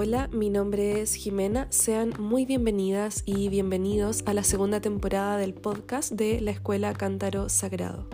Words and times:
Hola, 0.00 0.28
mi 0.30 0.48
nombre 0.48 1.00
es 1.00 1.16
Jimena. 1.16 1.66
Sean 1.70 2.12
muy 2.20 2.46
bienvenidas 2.46 3.24
y 3.26 3.48
bienvenidos 3.48 4.22
a 4.26 4.32
la 4.32 4.44
segunda 4.44 4.80
temporada 4.80 5.38
del 5.38 5.54
podcast 5.54 6.12
de 6.12 6.40
la 6.40 6.52
Escuela 6.52 6.94
Cántaro 6.94 7.48
Sagrado. 7.48 8.06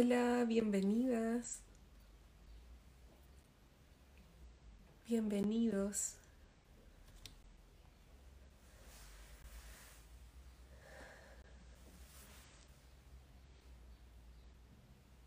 Hola, 0.00 0.44
bienvenidas. 0.44 1.58
Bienvenidos. 5.08 6.14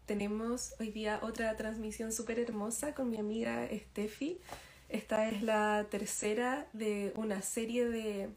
Tenemos 0.05 0.73
hoy 0.79 0.91
día 0.91 1.19
otra 1.21 1.57
transmisión 1.57 2.13
súper 2.13 2.39
hermosa 2.39 2.95
con 2.95 3.09
mi 3.09 3.17
amiga 3.17 3.67
Steffi. 3.73 4.39
Esta 4.87 5.27
es 5.27 5.43
la 5.43 5.87
tercera 5.91 6.65
de 6.71 7.11
una 7.17 7.41
serie 7.41 7.89
de, 7.89 8.29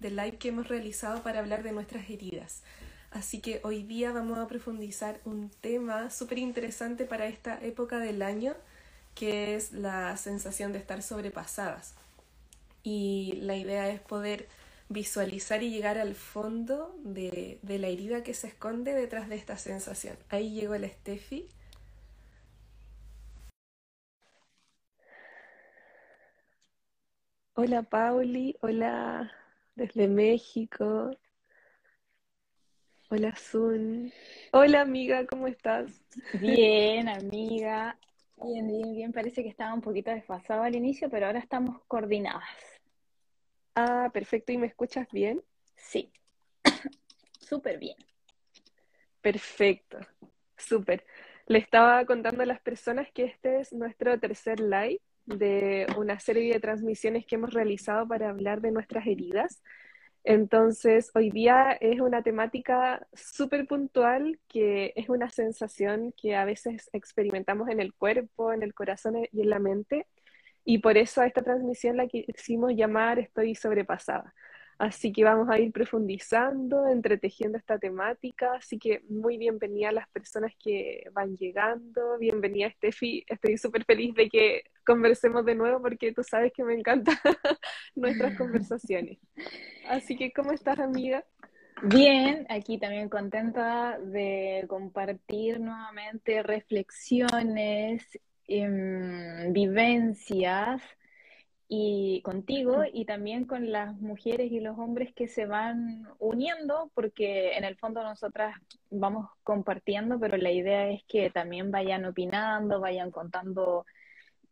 de 0.00 0.10
live 0.10 0.36
que 0.38 0.48
hemos 0.48 0.66
realizado 0.66 1.22
para 1.22 1.38
hablar 1.38 1.62
de 1.62 1.70
nuestras 1.70 2.10
heridas. 2.10 2.64
Así 3.16 3.40
que 3.40 3.60
hoy 3.64 3.82
día 3.82 4.12
vamos 4.12 4.36
a 4.36 4.46
profundizar 4.46 5.20
un 5.24 5.48
tema 5.48 6.10
súper 6.10 6.36
interesante 6.36 7.06
para 7.06 7.26
esta 7.26 7.58
época 7.64 7.98
del 7.98 8.20
año, 8.20 8.54
que 9.14 9.54
es 9.54 9.72
la 9.72 10.14
sensación 10.18 10.72
de 10.72 10.80
estar 10.80 11.00
sobrepasadas. 11.02 11.94
Y 12.82 13.34
la 13.42 13.56
idea 13.56 13.88
es 13.88 14.00
poder 14.00 14.48
visualizar 14.90 15.62
y 15.62 15.70
llegar 15.70 15.98
al 15.98 16.14
fondo 16.14 16.94
de, 17.04 17.58
de 17.62 17.78
la 17.78 17.88
herida 17.88 18.22
que 18.22 18.34
se 18.34 18.48
esconde 18.48 18.92
detrás 18.92 19.30
de 19.30 19.36
esta 19.36 19.56
sensación. 19.56 20.16
Ahí 20.28 20.52
llegó 20.52 20.74
el 20.74 20.84
Steffi. 20.90 21.48
Hola 27.54 27.82
Pauli, 27.82 28.56
hola 28.60 29.32
desde 29.74 30.06
México. 30.08 31.10
Hola 33.08 33.36
Sun. 33.36 34.12
Hola 34.50 34.80
amiga, 34.80 35.24
¿cómo 35.26 35.46
estás? 35.46 35.92
Bien, 36.40 37.08
amiga. 37.08 37.96
Bien, 38.42 38.66
bien, 38.66 38.94
bien. 38.96 39.12
Parece 39.12 39.44
que 39.44 39.48
estaba 39.48 39.72
un 39.72 39.80
poquito 39.80 40.10
desfasado 40.10 40.64
al 40.64 40.74
inicio, 40.74 41.08
pero 41.08 41.26
ahora 41.26 41.38
estamos 41.38 41.80
coordinadas. 41.86 42.42
Ah, 43.76 44.10
perfecto. 44.12 44.50
¿Y 44.50 44.58
me 44.58 44.66
escuchas 44.66 45.06
bien? 45.12 45.40
Sí. 45.76 46.10
Súper 47.40 47.78
bien. 47.78 47.96
Perfecto. 49.20 49.98
Súper. 50.56 51.04
Le 51.46 51.58
estaba 51.58 52.04
contando 52.06 52.42
a 52.42 52.46
las 52.46 52.60
personas 52.60 53.08
que 53.12 53.26
este 53.26 53.60
es 53.60 53.72
nuestro 53.72 54.18
tercer 54.18 54.58
live 54.58 55.00
de 55.26 55.86
una 55.96 56.18
serie 56.18 56.52
de 56.52 56.58
transmisiones 56.58 57.24
que 57.24 57.36
hemos 57.36 57.54
realizado 57.54 58.08
para 58.08 58.30
hablar 58.30 58.60
de 58.60 58.72
nuestras 58.72 59.06
heridas. 59.06 59.62
Entonces, 60.28 61.12
hoy 61.14 61.30
día 61.30 61.70
es 61.80 62.00
una 62.00 62.20
temática 62.20 63.06
súper 63.14 63.64
puntual 63.68 64.40
que 64.48 64.92
es 64.96 65.08
una 65.08 65.30
sensación 65.30 66.12
que 66.20 66.34
a 66.34 66.44
veces 66.44 66.90
experimentamos 66.92 67.68
en 67.68 67.80
el 67.80 67.94
cuerpo, 67.94 68.52
en 68.52 68.64
el 68.64 68.74
corazón 68.74 69.14
y 69.30 69.40
en 69.42 69.50
la 69.50 69.60
mente. 69.60 70.08
Y 70.64 70.78
por 70.78 70.96
eso 70.98 71.20
a 71.20 71.26
esta 71.28 71.42
transmisión 71.42 71.96
la 71.96 72.08
quisimos 72.08 72.72
llamar 72.74 73.20
Estoy 73.20 73.54
sobrepasada. 73.54 74.34
Así 74.78 75.10
que 75.10 75.24
vamos 75.24 75.48
a 75.48 75.58
ir 75.58 75.72
profundizando, 75.72 76.86
entretejiendo 76.86 77.56
esta 77.56 77.78
temática. 77.78 78.52
Así 78.56 78.78
que 78.78 79.02
muy 79.08 79.38
bienvenida 79.38 79.88
a 79.88 79.92
las 79.92 80.08
personas 80.08 80.52
que 80.62 81.08
van 81.12 81.34
llegando. 81.36 82.18
Bienvenida, 82.18 82.70
Steffi. 82.70 83.24
Estoy 83.26 83.56
súper 83.56 83.84
feliz 83.84 84.14
de 84.14 84.28
que 84.28 84.64
conversemos 84.84 85.46
de 85.46 85.54
nuevo 85.54 85.80
porque 85.80 86.12
tú 86.12 86.22
sabes 86.22 86.52
que 86.52 86.62
me 86.62 86.74
encantan 86.74 87.16
nuestras 87.94 88.36
conversaciones. 88.36 89.18
Así 89.88 90.14
que, 90.14 90.30
¿cómo 90.32 90.52
estás, 90.52 90.78
amiga? 90.78 91.24
Bien, 91.82 92.46
aquí 92.50 92.78
también 92.78 93.08
contenta 93.08 93.98
de 93.98 94.66
compartir 94.68 95.58
nuevamente 95.58 96.42
reflexiones, 96.42 98.06
em, 98.46 99.52
vivencias 99.52 100.82
y 101.68 102.20
contigo 102.22 102.84
y 102.92 103.04
también 103.06 103.44
con 103.44 103.72
las 103.72 103.96
mujeres 103.96 104.52
y 104.52 104.60
los 104.60 104.78
hombres 104.78 105.12
que 105.14 105.26
se 105.26 105.46
van 105.46 106.06
uniendo, 106.18 106.90
porque 106.94 107.56
en 107.56 107.64
el 107.64 107.76
fondo 107.76 108.02
nosotras 108.02 108.54
vamos 108.90 109.28
compartiendo, 109.42 110.18
pero 110.20 110.36
la 110.36 110.52
idea 110.52 110.88
es 110.90 111.02
que 111.08 111.30
también 111.30 111.72
vayan 111.72 112.04
opinando, 112.04 112.80
vayan 112.80 113.10
contando 113.10 113.84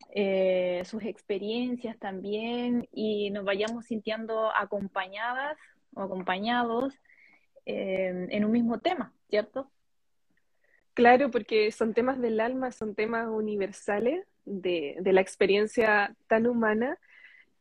eh, 0.09 0.81
sus 0.85 1.03
experiencias 1.03 1.97
también 1.97 2.87
y 2.91 3.29
nos 3.31 3.45
vayamos 3.45 3.85
sintiendo 3.85 4.53
acompañadas 4.53 5.57
o 5.93 6.01
acompañados 6.01 6.93
eh, 7.65 8.27
en 8.29 8.43
un 8.43 8.51
mismo 8.51 8.79
tema, 8.79 9.13
¿cierto? 9.29 9.71
Claro, 10.93 11.31
porque 11.31 11.71
son 11.71 11.93
temas 11.93 12.19
del 12.19 12.41
alma, 12.41 12.73
son 12.73 12.93
temas 12.93 13.27
universales 13.27 14.25
de, 14.43 14.97
de 14.99 15.13
la 15.13 15.21
experiencia 15.21 16.13
tan 16.27 16.45
humana 16.45 16.97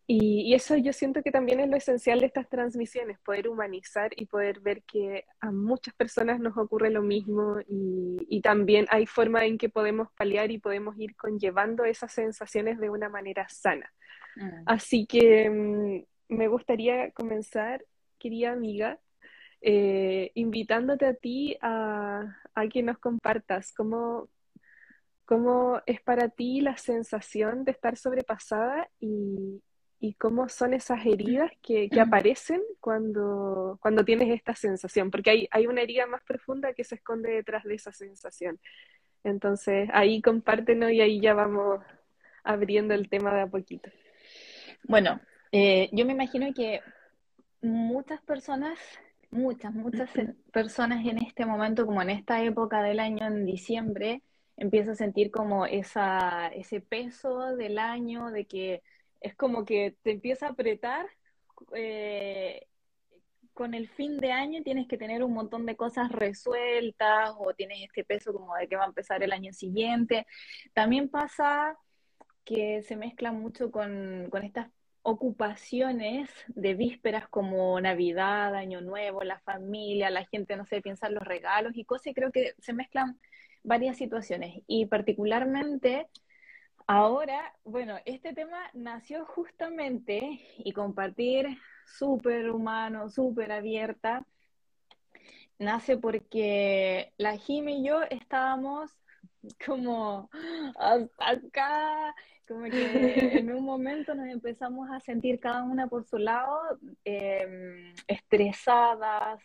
y, 0.07 0.53
eso 0.55 0.77
yo 0.77 0.93
siento 0.93 1.23
que 1.23 1.31
también 1.31 1.61
es 1.61 1.69
lo 1.69 1.77
esencial 1.77 2.21
de 2.21 2.27
estas 2.27 2.49
transmisiones, 2.49 3.19
poder 3.21 3.49
humanizar 3.49 4.11
y 4.17 4.27
poder 4.27 4.61
ver 4.61 4.83
que 4.83 5.25
a 5.41 5.51
muchas 5.51 5.95
personas 5.95 6.41
nos 6.41 6.57
ocurre 6.59 6.91
lo 6.91 7.03
mismo 7.03 7.59
y, 7.67 8.19
y, 8.29 8.43
también 8.43 8.87
hay 8.91 9.07
forma 9.07 9.47
en 9.47 9.57
que 9.57 9.71
podemos 9.71 10.09
paliar 10.17 10.51
y 10.51 10.59
podemos 10.59 10.99
ir 10.99 11.17
conllevando 11.17 11.85
esas 11.85 12.13
sensaciones 12.13 12.79
de 12.79 12.91
una 12.91 13.09
manera 13.09 13.47
sana. 13.49 13.91
Mm. 14.37 14.63
Así 14.67 15.07
que 15.07 15.49
mm, 15.49 16.05
me 16.29 16.49
gustaría 16.49 17.11
comenzar, 17.13 17.83
querida 18.19 18.53
amiga, 18.53 18.99
eh, 19.63 20.33
invitándote 20.35 21.07
a 21.07 21.15
ti 21.15 21.57
a, 21.63 22.37
a 22.55 22.69
que 22.69 22.83
nos 22.83 22.99
compartas 22.99 23.73
cómo, 23.73 24.29
cómo 25.25 25.81
es 25.87 26.03
para 26.03 26.29
ti 26.29 26.61
la 26.61 26.77
sensación 26.77 27.65
de 27.65 27.71
estar 27.71 27.97
sobrepasada 27.97 28.91
y, 29.01 29.63
y 30.05 30.13
cómo 30.13 30.51
son 30.51 30.75
esas 30.75 31.07
heridas 31.07 31.51
que, 31.63 31.89
que, 31.89 31.99
aparecen 31.99 32.61
cuando, 32.79 33.79
cuando 33.81 34.05
tienes 34.05 34.29
esta 34.29 34.55
sensación, 34.55 35.11
porque 35.11 35.31
hay, 35.31 35.49
hay 35.51 35.67
una 35.67 35.81
herida 35.81 36.07
más 36.07 36.23
profunda 36.25 36.75
que 36.75 36.85
se 36.85 36.97
esconde 36.97 37.31
detrás 37.31 37.65
de 37.65 37.77
esa 37.77 37.91
sensación. 37.91 38.61
Entonces, 39.23 39.89
ahí 39.95 40.21
compártenos 40.21 40.93
y 40.93 41.01
ahí 41.01 41.21
ya 41.23 41.33
vamos 41.33 41.81
abriendo 42.43 42.93
el 42.93 43.09
tema 43.09 43.35
de 43.35 43.41
a 43.41 43.47
poquito. 43.47 43.89
Bueno, 44.83 45.23
eh, 45.53 45.89
yo 45.91 46.05
me 46.05 46.13
imagino 46.13 46.53
que 46.53 46.83
muchas 47.63 48.21
personas, 48.21 48.79
muchas, 49.31 49.73
muchas 49.73 50.11
personas 50.53 51.07
en 51.07 51.17
este 51.17 51.47
momento, 51.47 51.87
como 51.87 52.03
en 52.03 52.11
esta 52.11 52.45
época 52.45 52.83
del 52.83 53.01
año, 53.01 53.27
en 53.27 53.47
diciembre, 53.47 54.21
empieza 54.59 54.93
a 54.93 54.97
sentir 54.97 55.31
como 55.31 55.65
esa, 55.65 56.49
ese 56.49 56.83
peso 56.83 57.57
del 57.57 57.79
año, 57.79 58.31
de 58.31 58.45
que 58.45 58.83
es 59.25 59.35
como 59.35 59.65
que 59.65 59.97
te 60.03 60.13
empieza 60.13 60.47
a 60.47 60.51
apretar 60.51 61.07
eh, 61.75 62.67
con 63.55 63.73
el 63.73 63.89
fin 63.89 64.19
de 64.19 64.33
año 64.33 64.63
tienes 64.63 64.87
que 64.87 64.99
tener 64.99 65.23
un 65.23 65.33
montón 65.33 65.65
de 65.65 65.77
cosas 65.77 66.11
resueltas 66.13 67.33
o 67.39 67.55
tienes 67.55 67.79
este 67.83 68.05
peso 68.05 68.33
como 68.35 68.55
de 68.57 68.69
que 68.69 68.77
va 68.77 68.85
a 68.85 68.89
empezar 68.89 69.23
el 69.23 69.33
año 69.33 69.53
siguiente. 69.53 70.27
También 70.75 71.09
pasa 71.09 71.79
que 72.45 72.83
se 72.83 72.97
mezcla 72.97 73.33
mucho 73.33 73.71
con, 73.71 74.29
con 74.31 74.43
estas 74.43 74.69
ocupaciones 75.03 76.31
de 76.49 76.75
vísperas 76.75 77.29
como 77.29 77.81
Navidad, 77.81 78.55
Año 78.55 78.81
Nuevo, 78.81 79.23
la 79.23 79.39
familia, 79.41 80.11
la 80.11 80.27
gente, 80.27 80.57
no 80.57 80.67
sé, 80.67 80.83
piensa 80.83 81.07
en 81.07 81.15
los 81.15 81.25
regalos 81.25 81.77
y 81.77 81.85
cosas, 81.85 82.13
creo 82.15 82.33
que 82.33 82.55
se 82.59 82.73
mezclan 82.73 83.21
varias 83.63 83.97
situaciones. 83.97 84.63
Y 84.67 84.87
particularmente 84.87 86.09
Ahora, 86.87 87.55
bueno, 87.65 87.97
este 88.05 88.35
tema 88.35 88.59
nació 88.75 89.25
justamente 89.25 90.41
y 90.59 90.73
compartir 90.73 91.47
súper 91.87 92.51
humano, 92.51 93.09
súper 93.09 93.53
abierta, 93.53 94.27
nace 95.59 95.97
porque 95.97 97.13
la 97.17 97.39
Jim 97.39 97.71
y 97.71 97.87
yo 97.87 98.03
estábamos 98.03 98.91
como 99.65 100.29
hasta 100.77 101.31
acá, 101.31 102.15
como 102.47 102.65
que 102.65 103.39
en 103.39 103.51
un 103.51 103.65
momento 103.65 104.15
nos 104.15 104.27
empezamos 104.27 104.91
a 104.91 105.01
sentir 105.01 105.41
cada 105.41 105.63
una 105.63 105.87
por 105.87 106.05
su 106.05 106.19
lado, 106.19 106.79
em, 107.05 107.95
estresadas, 108.07 109.41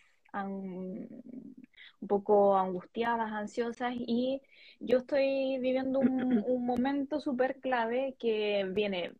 un 2.00 2.08
poco 2.08 2.56
angustiadas, 2.56 3.32
ansiosas 3.32 3.94
y 3.94 4.42
yo 4.80 4.98
estoy 4.98 5.58
viviendo 5.58 5.98
un, 5.98 6.08
un 6.46 6.66
momento 6.66 7.20
súper 7.20 7.60
clave 7.60 8.16
que 8.18 8.66
viene 8.72 9.12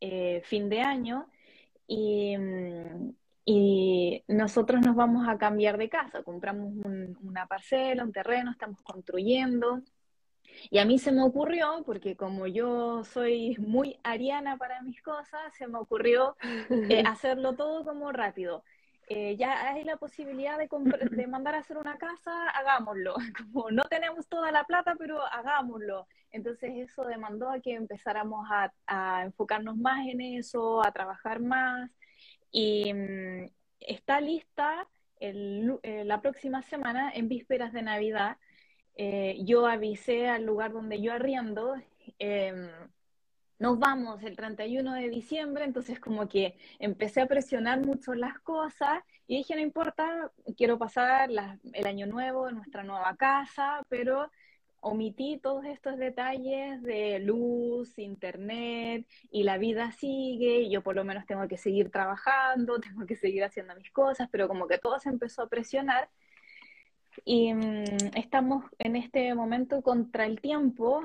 eh, 0.00 0.42
fin 0.44 0.68
de 0.68 0.80
año 0.80 1.26
y, 1.86 2.36
y, 3.44 4.22
nosotros 4.28 4.80
nos 4.84 4.94
vamos 4.94 5.26
a 5.28 5.38
cambiar 5.38 5.78
de 5.78 5.88
casa, 5.88 6.22
compramos 6.22 6.72
una 7.22 7.46
parcela, 7.46 8.04
un 8.04 8.12
terreno, 8.12 8.50
estamos 8.50 8.80
construyendo. 8.82 9.82
Y 10.70 10.78
a 10.78 10.84
mí 10.84 10.98
se 10.98 11.12
me 11.12 11.22
ocurrió, 11.22 11.82
porque 11.86 12.16
como 12.16 12.46
yo 12.46 13.04
soy 13.04 13.56
muy 13.58 13.98
ariana 14.02 14.56
para 14.56 14.82
mis 14.82 15.00
cosas, 15.02 15.40
se 15.56 15.66
me 15.66 15.78
ocurrió 15.78 16.36
eh, 16.70 17.02
hacerlo 17.06 17.54
todo 17.54 17.84
como 17.84 18.12
rápido. 18.12 18.64
Eh, 19.10 19.36
ya 19.36 19.68
hay 19.68 19.84
la 19.84 19.96
posibilidad 19.96 20.58
de, 20.58 20.68
de, 21.10 21.26
mandar 21.26 21.54
a 21.54 21.58
hacer 21.58 21.78
una 21.78 21.96
casa, 21.96 22.50
hagámoslo. 22.50 23.14
Como 23.52 23.70
no 23.70 23.84
tenemos 23.84 24.28
toda 24.28 24.52
la 24.52 24.64
plata, 24.64 24.94
pero 24.98 25.24
hagámoslo. 25.26 26.06
Entonces 26.30 26.72
eso 26.76 27.04
demandó 27.04 27.50
a 27.50 27.60
que 27.60 27.74
empezáramos 27.74 28.46
a, 28.50 28.72
a 28.86 29.24
enfocarnos 29.24 29.76
más 29.76 30.06
en 30.06 30.20
eso, 30.20 30.84
a 30.84 30.92
trabajar 30.92 31.40
más. 31.40 31.90
Y 32.50 32.92
mm, 32.92 33.50
está 33.80 34.20
lista 34.20 34.86
el, 35.20 35.78
eh, 35.82 36.04
la 36.04 36.20
próxima 36.20 36.62
semana, 36.62 37.10
en 37.14 37.28
vísperas 37.28 37.72
de 37.72 37.82
Navidad. 37.82 38.36
Eh, 38.94 39.38
yo 39.44 39.66
avisé 39.66 40.28
al 40.28 40.44
lugar 40.44 40.72
donde 40.72 41.00
yo 41.00 41.12
arriendo 41.12 41.76
em, 42.18 42.68
nos 43.58 43.78
vamos 43.78 44.22
el 44.22 44.36
31 44.36 44.94
de 44.94 45.08
diciembre, 45.08 45.64
entonces 45.64 45.98
como 46.00 46.28
que 46.28 46.56
empecé 46.78 47.20
a 47.20 47.26
presionar 47.26 47.84
mucho 47.84 48.14
las 48.14 48.38
cosas 48.40 49.02
y 49.26 49.38
dije, 49.38 49.54
no 49.54 49.60
importa, 49.60 50.30
quiero 50.56 50.78
pasar 50.78 51.30
el 51.30 51.86
año 51.86 52.06
nuevo 52.06 52.48
en 52.48 52.56
nuestra 52.56 52.84
nueva 52.84 53.16
casa, 53.16 53.84
pero 53.88 54.30
omití 54.80 55.38
todos 55.42 55.64
estos 55.64 55.98
detalles 55.98 56.82
de 56.82 57.18
luz, 57.18 57.98
internet 57.98 59.06
y 59.30 59.42
la 59.42 59.58
vida 59.58 59.90
sigue, 59.92 60.70
yo 60.70 60.82
por 60.82 60.94
lo 60.94 61.04
menos 61.04 61.26
tengo 61.26 61.48
que 61.48 61.58
seguir 61.58 61.90
trabajando, 61.90 62.78
tengo 62.80 63.06
que 63.06 63.16
seguir 63.16 63.44
haciendo 63.44 63.74
mis 63.74 63.90
cosas, 63.90 64.28
pero 64.30 64.48
como 64.48 64.68
que 64.68 64.78
todo 64.78 64.98
se 65.00 65.08
empezó 65.08 65.42
a 65.42 65.48
presionar. 65.48 66.08
Y 67.24 67.52
mm, 67.52 67.84
estamos 68.14 68.64
en 68.78 68.94
este 68.96 69.34
momento 69.34 69.82
contra 69.82 70.24
el 70.26 70.40
tiempo 70.40 71.02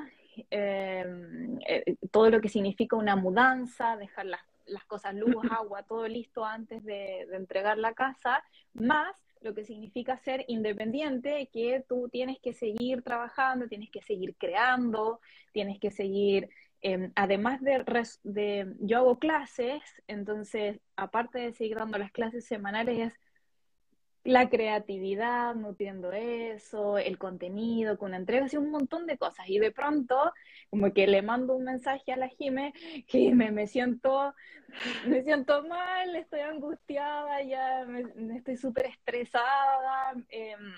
Em, 0.50 1.60
eh, 1.68 1.96
todo 2.12 2.30
lo 2.30 2.42
que 2.42 2.50
significa 2.50 2.96
una 2.96 3.16
mudanza, 3.16 3.98
dejar 3.98 4.26
las, 4.26 4.42
cosas 4.88 5.14
luz, 5.14 5.36
agua, 5.52 5.84
todo 5.84 6.08
listo 6.08 6.46
antes 6.46 6.84
de, 6.84 7.22
entregar 7.34 7.78
la 7.78 7.94
casa, 7.94 8.44
más 8.74 9.16
lo 9.42 9.54
que 9.54 9.66
significa 9.66 10.18
ser 10.18 10.46
independiente, 10.48 11.50
que 11.52 11.84
tú 11.88 12.08
tienes 12.10 12.40
que 12.40 12.54
seguir 12.54 13.02
trabajando, 13.02 13.68
tienes 13.68 13.90
que 13.92 14.02
seguir 14.02 14.36
creando, 14.38 15.20
tienes 15.52 15.80
que 15.80 15.92
seguir, 15.92 16.50
em, 16.82 17.12
además 17.16 17.62
de, 17.62 17.84
de, 18.24 18.74
yo 18.80 19.00
hago 19.00 19.20
clases, 19.20 19.84
entonces, 20.08 20.80
aparte 20.96 21.40
de 21.40 21.54
seguir 21.54 21.78
dando 21.78 21.98
las 21.98 22.12
clases 22.12 22.46
semanales, 22.46 23.00
es 23.00 23.20
la 24.24 24.50
creatividad, 24.50 25.54
nutriendo 25.56 26.12
eso, 26.14 26.98
el 26.98 27.18
contenido, 27.18 27.98
con 27.98 28.14
entrega, 28.14 28.46
así 28.46 28.56
un 28.56 28.72
montón 28.72 29.06
de 29.06 29.18
cosas. 29.18 29.50
Y 29.50 29.60
de 29.60 29.72
pronto, 29.72 30.16
como 30.70 30.94
que 30.94 31.08
le 31.08 31.22
mando 31.22 31.56
un 31.56 31.66
mensaje 31.66 32.14
a 32.14 32.18
la 32.18 32.30
Jime, 32.30 32.74
Jime, 33.08 33.52
me 33.52 33.68
siento, 33.68 34.34
me 35.06 35.24
siento 35.24 35.64
mal, 35.68 36.16
estoy 36.16 36.40
angustiada, 36.40 37.42
ya 37.44 37.86
me, 37.86 38.38
estoy 38.38 38.56
súper 38.56 38.86
estresada, 38.86 40.14
em, 40.30 40.74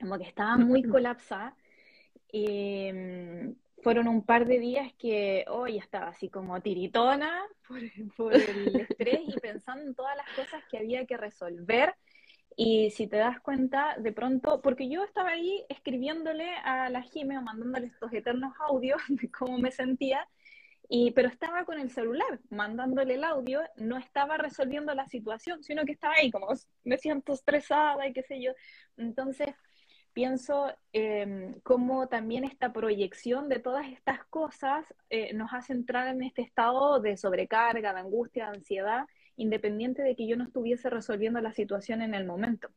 como 0.00 0.18
que 0.18 0.24
estaba 0.24 0.56
muy 0.56 0.82
colapsada. 0.82 1.54
Y 2.32 2.86
em, 2.88 3.54
fueron 3.82 4.08
un 4.08 4.24
par 4.24 4.46
de 4.46 4.58
días 4.58 4.92
que 4.98 5.44
hoy 5.48 5.78
estaba 5.78 6.08
así 6.08 6.28
como 6.28 6.60
tiritona 6.60 7.40
por, 7.66 7.78
por 8.16 8.34
el 8.34 8.80
estrés 8.80 9.20
y 9.28 9.32
pensando 9.40 9.84
en 9.84 9.94
todas 9.94 10.16
las 10.16 10.28
cosas 10.34 10.64
que 10.68 10.78
había 10.78 11.06
que 11.06 11.16
resolver 11.16 11.94
y 12.56 12.90
si 12.90 13.06
te 13.06 13.16
das 13.16 13.40
cuenta, 13.40 13.96
de 13.98 14.12
pronto, 14.12 14.60
porque 14.60 14.88
yo 14.88 15.04
estaba 15.04 15.30
ahí 15.30 15.64
escribiéndole 15.68 16.50
a 16.64 16.88
la 16.90 17.02
Jime 17.02 17.38
o 17.38 17.42
mandándole 17.42 17.86
estos 17.86 18.12
eternos 18.12 18.52
audios 18.68 19.00
de 19.08 19.30
cómo 19.30 19.58
me 19.58 19.70
sentía, 19.70 20.26
y, 20.88 21.12
pero 21.12 21.28
estaba 21.28 21.64
con 21.64 21.78
el 21.78 21.90
celular, 21.90 22.40
mandándole 22.50 23.14
el 23.14 23.24
audio, 23.24 23.60
no 23.76 23.96
estaba 23.96 24.36
resolviendo 24.36 24.92
la 24.94 25.06
situación, 25.06 25.62
sino 25.62 25.84
que 25.84 25.92
estaba 25.92 26.14
ahí 26.14 26.32
como 26.32 26.48
me 26.82 26.98
siento 26.98 27.32
estresada 27.32 28.08
y 28.08 28.12
qué 28.12 28.24
sé 28.24 28.42
yo. 28.42 28.52
Entonces, 28.96 29.54
pienso 30.12 30.72
eh, 30.92 31.54
cómo 31.62 32.08
también 32.08 32.44
esta 32.44 32.72
proyección 32.72 33.48
de 33.48 33.60
todas 33.60 33.86
estas 33.86 34.24
cosas 34.26 34.84
eh, 35.08 35.32
nos 35.34 35.52
hace 35.52 35.72
entrar 35.72 36.08
en 36.08 36.22
este 36.22 36.42
estado 36.42 37.00
de 37.00 37.16
sobrecarga, 37.16 37.92
de 37.94 38.00
angustia, 38.00 38.50
de 38.50 38.56
ansiedad, 38.56 39.06
independiente 39.40 40.02
de 40.02 40.14
que 40.14 40.26
yo 40.26 40.36
no 40.36 40.44
estuviese 40.44 40.90
resolviendo 40.90 41.40
la 41.40 41.52
situación 41.52 42.02
en 42.02 42.14
el 42.14 42.24
momento. 42.24 42.70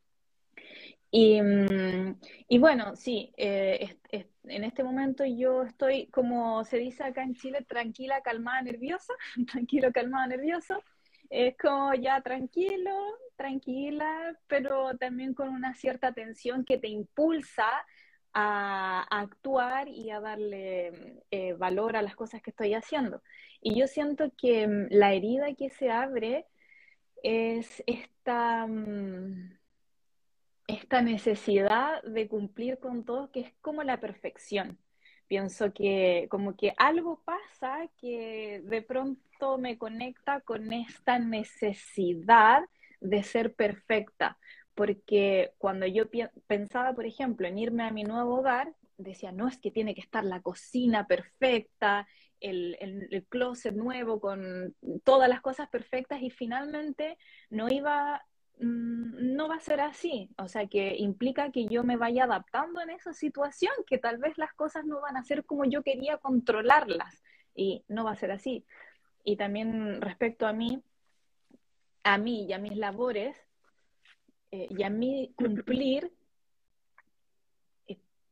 Y, 1.11 1.41
mm, 1.41 2.17
bueno, 2.59 2.95
sí, 2.95 3.31
eh, 3.37 3.97
en 4.45 4.63
este 4.63 4.83
momento 4.83 5.23
yo 5.25 5.63
estoy, 5.63 6.07
como 6.07 6.63
se 6.65 6.77
dice 6.77 7.03
acá 7.03 7.23
en 7.23 7.35
Chile, 7.35 7.65
tranquila, 7.67 8.21
calmada, 8.21 8.61
nerviosa, 8.63 9.13
tranquilo, 9.51 9.91
calmada, 9.93 10.27
nervioso. 10.27 10.81
Es 11.29 11.55
como 11.57 11.93
ya 11.93 12.21
tranquilo, 12.21 12.95
tranquila, 13.35 14.37
pero 14.47 14.97
también 14.97 15.33
con 15.33 15.49
una 15.49 15.73
cierta 15.75 16.13
tensión 16.13 16.65
que 16.65 16.77
te 16.77 16.87
impulsa 16.87 17.67
a, 18.33 19.05
actuar 19.09 19.87
y 19.87 20.09
a 20.09 20.19
darle 20.19 21.21
eh, 21.31 21.53
valor 21.53 21.95
a 21.95 22.01
las 22.01 22.15
cosas 22.15 22.41
que 22.41 22.49
estoy 22.49 22.73
haciendo. 22.73 23.21
Y 23.61 23.79
yo 23.79 23.87
siento 23.87 24.31
que 24.37 24.67
mm, 24.67 24.87
la 24.89 25.13
herida 25.13 25.53
que 25.55 25.69
se 25.69 25.91
abre 25.91 26.45
es 27.23 27.81
esta, 27.87 28.67
mm, 28.67 29.57
esta 30.67 31.01
necesidad 31.01 32.03
de 32.03 32.27
cumplir 32.27 32.77
con 32.79 33.03
todo, 33.05 33.31
que 33.31 33.39
es 33.41 33.53
como 33.61 33.83
la 33.83 33.99
perfección. 33.99 34.77
Pienso 35.27 35.73
que 35.73 36.27
como 36.29 36.55
que 36.55 36.73
algo 36.77 37.23
pasa 37.25 37.89
que 37.99 38.61
de 38.65 38.81
pronto 38.81 39.57
me 39.57 39.77
conecta 39.77 40.41
con 40.41 40.71
esta 40.73 41.17
necesidad 41.17 42.63
de 42.99 43.23
ser 43.23 43.55
perfecta, 43.55 44.37
porque 44.75 45.53
cuando 45.57 45.85
yo 45.87 46.05
pensaba, 46.47 46.93
por 46.93 47.05
ejemplo, 47.05 47.47
en 47.47 47.57
irme 47.57 47.83
a 47.83 47.91
mi 47.91 48.03
nuevo 48.03 48.35
hogar, 48.35 48.73
decía, 48.97 49.31
no, 49.31 49.47
es 49.47 49.57
que 49.57 49.71
tiene 49.71 49.95
que 49.95 50.01
estar 50.01 50.23
la 50.23 50.41
cocina 50.41 51.07
perfecta, 51.07 52.07
el, 52.43 52.77
el, 53.09 53.25
closet 53.25 53.73
nuevo 53.73 54.19
con 54.19 54.75
todas 55.03 55.29
las 55.29 55.41
cosas 55.41 55.69
perfectas 55.69 56.21
y 56.21 56.29
finalmente 56.29 57.17
no 57.49 57.69
iba, 57.69 58.21
mm, 58.59 59.35
no 59.35 59.47
va 59.47 59.55
a 59.55 59.61
ser 59.61 59.79
así. 59.79 60.29
O 60.37 60.47
sea, 60.47 60.67
que 60.67 60.95
implica 60.97 61.51
que 61.51 61.65
yo 61.65 61.83
me 61.83 61.97
vaya 61.97 62.25
adaptando 62.25 62.81
en 62.81 62.89
esa 62.89 63.13
situación, 63.13 63.73
que 63.87 63.97
tal 63.97 64.17
vez 64.17 64.37
las 64.37 64.53
cosas 64.53 64.85
no 64.85 65.01
van 65.01 65.17
a 65.17 65.23
ser 65.23 65.45
como 65.45 65.63
yo 65.65 65.83
quería 65.83 66.17
controlarlas 66.17 67.23
y 67.55 67.83
no 67.87 68.03
va 68.03 68.11
a 68.11 68.17
ser 68.17 68.31
así. 68.31 68.65
Y 69.23 69.37
también 69.37 70.01
respecto 70.01 70.45
a 70.45 70.53
mí, 70.53 70.83
a 72.03 72.17
mí 72.17 72.45
y 72.45 72.53
a 72.53 72.59
mis 72.59 72.75
labores, 72.75 73.37
eh, 74.51 74.67
y 74.69 74.83
a 74.83 74.89
mí 74.89 75.33
cumplir 75.35 76.11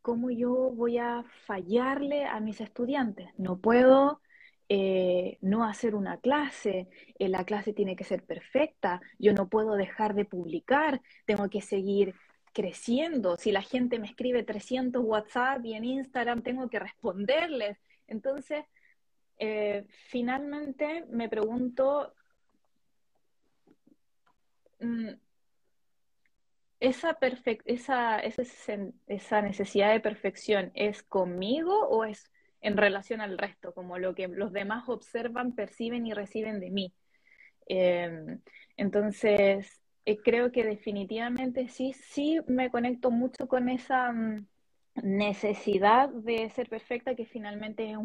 ¿cómo 0.02 0.32
yo 0.32 0.72
voy 0.72 0.98
a 0.98 1.24
fallarle 1.46 2.26
a 2.26 2.40
mis 2.40 2.62
estudiantes? 2.62 3.30
No 3.38 3.60
puedo 3.60 4.22
eh, 4.70 5.38
no 5.42 5.66
hacer 5.66 5.96
una 5.96 6.18
clase, 6.18 6.88
eh, 7.20 7.28
la 7.28 7.44
clase 7.44 7.74
tiene 7.74 7.96
que 7.96 8.06
ser 8.06 8.24
perfecta, 8.24 9.02
yo 9.20 9.34
no 9.34 9.50
puedo 9.50 9.76
dejar 9.76 10.16
de 10.16 10.24
publicar, 10.24 11.02
tengo 11.26 11.50
que 11.50 11.62
seguir 11.62 12.16
creciendo. 12.54 13.36
Si 13.38 13.52
la 13.52 13.62
gente 13.62 14.00
me 14.00 14.08
escribe 14.08 14.44
300 14.44 15.04
WhatsApp 15.04 15.66
y 15.66 15.74
en 15.74 15.84
Instagram 15.84 16.42
tengo 16.42 16.70
que 16.70 16.80
responderles. 16.80 17.78
Entonces, 18.08 18.66
eh, 19.40 19.86
finalmente 20.10 21.06
me 21.10 21.28
pregunto, 21.28 22.14
esa, 26.82 27.18
esa, 27.66 28.20
esa, 29.08 29.42
necesidad 29.42 29.92
de 29.94 30.00
perfección 30.00 30.72
es 30.74 31.04
conmigo 31.04 31.88
o 31.88 32.04
es 32.04 32.32
en 32.62 32.78
relación 32.78 33.22
al 33.22 33.38
resto, 33.38 33.74
como 33.74 33.98
lo 33.98 34.14
que 34.16 34.28
los 34.28 34.52
demás 34.52 34.90
observan, 34.90 35.54
perciben 35.56 36.06
y 36.06 36.14
reciben 36.14 36.60
de 36.60 36.72
mí. 36.72 36.94
Em, 37.68 38.42
entonces, 38.78 39.82
eh, 40.06 40.18
creo 40.18 40.52
que 40.52 40.64
definitivamente 40.64 41.70
sí, 41.70 41.94
sí 41.94 42.40
me 42.48 42.70
conecto 42.72 43.12
mucho 43.12 43.48
con 43.48 43.70
esa, 43.70 44.12
mm, 44.12 44.48
necesidad 45.04 46.10
de 46.10 46.50
ser 46.50 46.70
perfecta 46.70 47.16
que 47.16 47.26
finalmente 47.26 47.96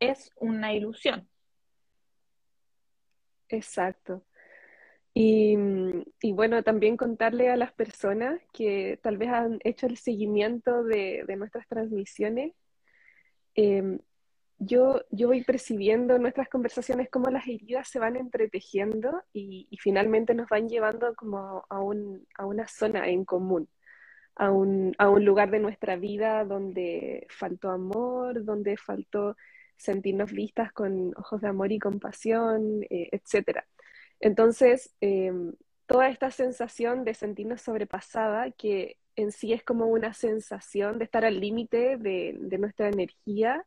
es 0.00 0.30
una 0.36 0.72
ilusión. 0.74 1.28
Exacto. 3.48 4.25
Y, 5.18 6.32
bueno, 6.34 6.62
también 6.62 6.98
contarle 6.98 7.48
a 7.48 7.56
las 7.56 7.72
personas 7.72 8.38
que 8.52 9.00
tal 9.02 9.16
vez 9.16 9.30
han 9.30 9.58
hecho 9.64 9.86
el 9.86 9.96
seguimiento 9.96 10.84
de, 10.84 11.24
nuestras 11.38 11.66
transmisiones. 11.68 12.52
Em, 13.54 13.98
yo, 14.58 15.00
yo 15.10 15.28
voy 15.28 15.42
percibiendo 15.42 16.16
en 16.16 16.22
nuestras 16.22 16.50
conversaciones 16.50 17.08
cómo 17.10 17.30
las 17.30 17.46
heridas 17.48 17.88
se 17.88 17.98
van 17.98 18.16
entretejiendo 18.16 19.22
y, 19.32 19.68
finalmente 19.80 20.34
nos 20.34 20.50
van 20.50 20.68
llevando 20.68 21.14
como 21.14 21.64
a, 21.70 21.80
un, 21.80 22.26
a 22.36 22.44
una 22.44 22.68
zona 22.68 23.08
en 23.08 23.24
común 23.24 23.68
a 24.36 24.50
un, 24.50 24.94
a 24.98 25.08
un 25.08 25.24
lugar 25.24 25.50
de 25.50 25.60
nuestra 25.60 25.96
vida 25.96 26.44
donde 26.44 27.26
faltó 27.30 27.70
amor, 27.70 28.44
donde 28.44 28.76
faltó 28.76 29.34
sentirnos 29.78 30.30
vistas 30.30 30.72
con 30.72 31.14
ojos 31.16 31.40
de 31.40 31.48
amor 31.48 31.72
y 31.72 31.78
compasión, 31.78 32.82
eh, 32.90 33.08
etc. 33.12 33.64
Entonces, 34.20 34.94
em, 35.00 35.52
toda 35.86 36.08
esta 36.08 36.30
sensación 36.30 37.04
de 37.04 37.14
sentirnos 37.14 37.62
sobrepasada, 37.62 38.50
que 38.50 38.98
en 39.16 39.32
sí 39.32 39.52
es 39.52 39.64
como 39.64 39.86
una 39.86 40.12
sensación 40.12 40.98
de 40.98 41.04
estar 41.04 41.24
al 41.24 41.40
límite 41.40 41.96
de, 41.96 42.34
nuestra 42.58 42.88
energía, 42.88 43.64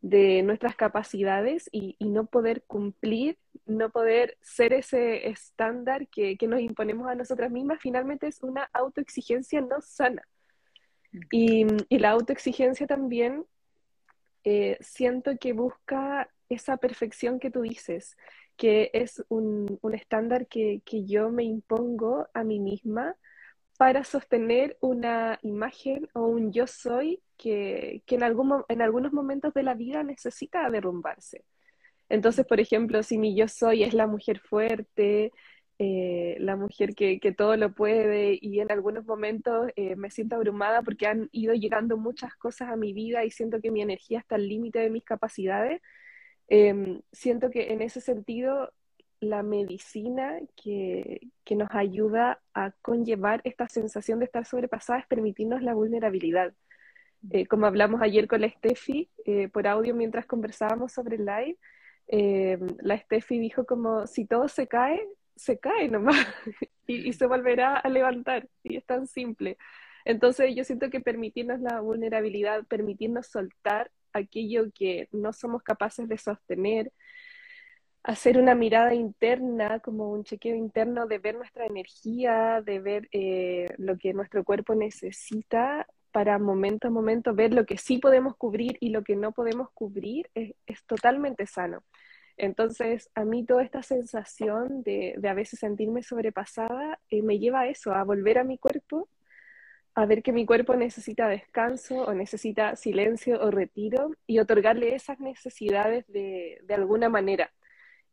de 0.00 0.42
nuestras 0.42 0.76
capacidades 0.76 1.68
y, 1.72 1.96
no 2.00 2.26
poder 2.26 2.62
cumplir, 2.64 3.38
no 3.64 3.90
poder 3.90 4.36
ser 4.42 4.72
ese 4.72 5.28
estándar 5.28 6.08
que, 6.08 6.36
nos 6.46 6.60
imponemos 6.60 7.08
a 7.08 7.14
nosotras 7.14 7.50
mismas, 7.50 7.80
finalmente 7.80 8.26
es 8.26 8.42
una 8.42 8.68
autoexigencia 8.72 9.60
no 9.60 9.80
sana. 9.80 10.22
Y, 11.30 11.66
la 11.90 12.10
autoexigencia 12.10 12.86
también 12.86 13.46
eh, 14.44 14.76
siento 14.80 15.38
que 15.38 15.52
busca 15.52 16.28
esa 16.48 16.76
perfección 16.76 17.38
que 17.38 17.50
tú 17.50 17.62
dices, 17.62 18.16
que 18.56 18.90
es 18.92 19.24
un, 19.28 19.78
estándar 19.92 20.46
que, 20.46 20.82
que 20.84 21.04
yo 21.04 21.30
me 21.30 21.44
impongo 21.44 22.28
a 22.34 22.44
mí 22.44 22.60
misma 22.60 23.16
para 23.78 24.04
sostener 24.04 24.76
una 24.80 25.38
imagen 25.42 26.08
o 26.14 26.26
un 26.26 26.52
yo 26.52 26.66
soy 26.66 27.20
que, 27.36 28.02
en, 28.06 28.22
algún, 28.22 28.62
en 28.68 28.82
algunos 28.82 29.12
momentos 29.12 29.52
de 29.54 29.64
la 29.64 29.74
vida 29.74 30.04
necesita 30.04 30.70
derrumbarse. 30.70 31.44
Entonces, 32.08 32.46
por 32.46 32.60
ejemplo, 32.60 33.02
si 33.02 33.18
mi 33.18 33.34
yo 33.34 33.48
soy 33.48 33.82
es 33.82 33.94
la 33.94 34.06
mujer 34.06 34.38
fuerte, 34.38 35.32
eh, 35.78 36.36
la 36.38 36.54
mujer 36.54 36.94
que, 36.94 37.18
todo 37.36 37.56
lo 37.56 37.72
puede 37.74 38.38
y 38.40 38.60
en 38.60 38.70
algunos 38.70 39.04
momentos 39.04 39.68
eh, 39.74 39.96
me 39.96 40.10
siento 40.10 40.36
abrumada 40.36 40.82
porque 40.82 41.08
han 41.08 41.28
ido 41.32 41.54
llegando 41.54 41.96
muchas 41.96 42.36
cosas 42.36 42.70
a 42.70 42.76
mi 42.76 42.92
vida 42.92 43.24
y 43.24 43.32
siento 43.32 43.60
que 43.60 43.72
mi 43.72 43.82
energía 43.82 44.20
está 44.20 44.36
al 44.36 44.46
límite 44.48 44.78
de 44.78 44.90
mis 44.90 45.04
capacidades, 45.04 45.80
em, 46.52 47.00
siento 47.12 47.50
que 47.50 47.72
en 47.72 47.80
ese 47.80 48.02
sentido 48.02 48.72
la 49.20 49.42
medicina 49.42 50.38
que, 50.56 51.28
nos 51.50 51.68
ayuda 51.70 52.40
a 52.54 52.72
conllevar 52.82 53.40
esta 53.44 53.68
sensación 53.68 54.18
de 54.18 54.24
estar 54.24 54.44
sobrepasada 54.46 55.00
es 55.00 55.06
permitirnos 55.06 55.62
la 55.62 55.74
vulnerabilidad. 55.74 56.54
Eh, 57.30 57.46
como 57.46 57.66
hablamos 57.66 58.02
ayer 58.02 58.26
con 58.26 58.40
la 58.40 58.48
Steffi 58.48 59.10
eh, 59.26 59.48
por 59.48 59.66
audio 59.66 59.94
mientras 59.94 60.26
conversábamos 60.26 60.92
sobre 60.92 61.16
el 61.16 61.26
live, 61.26 61.56
eh, 62.08 62.58
la 62.80 62.98
Steffi 62.98 63.38
dijo 63.38 63.64
como 63.64 64.06
si 64.06 64.24
todo 64.26 64.48
se 64.48 64.66
cae, 64.66 65.06
se 65.36 65.58
cae 65.58 65.88
nomás 65.88 66.26
y, 66.86 67.08
y 67.08 67.12
se 67.12 67.26
volverá 67.26 67.76
a 67.76 67.88
levantar 67.88 68.48
y 68.62 68.76
es 68.76 68.84
tan 68.84 69.06
simple. 69.06 69.56
Entonces 70.04 70.54
yo 70.54 70.64
siento 70.64 70.90
que 70.90 71.00
permitirnos 71.00 71.60
la 71.60 71.80
vulnerabilidad, 71.80 72.64
permitirnos 72.66 73.26
soltar 73.26 73.90
aquello 74.12 74.70
que 74.74 75.08
no 75.12 75.32
somos 75.32 75.62
capaces 75.62 76.08
de 76.08 76.18
sostener, 76.18 76.92
hacer 78.02 78.38
una 78.38 78.54
mirada 78.54 78.94
interna, 78.94 79.80
como 79.80 80.10
un 80.10 80.24
chequeo 80.24 80.56
interno 80.56 81.06
de 81.06 81.18
ver 81.18 81.36
nuestra 81.36 81.66
energía, 81.66 82.62
de 82.64 82.80
ver 82.80 83.08
eh, 83.12 83.68
lo 83.78 83.96
que 83.96 84.12
nuestro 84.12 84.44
cuerpo 84.44 84.74
necesita 84.74 85.86
para 86.10 86.38
momento 86.38 86.88
a 86.88 86.90
momento 86.90 87.34
ver 87.34 87.54
lo 87.54 87.64
que 87.64 87.78
sí 87.78 87.98
podemos 87.98 88.36
cubrir 88.36 88.76
y 88.80 88.90
lo 88.90 89.02
que 89.02 89.16
no 89.16 89.32
podemos 89.32 89.70
cubrir 89.72 90.30
es, 90.34 90.54
totalmente 90.86 91.46
sano. 91.46 91.82
Entonces, 92.36 93.10
a 93.14 93.24
mí 93.24 93.44
toda 93.44 93.62
esta 93.62 93.82
sensación 93.82 94.82
de, 94.82 95.18
a 95.28 95.34
veces 95.34 95.60
sentirme 95.60 96.02
sobrepasada 96.02 96.98
eh, 97.08 97.22
me 97.22 97.38
lleva 97.38 97.60
a 97.60 97.68
eso, 97.68 97.92
a 97.92 98.04
volver 98.04 98.38
a 98.38 98.44
mi 98.44 98.58
cuerpo, 98.58 99.08
a 99.94 100.06
ver 100.06 100.22
que 100.22 100.32
mi 100.32 100.46
cuerpo 100.46 100.74
necesita 100.74 101.28
descanso 101.28 102.04
o 102.04 102.14
necesita 102.14 102.76
silencio 102.76 103.40
o 103.42 103.50
retiro 103.50 104.12
y 104.26 104.38
otorgarle 104.38 104.94
esas 104.94 105.20
necesidades 105.20 106.06
de, 106.08 106.58
de 106.64 106.74
alguna 106.74 107.08
manera 107.08 107.52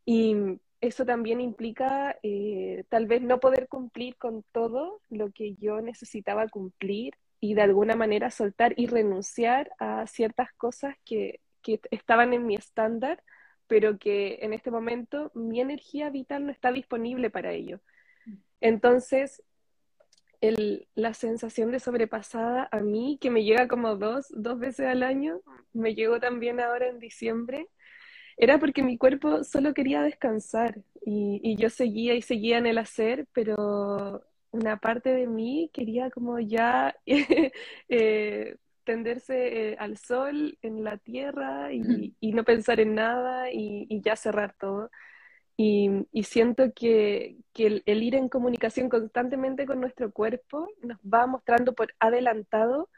y 0.04 0.58
eso 0.80 1.04
también 1.04 1.40
implica 1.40 2.16
eh, 2.22 2.84
tal 2.88 3.06
vez 3.06 3.22
no 3.22 3.38
poder 3.38 3.68
cumplir 3.68 4.16
con 4.16 4.44
todo 4.52 5.00
lo 5.10 5.30
que 5.30 5.54
yo 5.56 5.80
necesitaba 5.80 6.48
cumplir 6.48 7.14
y 7.38 7.54
de 7.54 7.62
alguna 7.62 7.96
manera 7.96 8.30
soltar 8.30 8.74
y 8.76 8.86
renunciar 8.86 9.72
a 9.78 10.06
ciertas 10.06 10.52
cosas 10.54 10.96
que, 11.04 11.40
que 11.62 11.80
estaban 11.90 12.32
en 12.32 12.46
mi 12.46 12.54
estándar, 12.54 13.22
pero 13.66 13.98
que 13.98 14.38
en 14.42 14.52
este 14.52 14.70
momento 14.70 15.30
mi 15.34 15.60
energía 15.60 16.10
vital 16.10 16.46
no 16.46 16.52
está 16.52 16.72
disponible 16.72 17.30
para 17.30 17.52
ello. 17.52 17.80
Entonces, 18.60 19.42
el, 20.40 20.88
la 20.94 21.14
sensación 21.14 21.70
de 21.70 21.80
sobrepasada 21.80 22.68
a 22.72 22.80
mí, 22.80 23.18
que 23.20 23.30
me 23.30 23.44
llega 23.44 23.68
como 23.68 23.96
dos, 23.96 24.26
dos 24.30 24.58
veces 24.58 24.86
al 24.86 25.02
año, 25.02 25.40
me 25.72 25.94
llegó 25.94 26.20
también 26.20 26.60
ahora 26.60 26.88
en 26.88 26.98
diciembre, 26.98 27.68
era 28.36 28.58
porque 28.58 28.82
mi 28.82 28.96
cuerpo 28.96 29.44
solo 29.44 29.74
quería 29.74 30.02
descansar 30.02 30.78
y, 31.04 31.56
yo 31.56 31.68
seguía 31.70 32.14
y 32.14 32.22
seguía 32.22 32.58
en 32.58 32.66
el 32.66 32.78
hacer, 32.78 33.26
pero 33.34 34.22
una 34.50 34.78
parte 34.78 35.10
de 35.10 35.26
mí 35.26 35.70
quería 35.74 36.10
como 36.10 36.38
ya 36.40 36.96
eh, 37.88 38.56
tenderse 38.84 39.72
eh, 39.72 39.76
al 39.78 39.98
sol, 39.98 40.58
en 40.62 40.84
la 40.84 40.96
tierra 40.98 41.72
y, 41.72 42.32
no 42.32 42.44
pensar 42.44 42.80
en 42.80 42.94
nada 42.94 43.52
y, 43.52 44.00
ya 44.02 44.16
cerrar 44.16 44.54
todo. 44.58 44.90
Y, 45.56 46.06
siento 46.22 46.72
que, 46.74 47.36
el, 47.54 47.82
el, 47.84 48.02
ir 48.02 48.14
en 48.14 48.30
comunicación 48.30 48.88
constantemente 48.88 49.66
con 49.66 49.80
nuestro 49.80 50.10
cuerpo 50.10 50.68
nos 50.82 50.98
va 50.98 51.26
mostrando 51.26 51.74
por 51.74 51.94
adelantado 51.98 52.88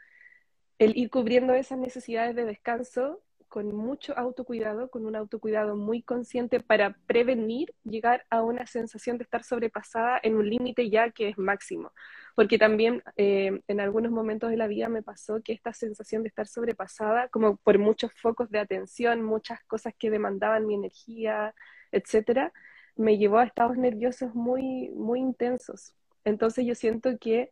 el 0.78 0.96
ir 0.96 1.10
cubriendo 1.10 1.54
esas 1.54 1.78
necesidades 1.78 2.36
de 2.36 2.44
descanso 2.44 3.20
con 3.52 3.76
mucho 3.76 4.16
autocuidado, 4.16 4.88
con 4.88 5.04
un 5.04 5.14
autocuidado 5.14 5.76
muy 5.76 6.00
consciente 6.00 6.60
para 6.60 6.96
prevenir 7.06 7.74
llegar 7.84 8.24
a 8.30 8.40
una 8.40 8.66
sensación 8.66 9.18
de 9.18 9.24
estar 9.24 9.44
sobrepasada 9.44 10.18
en 10.22 10.36
un 10.36 10.48
límite 10.48 10.88
ya 10.88 11.10
que 11.10 11.28
es 11.28 11.36
máximo. 11.36 11.92
Porque 12.34 12.56
también 12.56 13.02
eh, 13.18 13.60
en 13.68 13.80
algunos 13.80 14.10
momentos 14.10 14.48
de 14.48 14.56
la 14.56 14.68
vida 14.68 14.88
me 14.88 15.02
pasó 15.02 15.42
que 15.42 15.52
esta 15.52 15.74
sensación 15.74 16.22
de 16.22 16.30
estar 16.30 16.46
sobrepasada, 16.46 17.28
como 17.28 17.58
por 17.58 17.78
muchos 17.78 18.10
focos 18.14 18.50
de 18.50 18.58
atención, 18.58 19.22
muchas 19.22 19.62
cosas 19.64 19.92
que 19.98 20.08
demandaban 20.08 20.66
mi 20.66 20.74
energía, 20.74 21.54
etcétera, 21.92 22.52
me 22.96 23.18
llevó 23.18 23.38
a 23.38 23.44
estados 23.44 23.76
nerviosos 23.76 24.34
muy, 24.34 24.90
muy 24.90 25.20
intensos. 25.20 25.94
Entonces 26.24 26.66
yo 26.66 26.74
siento 26.74 27.18
que 27.18 27.50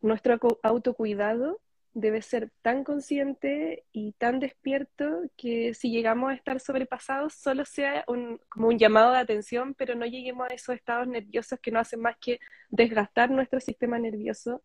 nuestro 0.00 0.38
autocuidado 0.62 1.60
debe 1.94 2.22
ser 2.22 2.50
tan 2.62 2.84
consciente 2.84 3.84
y 3.92 4.12
tan 4.12 4.40
despierto 4.40 5.22
que 5.36 5.74
si 5.74 5.90
llegamos 5.90 6.30
a 6.30 6.34
estar 6.34 6.58
sobrepasados 6.58 7.34
solo 7.34 7.64
sea 7.64 8.04
como 8.48 8.68
un 8.68 8.78
llamado 8.78 9.12
de 9.12 9.18
atención, 9.18 9.74
pero 9.74 9.94
no 9.94 10.06
lleguemos 10.06 10.48
a 10.50 10.54
esos 10.54 10.74
estados 10.74 11.06
nerviosos 11.06 11.58
que 11.60 11.70
no 11.70 11.80
hacen 11.80 12.00
más 12.00 12.16
que 12.18 12.38
desgastar 12.70 13.30
nuestro 13.30 13.60
sistema 13.60 13.98
nervioso 13.98 14.62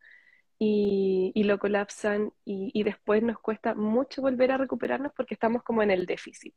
y, 0.60 1.44
lo 1.44 1.60
colapsan 1.60 2.32
y, 2.46 2.84
después 2.84 3.22
nos 3.22 3.40
cuesta 3.40 3.76
mucho 3.76 4.22
volver 4.22 4.52
a 4.52 4.58
recuperarnos 4.58 5.12
porque 5.14 5.34
estamos 5.34 5.64
como 5.64 5.84
en 5.84 5.92
el 5.92 6.06
déficit. 6.06 6.56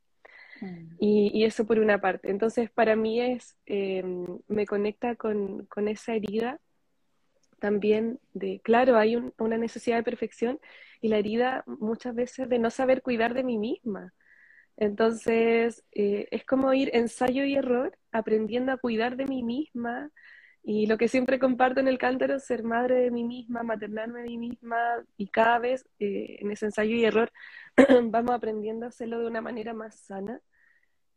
Mm. 0.61 0.97
Y, 0.99 1.45
eso 1.45 1.67
por 1.67 1.79
una 1.79 2.01
parte. 2.01 2.31
Entonces, 2.31 2.71
para 2.71 2.97
mí 2.97 3.21
es, 3.21 3.57
eh, 3.67 4.03
me 4.49 4.67
conecta 4.67 5.17
con, 5.17 5.67
con 5.67 5.89
esa 5.89 6.15
herida 6.15 6.61
también 7.61 8.19
de, 8.35 8.61
claro, 8.65 8.97
hay 8.97 9.17
una 9.39 9.59
necesidad 9.59 9.99
de 9.99 10.03
perfección 10.03 10.59
y 11.01 11.09
la 11.09 11.19
herida 11.19 11.63
muchas 11.67 12.15
veces 12.15 12.49
de 12.49 12.59
no 12.59 12.71
saber 12.71 13.03
cuidar 13.03 13.35
de 13.35 13.45
mí 13.45 13.59
misma. 13.59 14.13
Entonces, 14.77 15.85
eh, 15.93 16.27
es 16.31 16.45
como 16.45 16.73
ir 16.75 16.91
ensayo 16.95 17.45
y 17.45 17.55
error, 17.55 17.97
aprendiendo 18.13 18.73
a 18.73 18.79
cuidar 18.79 19.17
de 19.17 19.27
mí 19.27 19.43
misma. 19.43 20.11
Y 20.63 20.87
lo 20.87 20.99
que 20.99 21.09
siempre 21.09 21.39
comparto 21.39 21.81
en 21.81 21.89
el 21.89 21.99
cántaro, 21.99 22.39
ser 22.39 22.65
madre 22.65 22.97
de 22.97 23.11
mí 23.11 23.25
misma, 23.25 23.63
maternarme 23.63 24.23
de 24.23 24.29
mí 24.29 24.39
misma, 24.39 25.05
y 25.17 25.29
cada 25.29 25.59
vez 25.59 25.87
eh, 25.99 26.39
en 26.41 26.51
ese 26.51 26.67
ensayo 26.67 26.95
y 26.97 27.05
error 27.05 27.33
vamos 28.05 28.33
aprendiendo 28.33 28.87
a 28.87 28.89
hacerlo 28.91 29.21
de 29.21 29.27
una 29.27 29.41
manera 29.41 29.75
más 29.75 30.01
sana 30.01 30.41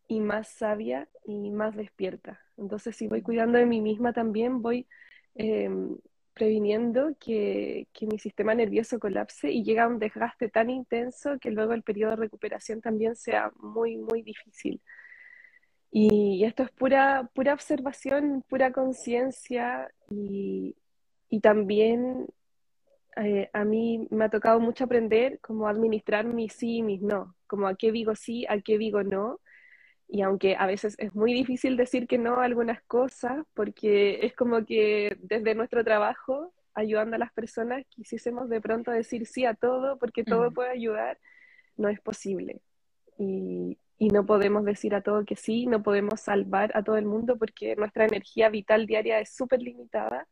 y 0.07 0.19
más 0.19 0.49
sabia 0.49 1.07
y 1.25 1.51
más 1.51 1.75
despierta. 1.75 2.39
Entonces, 2.57 2.95
si 2.95 3.07
voy 3.07 3.21
cuidando 3.21 3.57
de 3.57 3.65
mí 3.65 3.81
misma 3.81 4.13
también, 4.13 4.61
voy 4.61 4.87
em, 5.35 5.97
previniendo 6.33 7.15
que, 7.19 7.87
que, 7.93 8.07
mi 8.07 8.19
sistema 8.19 8.55
nervioso 8.55 8.99
colapse 8.99 9.51
y 9.51 9.63
llega 9.63 9.83
a 9.83 9.87
un 9.87 9.99
desgaste 9.99 10.49
tan 10.49 10.69
intenso 10.69 11.39
que 11.39 11.51
luego 11.51 11.73
el 11.73 11.83
periodo 11.83 12.11
de 12.11 12.17
recuperación 12.17 12.81
también 12.81 13.15
sea 13.15 13.51
muy, 13.59 13.97
muy 13.97 14.23
difícil. 14.23 14.81
Y 15.95 16.43
esto 16.43 16.63
es 16.63 16.71
pura, 16.71 17.29
pura 17.35 17.53
observación, 17.53 18.43
pura 18.49 18.71
conciencia 18.71 19.91
y, 20.09 20.75
y, 21.29 21.39
también 21.39 22.25
eh, 23.15 23.47
a 23.53 23.63
mí 23.63 24.07
me 24.09 24.25
ha 24.25 24.29
tocado 24.29 24.59
mucho 24.59 24.85
aprender 24.85 25.39
cómo 25.39 25.67
administrar 25.67 26.25
mis 26.25 26.53
sí 26.53 26.77
y 26.77 26.81
mis 26.81 27.01
no, 27.03 27.35
como 27.45 27.67
a 27.67 27.75
qué 27.75 27.91
digo 27.91 28.15
sí, 28.15 28.43
a 28.49 28.59
qué 28.59 28.79
digo 28.79 29.03
no. 29.03 29.39
Y 30.13 30.21
aunque 30.21 30.55
a 30.55 30.67
veces 30.67 30.95
es 30.99 31.15
muy 31.15 31.33
difícil 31.33 31.75
decir 31.75 32.05
que 32.05 32.19
no 32.19 32.35
a 32.35 32.43
algunas 32.43 32.83
cosas, 32.83 33.43
porque 33.55 34.19
es 34.21 34.35
como 34.35 34.63
que 34.63 35.17
desde 35.19 35.55
nuestro 35.55 35.83
trabajo, 35.83 36.53
ayudando 36.75 37.15
a 37.15 37.19
las 37.19 37.33
personas, 37.33 37.83
quisiésemos 37.89 38.47
de 38.47 38.61
pronto 38.61 38.91
decir 38.91 39.25
sí 39.25 39.43
a 39.43 39.55
todo, 39.55 39.97
porque 39.97 40.23
todo 40.23 40.51
puede 40.51 40.69
ayudar, 40.69 41.17
no 41.77 41.89
es 41.89 41.99
posible. 41.99 42.61
Y, 43.17 43.79
y 43.97 44.09
no 44.09 44.23
podemos 44.23 44.63
decir 44.65 44.93
a 44.93 45.01
todo 45.01 45.25
que 45.25 45.35
sí, 45.35 45.65
no 45.65 45.81
podemos 45.81 46.21
salvar 46.21 46.69
a 46.77 46.83
todo 46.83 46.97
el 46.97 47.05
mundo 47.05 47.35
porque 47.39 47.75
nuestra 47.75 48.05
energía 48.05 48.49
vital 48.49 48.85
diaria 48.85 49.19
es 49.19 49.35
súper 49.35 49.63
limitada. 49.63 50.27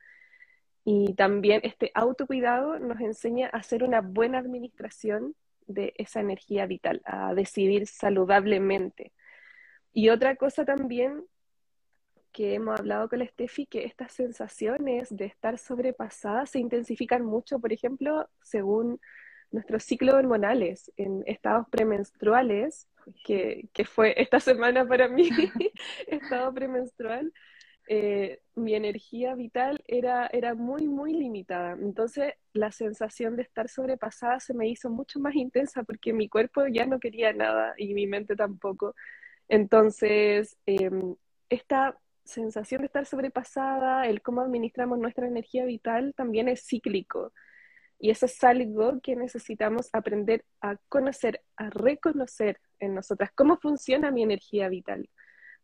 Y 0.86 1.16
también 1.16 1.60
este 1.64 1.90
autocuidado 1.96 2.78
nos 2.78 3.00
enseña 3.00 3.50
a 3.52 3.58
hacer 3.58 3.84
una 3.84 4.02
buena 4.02 4.38
administración 4.38 5.34
de 5.66 5.96
esa 5.98 6.20
energía 6.20 6.68
vital, 6.68 7.02
a 7.04 7.34
decidir 7.34 7.88
saludablemente. 7.88 9.12
Y 9.94 10.10
otra 10.10 10.36
cosa 10.36 10.66
también 10.66 11.26
que 12.32 12.54
hemos 12.54 12.80
hablado 12.80 13.10
con 13.10 13.20
la 13.20 13.28
Steffi, 13.28 13.66
que 13.66 13.84
estas 13.84 14.14
sensaciones 14.14 15.16
de 15.16 15.26
estar 15.26 15.58
sobrepasadas 15.58 16.52
se 16.52 16.60
intensifican 16.60 17.26
mucho, 17.26 17.60
por 17.60 17.74
ejemplo, 17.74 18.30
según 18.42 19.00
nuestros 19.52 19.84
ciclos 19.84 20.16
hormonales 20.16 20.92
en 20.96 21.24
estados 21.26 21.68
premenstruales, 21.70 22.88
que, 23.26 23.68
que 23.74 23.84
fue 23.84 24.14
esta 24.22 24.40
semana 24.40 24.88
para 24.88 25.08
mí, 25.10 25.30
estado 26.08 26.54
premenstrual, 26.54 27.34
eh, 27.88 28.40
mi 28.56 28.76
energía 28.76 29.36
vital 29.36 29.84
era, 29.88 30.28
era 30.32 30.54
muy, 30.56 30.88
muy 30.88 31.14
limitada. 31.14 31.74
Entonces, 31.74 32.36
la 32.54 32.72
sensación 32.72 33.36
de 33.36 33.44
estar 33.44 33.68
sobrepasada 33.68 34.40
se 34.40 34.54
me 34.54 34.70
hizo 34.70 34.90
mucho 34.90 35.20
más 35.20 35.36
intensa 35.36 35.84
porque 35.84 36.14
mi 36.14 36.30
cuerpo 36.30 36.68
ya 36.68 36.86
no 36.86 37.00
quería 37.00 37.34
nada 37.34 37.74
y 37.78 37.94
mi 37.94 38.08
mente 38.08 38.36
tampoco. 38.36 38.96
Entonces, 39.52 40.56
em, 40.66 41.16
esta 41.50 42.00
sensación 42.24 42.82
de 42.82 42.86
estar 42.86 43.06
sobrepasada, 43.06 44.08
el 44.08 44.22
cómo 44.22 44.40
administramos 44.40 44.98
nuestra 44.98 45.28
energía 45.28 45.66
vital, 45.66 46.14
también 46.16 46.48
es 46.48 46.66
cíclico. 46.66 47.34
Y 48.00 48.12
eso 48.12 48.28
es 48.28 48.42
algo 48.46 49.02
que 49.02 49.18
necesitamos 49.18 49.90
aprender 49.92 50.46
a 50.62 50.78
conocer, 50.88 51.42
a 51.58 51.70
reconocer 51.70 52.62
en 52.80 52.96
nosotras. 52.96 53.30
¿Cómo 53.36 53.58
funciona 53.58 54.10
mi 54.10 54.24
energía 54.24 54.70
vital? 54.70 55.10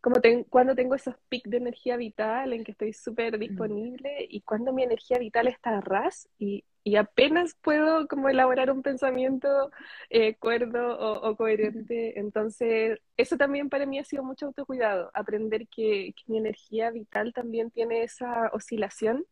Como 0.01 0.17
cuando 0.49 0.75
tengo 0.75 0.93
esos 0.93 1.15
picos 1.29 1.51
de 1.51 1.57
energía 1.57 1.95
vital 1.95 2.51
en 2.51 2.65
que 2.65 2.73
estoy 2.73 2.91
súper 2.91 3.39
disponible 3.39 4.27
y 4.29 4.41
cuando 4.41 4.73
mi 4.73 4.83
energía 4.83 5.17
vital 5.17 5.47
está 5.47 5.77
a 5.77 5.81
ras 5.81 6.27
y, 6.37 6.65
y, 6.89 6.95
apenas 6.95 7.55
puedo 7.61 8.07
como 8.07 8.29
elaborar 8.29 8.71
un 8.71 8.81
pensamiento 8.81 9.71
eh, 10.09 10.35
cuerdo 10.35 10.97
o, 10.99 11.35
coherente. 11.35 12.19
Entonces, 12.19 12.99
eso 13.17 13.37
también 13.37 13.69
para 13.69 13.85
mí 13.85 13.99
ha 13.99 14.05
sido 14.05 14.23
mucho 14.23 14.47
autocuidado, 14.47 15.11
aprender 15.13 15.67
que, 15.67 16.13
que 16.15 16.23
mi 16.27 16.37
energía 16.37 16.91
vital 16.91 17.33
también 17.33 17.71
tiene 17.71 18.03
esa 18.03 18.49
oscilación 18.53 19.25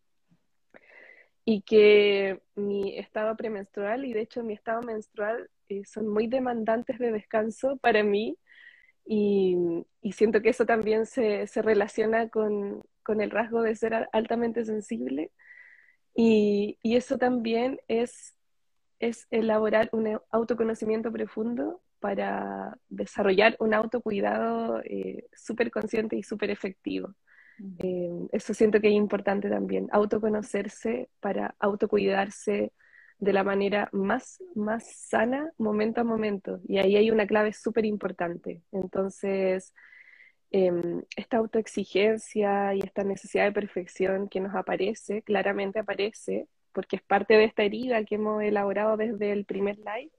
y 1.45 1.61
que 1.61 2.41
mi 2.55 2.97
estado 2.97 3.35
premenstrual 3.35 4.03
y 4.05 4.13
de 4.13 4.21
hecho 4.21 4.43
mi 4.43 4.53
estado 4.53 4.81
menstrual 4.81 5.49
eh, 5.69 5.85
son 5.85 6.07
muy 6.07 6.27
demandantes 6.27 6.97
de 6.99 7.11
descanso 7.11 7.77
para 7.77 8.03
mí 8.03 8.37
y, 9.05 9.55
y 10.01 10.11
siento 10.13 10.41
que 10.41 10.49
eso 10.49 10.65
también 10.65 11.05
se, 11.05 11.45
se 11.47 11.61
relaciona 11.61 12.29
con, 12.29 12.83
con, 13.03 13.21
el 13.21 13.29
rasgo 13.29 13.61
de 13.61 13.75
ser 13.75 14.09
altamente 14.11 14.65
sensible 14.65 15.31
y, 16.15 16.79
y, 16.81 16.95
eso 16.95 17.17
también 17.17 17.79
es, 17.87 18.35
es 18.99 19.27
elaborar 19.31 19.89
un 19.91 20.19
autoconocimiento 20.31 21.11
profundo 21.11 21.81
para 21.99 22.77
desarrollar 22.89 23.55
un 23.59 23.73
autocuidado 23.73 24.81
eh, 24.83 25.25
súper 25.33 25.71
consciente 25.71 26.15
y 26.15 26.23
súper 26.23 26.51
efectivo. 26.51 27.15
Eh, 27.79 28.27
eso 28.31 28.53
siento 28.53 28.81
que 28.81 28.89
es 28.89 28.93
importante 28.93 29.49
también, 29.49 29.87
autoconocerse 29.91 31.09
para 31.19 31.55
autocuidarse 31.57 32.73
de 33.17 33.33
la 33.33 33.43
manera 33.43 33.89
más, 33.93 34.43
más 34.55 34.83
sana 34.93 35.51
momento 35.57 36.01
a 36.01 36.03
momento. 36.03 36.59
Y 36.67 36.77
ahí 36.77 36.95
hay 36.97 37.11
una 37.11 37.25
clave 37.25 37.53
súper 37.53 37.85
importante. 37.85 38.61
Entonces, 38.71 39.73
em, 40.51 41.03
esta 41.15 41.37
autoexigencia 41.37 42.73
y 42.75 42.79
esta 42.79 43.03
necesidad 43.03 43.45
de 43.45 43.51
perfección 43.51 44.29
que 44.29 44.39
nos 44.39 44.55
aparece, 44.55 45.21
claramente 45.21 45.79
aparece, 45.79 46.47
porque 46.71 46.97
es 46.97 47.01
parte 47.01 47.35
de 47.35 47.45
esta 47.45 47.63
herida 47.63 48.03
que 48.03 48.15
hemos 48.15 48.43
elaborado 48.43 48.97
desde 48.97 49.31
el 49.31 49.45
primer 49.45 49.77
live, 49.77 50.11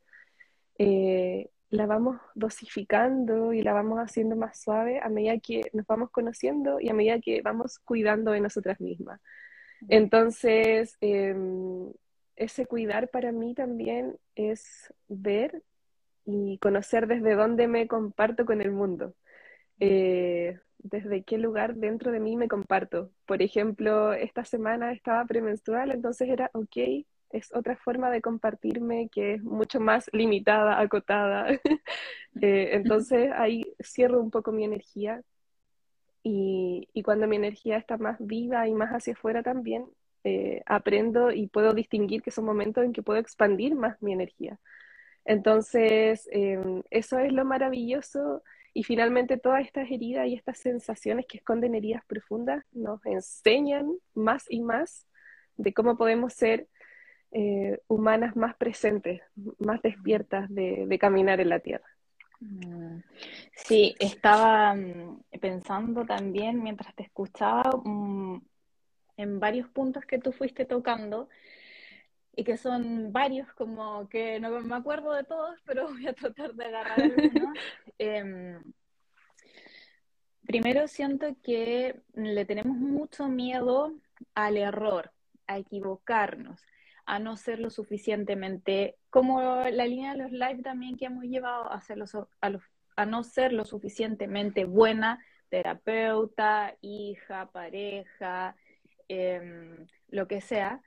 eh, 0.79 1.51
la 1.71 1.87
vamos 1.87 2.19
dosificando 2.35 3.53
y 3.53 3.63
la 3.63 3.73
vamos 3.73 3.99
haciendo 3.99 4.37
más 4.37 4.61
suave 4.61 5.01
a 5.03 5.09
medida 5.09 5.39
que 5.39 5.63
nos 5.73 5.87
vamos 5.87 6.11
conociendo 6.11 6.81
y 6.81 6.89
a 6.89 6.95
medida 6.95 7.21
que 7.21 7.43
vamos 7.43 7.79
cuidando 7.81 8.33
de 8.33 8.41
nosotras 8.41 8.81
mismas. 8.81 9.21
Entonces, 9.89 10.97
em, 11.01 11.93
ese 12.37 12.67
cuidar 12.67 13.09
para 13.09 13.33
mí 13.33 13.55
también 13.55 14.17
es 14.35 14.93
ver 15.09 15.63
y 16.25 16.59
conocer 16.59 17.07
desde 17.07 17.35
dónde 17.35 17.69
me 17.69 17.87
comparto 17.87 18.45
con 18.47 18.61
el 18.61 18.73
mundo. 18.73 19.15
Eh, 19.81 20.59
desde 20.79 21.25
qué 21.25 21.39
lugar 21.39 21.75
dentro 21.77 22.13
de 22.13 22.21
mí 22.21 22.37
me 22.37 22.49
comparto. 22.49 23.11
Por 23.27 23.43
ejemplo, 23.43 24.13
esta 24.13 24.45
semana 24.45 24.93
estaba 24.93 25.25
premenstrual, 25.25 25.91
entonces 25.91 26.29
era, 26.29 26.51
ok, 26.55 27.05
es 27.31 27.55
otra 27.55 27.77
forma 27.77 28.11
de 28.11 28.23
compartirme 28.23 29.09
que 29.11 29.35
es 29.35 29.43
mucho 29.43 29.81
más 29.81 30.09
limitada, 30.13 30.81
acotada. 30.81 31.47
Eh, 32.43 32.77
entonces 32.77 33.31
ahí 33.35 33.65
cierro 33.83 34.21
un 34.21 34.31
poco 34.31 34.53
mi 34.53 34.63
energía 34.63 35.23
y, 36.23 36.87
y, 36.93 37.03
cuando 37.03 37.27
mi 37.27 37.37
energía 37.37 37.79
está 37.79 37.97
más 37.97 38.19
viva 38.21 38.69
y 38.69 38.75
más 38.75 38.91
hacia 38.91 39.15
afuera 39.15 39.43
también, 39.43 39.87
eh, 40.29 40.61
aprendo 40.67 41.31
y 41.31 41.47
puedo 41.47 41.73
distinguir 41.73 42.21
que 42.21 42.33
son 42.33 42.45
momentos 42.45 42.85
en 42.85 42.93
que 42.93 43.03
puedo 43.03 43.21
expandir 43.21 43.77
más 43.77 44.03
mi 44.03 44.13
energía. 44.13 44.59
Entonces, 45.25 46.29
em, 46.33 46.83
eso 46.91 47.19
es 47.21 47.33
lo 47.33 47.45
maravilloso 47.45 48.43
y 48.77 48.83
finalmente 48.83 49.39
todas 49.39 49.65
estas 49.65 49.91
heridas 49.91 50.27
y 50.27 50.35
estas 50.35 50.59
sensaciones 50.59 51.25
que 51.27 51.39
esconden 51.39 51.75
heridas 51.75 52.05
profundas 52.05 52.63
nos 52.73 53.01
enseñan 53.07 53.91
más 54.13 54.45
y 54.51 54.61
más 54.61 55.07
de 55.57 55.73
cómo 55.73 55.97
podemos 55.97 56.35
ser 56.35 56.69
eh, 57.33 57.81
humanas 57.89 58.37
más 58.37 58.55
presentes, 58.57 59.23
más 59.59 59.81
despiertas 59.81 60.51
de, 60.51 60.95
caminar 61.01 61.41
en 61.41 61.49
la 61.49 61.61
tierra. 61.61 61.87
Mm. 62.41 62.99
Sí, 63.55 63.95
estaba 63.99 64.75
mm, 64.75 65.23
pensando 65.41 66.05
también 66.05 66.63
mientras 66.63 66.95
te 66.95 67.05
escuchaba 67.05 67.81
mm, 67.83 68.43
en 69.17 69.41
varios 69.41 69.71
puntos 69.71 70.05
que 70.05 70.19
tú 70.19 70.33
fuiste 70.33 70.67
tocando 70.67 71.31
y 72.37 72.45
que 72.45 72.57
son 72.59 73.13
varios, 73.13 73.51
como 73.55 74.09
que 74.09 74.39
no 74.39 74.61
me 74.61 74.77
acuerdo 74.77 75.13
de 75.13 75.25
todos, 75.25 75.59
pero 75.65 75.89
voy 75.89 76.07
a 76.07 76.13
tratar 76.13 76.55
de 76.55 76.65
agarrar 76.65 77.01
algunos. 77.01 77.59
Em, 77.99 78.63
primero 80.47 80.87
siento 80.87 81.35
que 81.43 81.99
le 82.13 82.45
tenemos 82.45 82.77
mucho 82.77 83.27
miedo 83.27 83.95
al 84.35 84.59
error, 84.59 85.13
a 85.47 85.57
equivocarnos 85.57 86.61
a 87.07 87.19
no 87.21 87.37
ser 87.37 87.61
lo 87.61 87.71
suficientemente, 87.71 88.97
como 89.11 89.41
la 89.63 89.87
línea 89.87 90.13
de 90.13 90.25
los 90.25 90.33
live 90.33 90.63
también 90.63 90.97
que 90.97 91.07
hemos 91.07 91.25
llevado 91.25 91.71
a, 91.73 91.81
a, 91.81 92.53
a 92.97 93.07
no 93.07 93.23
ser 93.23 93.53
lo 93.53 93.65
suficientemente 93.65 94.65
buena 94.65 95.25
terapeuta, 95.49 96.77
hija, 96.81 97.47
pareja, 97.53 98.57
em, 99.09 99.87
lo 100.09 100.27
que 100.27 100.41
sea. 100.41 100.83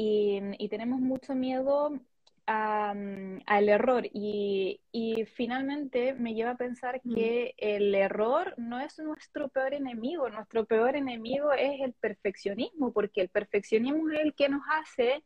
Y, 0.00 0.68
tenemos 0.68 1.00
mucho 1.00 1.34
miedo 1.34 1.98
al 2.46 3.68
error 3.68 4.06
y, 4.12 4.80
y, 4.92 5.24
finalmente 5.24 6.14
me 6.14 6.34
lleva 6.34 6.52
a 6.52 6.56
pensar 6.56 7.00
que 7.02 7.54
el 7.58 7.92
error 7.94 8.54
no 8.58 8.80
es 8.80 8.98
nuestro 9.00 9.48
peor 9.48 9.74
enemigo, 9.74 10.30
nuestro 10.30 10.66
peor 10.66 10.94
enemigo 10.94 11.52
es 11.52 11.80
el 11.80 11.94
perfeccionismo, 11.94 12.92
porque 12.92 13.22
el 13.22 13.28
perfeccionismo 13.28 14.08
es 14.10 14.20
el 14.20 14.34
que 14.34 14.48
nos 14.48 14.62
hace 14.70 15.24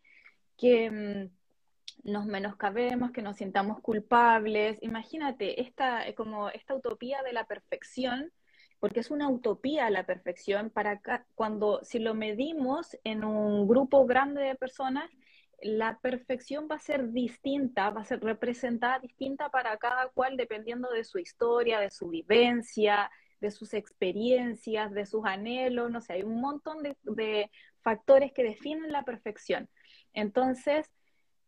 que 0.56 0.90
mm, 0.90 2.10
nos 2.10 2.24
menoscabemos, 2.24 3.12
que 3.12 3.20
nos 3.20 3.36
sintamos 3.36 3.80
culpables. 3.80 4.78
Imagínate 4.82 5.60
esta, 5.60 6.04
como 6.14 6.48
esta 6.48 6.74
utopía 6.74 7.22
de 7.22 7.34
la 7.34 7.44
perfección 7.44 8.32
porque 8.82 8.98
es 8.98 9.12
una 9.12 9.28
utopía 9.28 9.88
la 9.90 10.06
perfección 10.06 10.68
para 10.68 11.00
cuando 11.36 11.84
si 11.84 12.00
lo 12.00 12.14
medimos 12.14 12.98
en 13.04 13.22
un 13.22 13.68
grupo 13.68 14.06
grande 14.06 14.42
de 14.42 14.56
personas, 14.56 15.08
la 15.62 16.00
perfección 16.00 16.66
va 16.68 16.74
a 16.74 16.80
ser 16.80 17.12
distinta, 17.12 17.90
va 17.90 18.00
a 18.00 18.04
ser 18.04 18.18
representada 18.18 18.98
distinta 18.98 19.50
para 19.50 19.76
cada 19.76 20.08
cual 20.08 20.36
dependiendo 20.36 20.90
de 20.90 21.04
su 21.04 21.20
historia, 21.20 21.78
de 21.78 21.92
su 21.92 22.08
vivencia, 22.08 23.08
de 23.40 23.52
sus 23.52 23.72
experiencias, 23.72 24.90
de 24.90 25.06
sus 25.06 25.24
anhelos, 25.26 25.88
no 25.88 26.00
sé, 26.00 26.14
hay 26.14 26.24
un 26.24 26.40
montón 26.40 26.82
de, 26.82 26.96
de 27.04 27.52
factores 27.82 28.32
que 28.32 28.42
definen 28.42 28.90
la 28.90 29.04
perfección. 29.04 29.70
Entonces, 30.12 30.90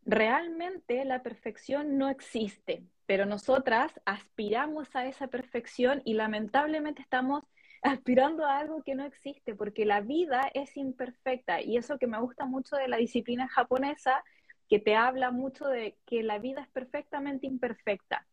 realmente 0.04 1.04
la 1.04 1.24
perfección 1.24 1.98
no 1.98 2.08
existe, 2.10 2.84
pero 3.06 3.26
nosotras 3.26 3.92
aspiramos 4.06 4.94
a 4.94 5.06
esa 5.06 5.28
perfección 5.28 6.02
y 6.04 6.14
lamentablemente 6.14 7.02
estamos 7.02 7.44
aspirando 7.82 8.46
a 8.46 8.58
algo 8.58 8.82
que 8.82 8.94
no 8.94 9.04
existe, 9.04 9.54
porque 9.54 9.84
la 9.84 10.00
vida 10.00 10.50
es 10.54 10.76
imperfecta 10.76 11.60
y 11.60 11.76
eso 11.76 11.98
que 11.98 12.06
me 12.06 12.18
gusta 12.18 12.46
mucho 12.46 12.76
de 12.76 12.88
la 12.88 12.96
disciplina 12.96 13.46
japonesa, 13.48 14.24
que 14.68 14.78
te 14.78 14.96
habla 14.96 15.30
mucho 15.30 15.66
de 15.68 15.98
que 16.06 16.22
la 16.22 16.38
vida 16.38 16.62
es 16.62 16.68
perfectamente 16.68 17.46
imperfecta. 17.46 18.26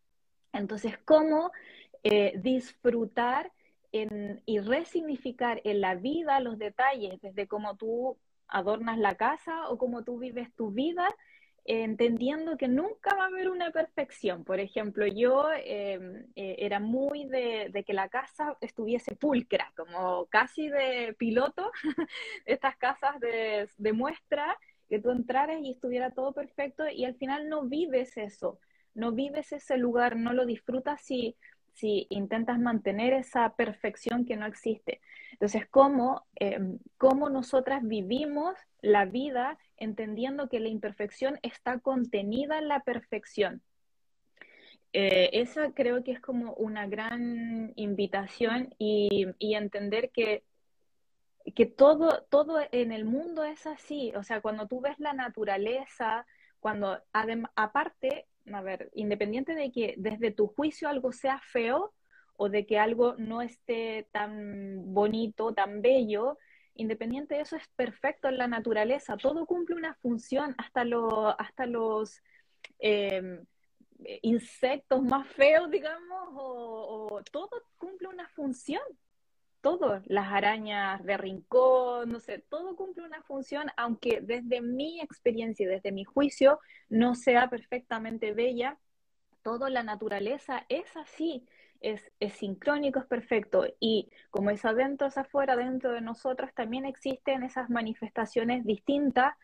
Entonces, 0.54 0.96
¿cómo 1.04 1.50
eh, 2.02 2.32
disfrutar 2.36 3.52
y 4.46 4.58
resignificar 4.58 5.60
en 5.64 5.82
la 5.82 5.94
vida 5.94 6.40
los 6.40 6.58
detalles, 6.58 7.20
desde 7.20 7.46
cómo 7.46 7.76
tú 7.76 8.16
adornas 8.48 8.98
la 8.98 9.16
casa 9.16 9.68
o 9.68 9.76
cómo 9.76 10.02
tú 10.02 10.18
vives 10.18 10.50
tu 10.54 10.70
vida 10.70 11.06
entendiendo 11.64 12.56
que 12.56 12.68
nunca 12.68 13.14
va 13.16 13.24
a 13.24 13.26
haber 13.26 13.48
una 13.48 13.70
perfección. 13.70 14.44
Por 14.44 14.60
ejemplo, 14.60 15.06
yo 15.06 15.46
em, 15.64 16.26
eh, 16.34 16.56
era 16.58 16.80
muy 16.80 17.26
de, 17.26 17.84
que 17.86 17.92
la 17.92 18.08
casa 18.08 18.56
estuviese 18.60 19.14
pulcra, 19.16 19.72
como 19.76 20.26
casi 20.26 20.68
de 20.68 21.14
piloto, 21.18 21.70
estas 22.46 22.76
casas 22.76 23.20
de, 23.20 23.68
de, 23.76 23.92
muestra, 23.92 24.58
que 24.88 24.98
tú 24.98 25.10
entraras 25.10 25.60
y 25.62 25.72
estuviera 25.72 26.10
todo 26.10 26.32
perfecto 26.32 26.88
y 26.88 27.04
al 27.04 27.14
final 27.14 27.48
no 27.48 27.64
vives 27.64 28.16
eso, 28.16 28.58
no 28.94 29.12
vives 29.12 29.52
ese 29.52 29.76
lugar, 29.78 30.16
no 30.16 30.32
lo 30.32 30.44
disfrutas 30.44 31.00
si, 31.02 31.36
si 31.72 32.06
intentas 32.10 32.58
mantener 32.58 33.12
esa 33.12 33.54
perfección 33.54 34.24
que 34.24 34.36
no 34.36 34.46
existe. 34.46 35.00
Entonces, 35.32 35.66
¿cómo, 35.68 36.24
em, 36.36 36.78
cómo 36.98 37.30
nosotras 37.30 37.82
vivimos 37.82 38.54
la 38.80 39.04
vida 39.06 39.58
entendiendo 39.76 40.48
que 40.48 40.60
la 40.60 40.68
imperfección 40.68 41.38
está 41.42 41.78
contenida 41.78 42.58
en 42.58 42.68
la 42.68 42.80
perfección? 42.80 43.62
Eh, 44.92 45.30
esa 45.32 45.72
creo 45.72 46.04
que 46.04 46.12
es 46.12 46.20
como 46.20 46.52
una 46.54 46.86
gran 46.86 47.72
invitación 47.76 48.74
y, 48.78 49.26
entender 49.40 50.10
que, 50.10 50.44
que 51.54 51.64
todo, 51.64 52.24
todo 52.28 52.60
en 52.72 52.92
el 52.92 53.06
mundo 53.06 53.42
es 53.44 53.66
así. 53.66 54.12
O 54.16 54.22
sea, 54.22 54.42
cuando 54.42 54.68
tú 54.68 54.80
ves 54.82 54.98
la 54.98 55.14
naturaleza, 55.14 56.26
cuando 56.60 57.02
aparte 57.56 58.26
a 58.52 58.60
ver, 58.62 58.90
independiente 58.94 59.54
de 59.54 59.70
que 59.70 59.94
desde 59.98 60.30
tu 60.30 60.48
juicio 60.48 60.88
algo 60.88 61.12
sea 61.12 61.40
feo 61.40 61.92
o 62.36 62.48
de 62.48 62.66
que 62.66 62.78
algo 62.78 63.14
no 63.18 63.42
esté 63.42 64.08
tan 64.10 64.92
bonito, 64.94 65.52
tan 65.54 65.82
bello, 65.82 66.38
independiente 66.74 67.34
de 67.34 67.42
eso 67.42 67.56
es 67.56 67.68
perfecto 67.76 68.28
en 68.28 68.38
la 68.38 68.48
naturaleza, 68.48 69.16
todo 69.16 69.46
cumple 69.46 69.76
una 69.76 69.94
función, 69.94 70.54
hasta, 70.58 70.84
hasta 71.38 71.66
los 71.66 72.22
em, 72.78 73.44
insectos 74.22 75.02
más 75.02 75.28
feos, 75.28 75.70
digamos, 75.70 76.28
o, 76.32 77.22
todo 77.30 77.50
cumple 77.78 78.08
una 78.08 78.28
función 78.30 78.82
todo, 79.62 80.02
las 80.06 80.30
arañas 80.32 81.02
de 81.04 81.16
rincón, 81.16 82.10
no 82.10 82.20
sé, 82.20 82.44
todo 82.50 82.76
cumple 82.76 83.04
una 83.04 83.22
función, 83.22 83.68
aunque 83.76 84.20
desde 84.20 84.60
mi 84.60 85.00
experiencia 85.00 85.64
y 85.64 85.68
desde 85.68 85.92
mi 85.92 86.04
juicio 86.04 86.60
no 86.90 87.14
sea 87.14 87.48
perfectamente 87.48 88.32
bella, 88.32 88.78
toda 89.42 89.70
la 89.70 89.82
naturaleza 89.82 90.66
es 90.68 90.96
así, 90.96 91.46
es, 91.80 92.12
es 92.20 92.34
sincrónico, 92.34 92.98
es 92.98 93.06
perfecto, 93.06 93.64
y 93.80 94.10
como 94.30 94.50
es 94.50 94.64
adentro, 94.64 95.06
es 95.06 95.16
afuera, 95.16 95.56
dentro 95.56 95.92
de 95.92 96.00
nosotras, 96.00 96.52
también 96.54 96.84
existen 96.84 97.42
esas 97.42 97.70
manifestaciones 97.70 98.64
distintas 98.64 99.34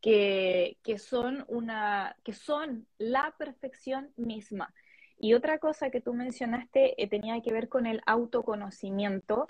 que, 0.00 0.78
que, 0.82 0.98
son, 0.98 1.44
una, 1.48 2.16
que 2.24 2.32
son 2.32 2.86
la 2.98 3.34
perfección 3.38 4.12
misma. 4.16 4.72
Y 5.18 5.34
otra 5.34 5.58
cosa 5.58 5.90
que 5.90 6.00
tú 6.00 6.12
mencionaste 6.14 7.02
eh, 7.02 7.08
tenía 7.08 7.40
que 7.40 7.52
ver 7.52 7.68
con 7.68 7.86
el 7.86 8.02
autoconocimiento 8.06 9.46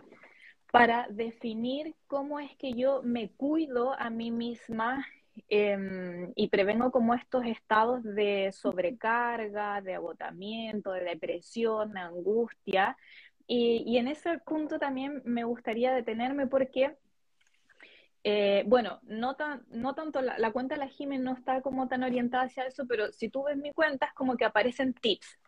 para 0.74 1.06
definir 1.08 1.94
cómo 2.08 2.40
es 2.40 2.56
que 2.56 2.72
yo 2.72 3.00
me 3.04 3.30
cuido 3.30 3.94
a 3.96 4.10
mí 4.10 4.32
misma 4.32 5.06
em, 5.48 6.32
y 6.34 6.48
prevengo 6.48 6.90
como 6.90 7.14
estos 7.14 7.46
estados 7.46 8.02
de 8.02 8.50
sobrecarga, 8.52 9.80
de 9.80 9.94
agotamiento, 9.94 10.90
de 10.90 11.04
depresión, 11.04 11.92
de 11.92 12.00
angustia. 12.00 12.96
Y, 13.46 13.98
en 13.98 14.08
ese 14.08 14.38
punto 14.38 14.78
también 14.78 15.22
me 15.24 15.44
gustaría 15.44 15.92
detenerme 15.92 16.46
porque 16.48 16.96
eh, 18.24 18.64
bueno, 18.66 19.00
no, 19.04 19.36
tan, 19.36 19.64
no 19.68 19.94
tanto 19.94 20.22
la, 20.22 20.50
cuenta 20.50 20.74
de 20.74 20.80
la 20.80 20.88
Jiménez 20.88 21.24
no 21.24 21.34
está 21.34 21.60
como 21.60 21.88
tan 21.88 22.02
orientada 22.02 22.44
hacia 22.44 22.66
eso, 22.66 22.86
pero 22.88 23.12
si 23.12 23.28
tú 23.28 23.44
ves 23.44 23.56
mi 23.58 23.72
cuenta 23.72 24.06
es 24.06 24.12
como 24.14 24.36
que 24.36 24.46
aparecen 24.46 24.94
tips, 24.94 25.38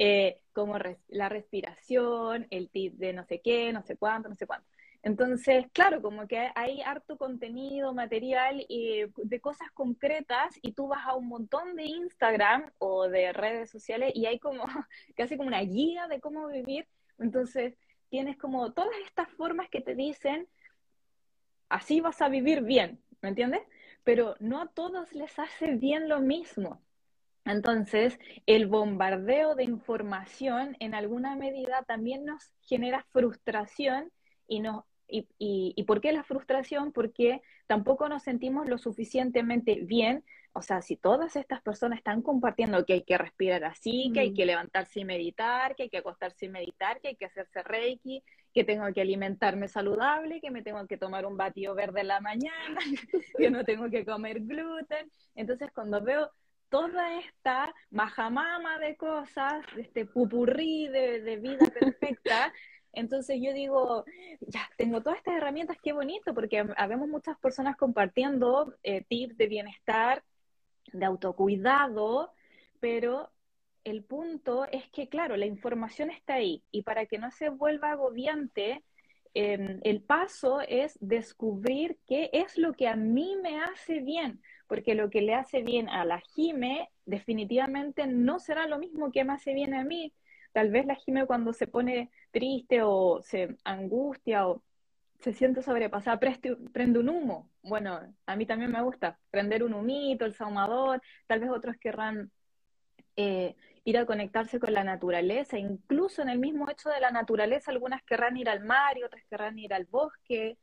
eh, 0.00 0.40
como 0.52 0.76
la 1.08 1.28
respiración, 1.28 2.46
el 2.50 2.70
tip 2.70 2.94
de 2.94 3.12
no 3.12 3.24
sé 3.24 3.40
qué, 3.40 3.72
no 3.72 3.82
sé 3.82 3.96
cuánto, 3.96 4.28
no 4.28 4.36
sé 4.36 4.46
cuánto. 4.46 4.68
Entonces, 5.02 5.66
claro, 5.72 6.00
como 6.00 6.28
que 6.28 6.50
hay 6.54 6.80
harto 6.82 7.18
contenido, 7.18 7.92
material 7.94 8.64
y 8.68 9.06
de 9.16 9.40
cosas 9.40 9.70
concretas 9.72 10.56
y 10.62 10.72
tú 10.72 10.86
vas 10.86 11.04
a 11.04 11.16
un 11.16 11.26
montón 11.26 11.74
de 11.74 11.84
Instagram 11.84 12.70
o 12.78 13.08
de 13.08 13.32
redes 13.32 13.70
sociales 13.70 14.12
y 14.14 14.26
hay 14.26 14.38
como 14.38 14.64
casi 15.16 15.36
como 15.36 15.48
una 15.48 15.62
guía 15.62 16.06
de 16.06 16.20
cómo 16.20 16.46
vivir. 16.46 16.86
Entonces, 17.18 17.74
tienes 18.08 18.36
como 18.38 18.72
todas 18.72 18.96
estas 19.04 19.28
formas 19.30 19.68
que 19.68 19.80
te 19.80 19.96
dicen, 19.96 20.46
así 21.68 22.00
vas 22.00 22.22
a 22.22 22.28
vivir 22.28 22.62
bien, 22.62 23.00
¿me 23.20 23.30
entiendes? 23.30 23.62
Pero 24.04 24.36
no 24.38 24.60
a 24.62 24.68
todos 24.68 25.12
les 25.12 25.36
hace 25.40 25.74
bien 25.74 26.08
lo 26.08 26.20
mismo. 26.20 26.80
Entonces, 27.48 28.18
el 28.46 28.66
bombardeo 28.66 29.54
de 29.54 29.64
información 29.64 30.76
en 30.80 30.94
alguna 30.94 31.36
medida 31.36 31.82
también 31.86 32.24
nos 32.24 32.52
genera 32.62 33.06
frustración 33.10 34.10
y 34.46 34.60
nos 34.60 34.84
y, 35.08 35.26
y, 35.38 35.82
por 35.84 36.02
qué 36.02 36.12
la 36.12 36.22
frustración? 36.22 36.92
Porque 36.92 37.40
tampoco 37.66 38.10
nos 38.10 38.22
sentimos 38.22 38.68
lo 38.68 38.76
suficientemente 38.76 39.76
bien. 39.82 40.22
O 40.52 40.60
sea, 40.60 40.82
si 40.82 40.96
todas 40.96 41.34
estas 41.36 41.62
personas 41.62 41.98
están 41.98 42.20
compartiendo 42.20 42.84
que 42.84 42.92
hay 42.94 43.02
que 43.04 43.16
respirar 43.16 43.64
así, 43.64 44.10
que 44.12 44.20
hay 44.20 44.34
que 44.34 44.44
levantarse 44.44 45.00
y 45.00 45.04
meditar, 45.04 45.76
que 45.76 45.84
hay 45.84 45.88
que 45.88 45.98
acostarse 45.98 46.46
y 46.46 46.48
meditar, 46.50 47.00
que 47.00 47.08
hay 47.08 47.16
que 47.16 47.26
hacerse 47.26 47.62
reiki, 47.62 48.22
que 48.52 48.64
tengo 48.64 48.92
que 48.92 49.00
alimentarme 49.00 49.68
saludable, 49.68 50.40
que 50.40 50.50
me 50.50 50.62
tengo 50.62 50.86
que 50.86 50.98
tomar 50.98 51.24
un 51.26 51.36
batido 51.36 51.74
verde 51.74 52.00
en 52.00 52.08
la 52.08 52.20
mañana, 52.20 52.80
que 53.38 53.50
no 53.50 53.64
tengo 53.64 53.88
que 53.88 54.04
comer 54.04 54.40
gluten. 54.40 55.10
Entonces, 55.34 55.70
cuando 55.72 56.02
veo 56.02 56.30
toda 56.68 57.18
esta 57.18 57.74
majamama 57.90 58.78
de 58.78 58.96
cosas, 58.96 59.64
este 59.76 60.06
pupurrí 60.06 60.88
de, 60.88 61.20
de 61.22 61.36
vida 61.36 61.66
perfecta. 61.80 62.52
Entonces 62.92 63.38
yo 63.40 63.52
digo, 63.52 64.04
ya, 64.40 64.68
tengo 64.76 65.02
todas 65.02 65.18
estas 65.18 65.34
herramientas, 65.36 65.76
qué 65.82 65.92
bonito, 65.92 66.34
porque 66.34 66.66
habemos 66.76 67.08
muchas 67.08 67.38
personas 67.38 67.76
compartiendo 67.76 68.74
eh, 68.82 69.04
tips 69.08 69.36
de 69.36 69.46
bienestar, 69.46 70.24
de 70.92 71.04
autocuidado, 71.04 72.32
pero 72.80 73.30
el 73.84 74.04
punto 74.04 74.66
es 74.70 74.88
que, 74.90 75.08
claro, 75.08 75.36
la 75.36 75.46
información 75.46 76.10
está 76.10 76.34
ahí 76.34 76.62
y 76.70 76.82
para 76.82 77.06
que 77.06 77.18
no 77.18 77.30
se 77.30 77.50
vuelva 77.50 77.92
agobiante, 77.92 78.82
em, 79.34 79.80
el 79.82 80.02
paso 80.02 80.60
es 80.60 80.98
descubrir 81.00 81.98
qué 82.06 82.30
es 82.32 82.58
lo 82.58 82.72
que 82.72 82.88
a 82.88 82.96
mí 82.96 83.36
me 83.42 83.60
hace 83.60 84.00
bien 84.00 84.40
porque 84.68 84.94
lo 84.94 85.10
que 85.10 85.22
le 85.22 85.34
hace 85.34 85.62
bien 85.62 85.88
a 85.88 86.04
la 86.04 86.20
Jime 86.20 86.90
definitivamente 87.06 88.06
no 88.06 88.38
será 88.38 88.66
lo 88.66 88.78
mismo 88.78 89.10
que 89.10 89.24
me 89.24 89.32
hace 89.32 89.54
bien 89.54 89.74
a 89.74 89.82
mí. 89.82 90.12
Tal 90.52 90.70
vez 90.70 90.86
la 90.86 90.94
Jime 90.94 91.26
cuando 91.26 91.52
se 91.52 91.66
pone 91.66 92.10
triste 92.30 92.82
o 92.82 93.20
se 93.22 93.56
angustia 93.64 94.46
o 94.46 94.62
se 95.20 95.32
siente 95.32 95.62
sobrepasada, 95.62 96.20
prende 96.20 96.98
un 96.98 97.08
humo. 97.08 97.50
Bueno, 97.62 98.00
a 98.26 98.36
mí 98.36 98.46
también 98.46 98.70
me 98.70 98.82
gusta 98.82 99.18
prender 99.30 99.64
un 99.64 99.74
humito, 99.74 100.24
el 100.24 100.34
saumador, 100.34 101.02
tal 101.26 101.40
vez 101.40 101.50
otros 101.50 101.76
querrán 101.76 102.30
eh, 103.16 103.56
ir 103.84 103.98
a 103.98 104.06
conectarse 104.06 104.60
con 104.60 104.72
la 104.72 104.84
naturaleza, 104.84 105.58
incluso 105.58 106.22
en 106.22 106.28
el 106.28 106.38
mismo 106.38 106.70
hecho 106.70 106.88
de 106.90 107.00
la 107.00 107.10
naturaleza, 107.10 107.70
algunas 107.70 108.02
querrán 108.04 108.36
ir 108.36 108.48
al 108.48 108.62
mar 108.64 108.96
y 108.96 109.02
otras 109.02 109.24
querrán 109.28 109.58
ir 109.58 109.74
al 109.74 109.86
bosque, 109.86 110.58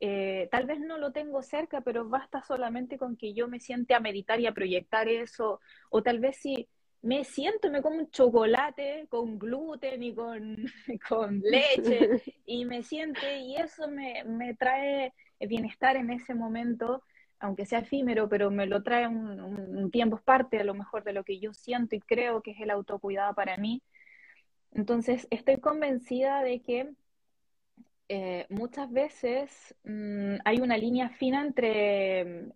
eh, 0.00 0.48
tal 0.50 0.66
vez 0.66 0.80
no 0.80 0.98
lo 0.98 1.12
tengo 1.12 1.42
cerca, 1.42 1.80
pero 1.80 2.08
basta 2.08 2.42
solamente 2.42 2.98
con 2.98 3.16
que 3.16 3.34
yo 3.34 3.48
me 3.48 3.60
siente 3.60 3.94
a 3.94 4.00
meditar 4.00 4.40
y 4.40 4.46
a 4.46 4.54
proyectar 4.54 5.08
eso, 5.08 5.60
o 5.90 6.02
tal 6.02 6.20
vez 6.20 6.36
si 6.36 6.68
me 7.02 7.24
siento, 7.24 7.70
me 7.70 7.82
como 7.82 7.98
un 7.98 8.10
chocolate 8.10 9.06
con 9.08 9.38
gluten 9.38 10.02
y 10.02 10.14
con, 10.14 10.56
con 11.08 11.40
leche 11.40 12.08
y 12.46 12.64
me 12.64 12.82
siente 12.82 13.38
y 13.40 13.56
eso 13.56 13.88
me, 13.88 14.24
me, 14.24 14.54
trae 14.54 15.12
bienestar 15.40 15.96
en 15.96 16.10
ese 16.10 16.34
momento, 16.34 17.02
aunque 17.40 17.66
sea 17.66 17.80
efímero, 17.80 18.28
pero 18.28 18.50
me 18.50 18.66
lo 18.66 18.82
trae 18.82 19.06
un, 19.06 19.40
un, 19.40 19.90
tiempo, 19.90 20.16
es 20.16 20.22
parte 20.22 20.58
a 20.58 20.64
lo 20.64 20.74
mejor 20.74 21.04
de 21.04 21.12
lo 21.12 21.24
que 21.24 21.38
yo 21.38 21.52
siento 21.54 21.94
y 21.94 22.00
creo 22.00 22.42
que 22.42 22.52
es 22.52 22.60
el 22.60 22.70
autocuidado 22.70 23.34
para 23.34 23.56
mí. 23.56 23.82
Entonces, 24.72 25.26
estoy 25.30 25.58
convencida 25.58 26.42
de 26.42 26.60
que 26.60 26.90
eh, 28.08 28.46
muchas 28.48 28.90
veces 28.90 29.74
mm, 29.84 30.36
hay 30.44 30.60
una 30.60 30.76
línea 30.76 31.10
fina 31.10 31.42
entre 31.42 32.52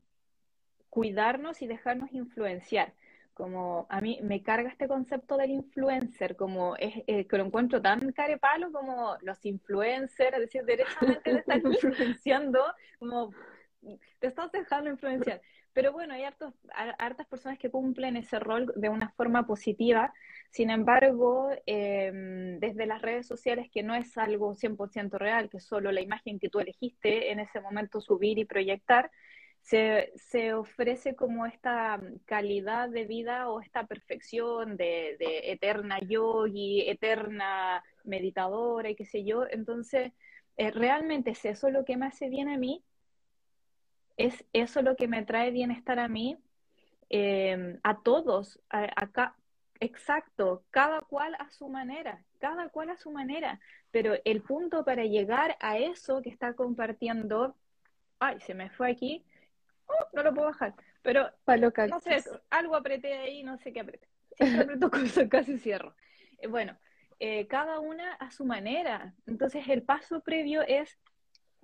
cuidarnos 0.88 1.62
y 1.62 1.66
dejarnos 1.66 2.12
influenciar 2.12 2.94
como 3.34 3.86
a 3.88 4.00
mí 4.00 4.18
me 4.22 4.42
carga 4.42 4.68
este 4.68 4.88
concepto 4.88 5.36
del 5.36 5.50
influencer, 5.50 6.36
como 6.36 6.76
es 6.76 7.02
eh, 7.06 7.26
que 7.26 7.38
lo 7.38 7.46
encuentro 7.46 7.80
tan 7.80 8.12
carepalo 8.12 8.70
como 8.72 9.16
los 9.22 9.44
influencers, 9.44 10.34
es 10.34 10.40
decir, 10.40 10.64
derechamente 10.64 11.30
te 11.30 11.38
están 11.38 11.62
influenciando, 11.66 12.60
como 12.98 13.32
te 14.18 14.26
estás 14.26 14.52
dejando 14.52 14.90
influenciar. 14.90 15.40
Pero 15.72 15.92
bueno, 15.92 16.14
hay 16.14 16.24
hartos, 16.24 16.54
hartas 16.98 17.26
personas 17.26 17.58
que 17.58 17.70
cumplen 17.70 18.16
ese 18.16 18.38
rol 18.38 18.72
de 18.76 18.88
una 18.90 19.10
forma 19.10 19.46
positiva. 19.46 20.12
Sin 20.50 20.70
embargo, 20.70 21.50
em, 21.66 22.58
desde 22.58 22.86
las 22.86 23.00
redes 23.00 23.26
sociales, 23.26 23.70
que 23.72 23.82
no 23.82 23.94
es 23.94 24.18
algo 24.18 24.54
100% 24.54 25.18
real, 25.18 25.48
que 25.48 25.56
es 25.58 25.64
solo 25.64 25.90
la 25.90 26.02
imagen 26.02 26.38
que 26.38 26.50
tú 26.50 26.60
elegiste 26.60 27.32
en 27.32 27.40
ese 27.40 27.60
momento 27.60 28.00
subir 28.00 28.38
y 28.38 28.44
proyectar, 28.44 29.10
se, 29.62 30.12
se, 30.16 30.54
ofrece 30.54 31.14
como 31.14 31.46
esta 31.46 32.00
calidad 32.26 32.88
de 32.90 33.04
vida 33.04 33.48
o 33.48 33.60
esta 33.60 33.86
perfección 33.86 34.76
de, 34.76 35.16
de, 35.18 35.52
eterna 35.52 36.00
yogi, 36.00 36.82
eterna 36.88 37.82
meditadora 38.04 38.90
y 38.90 38.96
qué 38.96 39.06
sé 39.06 39.24
yo. 39.24 39.44
Entonces, 39.48 40.12
eh, 40.56 40.70
¿realmente 40.72 41.30
es 41.30 41.44
eso 41.44 41.70
lo 41.70 41.84
que 41.84 41.96
me 41.96 42.06
hace 42.06 42.28
bien 42.28 42.48
a 42.48 42.58
mí? 42.58 42.84
¿Es 44.16 44.44
eso 44.52 44.82
lo 44.82 44.96
que 44.96 45.08
me 45.08 45.24
trae 45.24 45.50
bienestar 45.50 45.98
a 45.98 46.08
mí? 46.08 46.38
Eh, 47.10 47.78
a 47.82 48.02
todos, 48.02 48.60
acá, 48.70 49.36
exacto, 49.80 50.64
cada 50.70 51.00
cual 51.02 51.34
a 51.38 51.50
su 51.50 51.68
manera, 51.68 52.24
cada 52.38 52.68
cual 52.70 52.90
a 52.90 52.96
su 52.96 53.10
manera, 53.10 53.60
pero 53.90 54.14
el 54.24 54.40
punto 54.40 54.84
para 54.84 55.04
llegar 55.04 55.56
a 55.60 55.78
eso 55.78 56.22
que 56.22 56.30
está 56.30 56.54
compartiendo, 56.54 57.54
ay, 58.18 58.40
se 58.40 58.54
me 58.54 58.70
fue 58.70 58.90
aquí, 58.90 59.24
Oh, 59.92 60.08
no 60.12 60.22
lo 60.22 60.34
puedo 60.34 60.46
bajar. 60.46 60.74
Pero, 61.02 61.30
no 61.88 62.00
sé, 62.00 62.22
algo 62.50 62.76
apreté 62.76 63.14
ahí, 63.14 63.42
no 63.42 63.58
sé 63.58 63.72
qué 63.72 63.80
apreté. 63.80 64.08
Siempre 64.36 64.62
aprieto 64.62 64.90
cosas, 64.90 65.28
casi 65.28 65.58
cierro. 65.58 65.94
Eh, 66.38 66.46
bueno, 66.46 66.76
eh, 67.18 67.46
cada 67.48 67.80
una 67.80 68.14
a 68.14 68.30
su 68.30 68.44
manera. 68.44 69.14
Entonces, 69.26 69.68
el 69.68 69.82
paso 69.82 70.20
previo 70.20 70.62
es 70.62 70.98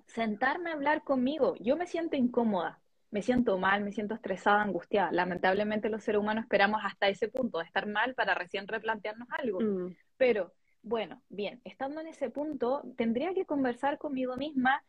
sentarme 0.09 0.71
a 0.71 0.73
hablar 0.73 1.03
conmigo. 1.03 1.55
Yo 1.59 1.75
me 1.75 1.87
siento 1.87 2.15
incómoda, 2.15 2.79
me 3.11 3.21
siento 3.21 3.57
mal, 3.57 3.83
me 3.83 3.91
siento 3.91 4.15
estresada, 4.15 4.61
angustiada. 4.61 5.11
Lamentablemente 5.11 5.89
los 5.89 6.03
seres 6.03 6.21
humanos 6.21 6.43
esperamos 6.43 6.81
hasta 6.83 7.09
ese 7.09 7.27
punto 7.27 7.59
de 7.59 7.65
estar 7.65 7.87
mal 7.87 8.13
para 8.15 8.35
recién 8.35 8.67
replantearnos 8.67 9.27
algo. 9.31 9.59
Mm. 9.61 9.95
Pero, 10.17 10.53
bueno, 10.81 11.21
bien, 11.29 11.61
estando 11.63 12.01
en 12.01 12.07
ese 12.07 12.29
punto, 12.29 12.83
tendría 12.97 13.33
que 13.33 13.45
conversar 13.45 13.97
conmigo 13.97 14.35
misma 14.35 14.83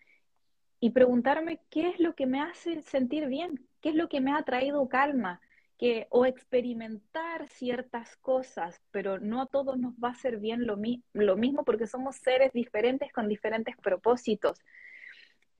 y 0.80 0.90
preguntarme 0.90 1.60
qué 1.70 1.88
es 1.90 2.00
lo 2.00 2.14
que 2.14 2.26
me 2.26 2.40
hace 2.40 2.82
sentir 2.82 3.26
bien, 3.26 3.66
qué 3.80 3.90
es 3.90 3.94
lo 3.94 4.08
que 4.08 4.20
me 4.20 4.32
ha 4.32 4.42
traído 4.42 4.88
calma, 4.88 5.40
que, 5.78 6.06
o 6.10 6.26
experimentar 6.26 7.48
ciertas 7.48 8.16
cosas, 8.16 8.82
pero 8.90 9.18
no 9.18 9.42
a 9.42 9.46
todos 9.46 9.78
nos 9.78 9.94
va 9.94 10.08
a 10.08 10.12
hacer 10.12 10.38
bien 10.38 10.66
lo, 10.66 10.78
lo 11.14 11.36
mismo 11.36 11.64
porque 11.64 11.86
somos 11.86 12.16
seres 12.16 12.52
diferentes 12.52 13.12
con 13.12 13.28
diferentes 13.28 13.76
propósitos. 13.78 14.58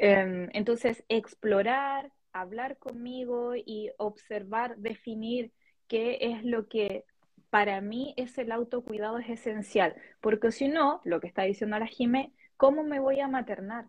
Em, 0.02 0.48
entonces, 0.54 1.04
explorar, 1.10 2.10
hablar 2.32 2.78
conmigo 2.78 3.52
y 3.54 3.90
observar, 3.98 4.78
definir 4.78 5.52
qué 5.88 6.16
es 6.22 6.42
lo 6.42 6.68
que 6.68 7.04
para 7.50 7.82
mí 7.82 8.14
es 8.16 8.38
el 8.38 8.50
autocuidado 8.50 9.18
es 9.18 9.28
esencial, 9.28 9.94
porque 10.22 10.52
si 10.52 10.68
no, 10.68 11.02
lo 11.04 11.20
que 11.20 11.26
está 11.26 11.42
diciendo 11.42 11.78
la 11.78 11.86
Jimé, 11.86 12.32
¿cómo 12.56 12.82
me 12.82 12.98
voy 12.98 13.20
a 13.20 13.28
maternar? 13.28 13.88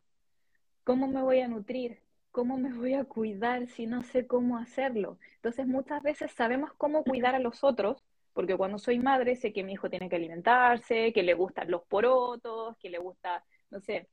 ¿Cómo 0.83 1.07
me 1.07 1.21
voy 1.21 1.39
a 1.39 1.47
nutrir? 1.47 2.01
¿Cómo 2.31 2.57
me 2.57 2.73
voy 2.73 2.93
a 2.95 3.05
cuidar 3.05 3.67
si 3.67 3.87
no 3.87 4.03
sé 4.03 4.27
cómo 4.27 4.57
hacerlo? 4.57 5.17
Entonces 5.35 5.65
muchas 5.65 6.03
veces 6.03 6.33
sabemos 6.33 6.73
cómo 6.73 7.05
cuidar 7.05 7.35
a 7.35 7.39
los 7.39 7.63
otros, 7.63 8.03
porque 8.33 8.57
cuando 8.57 8.79
soy 8.79 8.99
madre 8.99 9.37
sé 9.37 9.53
que 9.53 9.63
mi 9.63 9.73
hijo 9.73 9.89
tiene 9.89 10.09
que 10.09 10.17
alimentarse, 10.17 11.13
que 11.13 11.23
le 11.23 11.35
gustan 11.35 11.71
los 11.71 11.83
porotos, 11.83 12.75
que 12.79 12.89
le 12.89 12.97
gusta, 12.97 13.45
no 13.69 13.79
sé, 13.79 14.09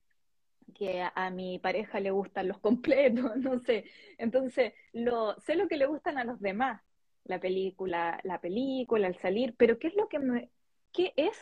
que 0.74 1.02
a, 1.02 1.31
mi 1.31 1.59
pareja 1.59 2.00
le 2.00 2.11
gustan 2.11 2.48
los 2.48 2.59
completos, 2.61 3.37
no 3.37 3.59
sé. 3.61 3.85
Entonces, 4.18 4.74
lo, 4.92 5.38
sé 5.40 5.57
lo 5.57 5.68
que 5.68 5.76
le 5.76 5.87
gustan 5.87 6.18
a 6.18 6.24
los 6.24 6.40
demás, 6.40 6.83
la 7.24 7.40
película, 7.40 8.20
la 8.24 8.40
película, 8.40 9.07
el 9.07 9.16
salir, 9.16 9.54
pero 9.57 9.78
¿qué 9.78 9.88
es 9.88 9.94
lo 9.96 10.09
que 10.09 10.18
me, 10.18 10.50
qué 10.92 11.12
es 11.16 11.37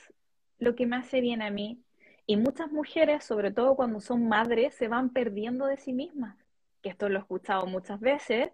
lo 0.59 0.75
que 0.75 0.87
me 0.87 0.97
hace 0.97 1.21
bien 1.21 1.43
a 1.43 1.51
mí? 1.51 1.83
Y 2.27 2.37
muchas 2.37 2.73
mujeres, 2.73 3.25
sobre 3.25 3.53
todo 3.53 3.77
cuando 3.77 4.01
son 4.01 4.29
madres, 4.29 4.75
se 4.75 4.89
van 4.89 5.11
perdiendo 5.11 5.67
de 5.67 5.77
sí 5.77 5.93
mismas, 5.93 6.37
que 6.83 6.89
esto 6.89 7.09
lo 7.09 7.19
he 7.19 7.21
escuchado 7.21 7.67
muchas 7.67 8.01
veces 8.01 8.51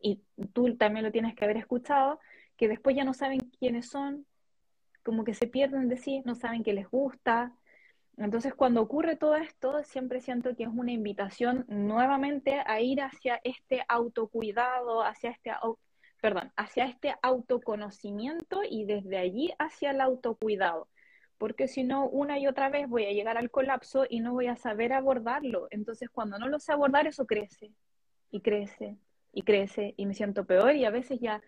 y 0.00 0.20
tú 0.52 0.76
también 0.76 1.04
lo 1.04 1.12
tienes 1.12 1.34
que 1.34 1.44
haber 1.44 1.56
escuchado, 1.56 2.18
que 2.56 2.68
después 2.68 2.96
ya 2.96 3.04
no 3.04 3.14
saben 3.14 3.38
quiénes 3.58 3.88
son, 3.88 4.26
como 5.02 5.24
que 5.24 5.34
se 5.34 5.46
pierden 5.46 5.88
de 5.88 5.96
sí, 5.96 6.22
no 6.24 6.34
saben 6.34 6.62
qué 6.62 6.72
les 6.72 6.88
gusta. 6.88 7.52
Entonces, 8.16 8.54
cuando 8.54 8.82
ocurre 8.82 9.16
todo 9.16 9.36
esto, 9.36 9.82
siempre 9.84 10.20
siento 10.20 10.54
que 10.54 10.64
es 10.64 10.68
una 10.68 10.92
invitación 10.92 11.64
nuevamente 11.68 12.62
a 12.66 12.80
ir 12.80 13.00
hacia 13.00 13.40
este 13.42 13.84
autocuidado, 13.88 15.02
hacia 15.02 15.30
este, 15.30 15.52
perdón, 16.20 16.52
hacia 16.56 16.84
este 16.84 17.14
autoconocimiento 17.22 18.60
y 18.68 18.84
desde 18.84 19.18
allí 19.18 19.52
hacia 19.58 19.90
el 19.90 20.00
autocuidado 20.00 20.88
porque 21.42 21.66
si 21.66 21.82
no, 21.82 22.08
una 22.08 22.38
y 22.38 22.46
otra 22.46 22.68
vez 22.68 22.88
voy 22.88 23.04
a 23.04 23.10
llegar 23.10 23.36
al 23.36 23.50
colapso 23.50 24.06
y 24.08 24.20
no 24.20 24.32
voy 24.32 24.46
a 24.46 24.54
saber 24.54 24.92
abordarlo. 24.92 25.66
Entonces, 25.72 26.08
cuando 26.08 26.38
no 26.38 26.46
lo 26.46 26.60
sé 26.60 26.70
abordar, 26.70 27.08
eso 27.08 27.26
crece 27.26 27.72
y 28.30 28.42
crece 28.42 28.96
y 29.32 29.42
crece 29.42 29.92
y 29.96 30.06
me 30.06 30.14
siento 30.14 30.44
peor 30.44 30.76
y 30.76 30.84
a 30.84 30.90
veces 30.90 31.18
ya 31.18 31.42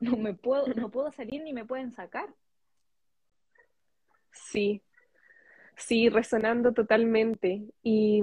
no 0.00 0.18
me 0.18 0.34
puedo, 0.34 0.66
no 0.74 0.90
puedo 0.90 1.10
salir 1.12 1.42
ni 1.42 1.54
me 1.54 1.64
pueden 1.64 1.92
sacar. 1.92 2.28
Sí, 4.32 4.82
sí, 5.82 6.08
resonando 6.08 6.72
totalmente. 6.72 7.62
Y, 7.82 8.22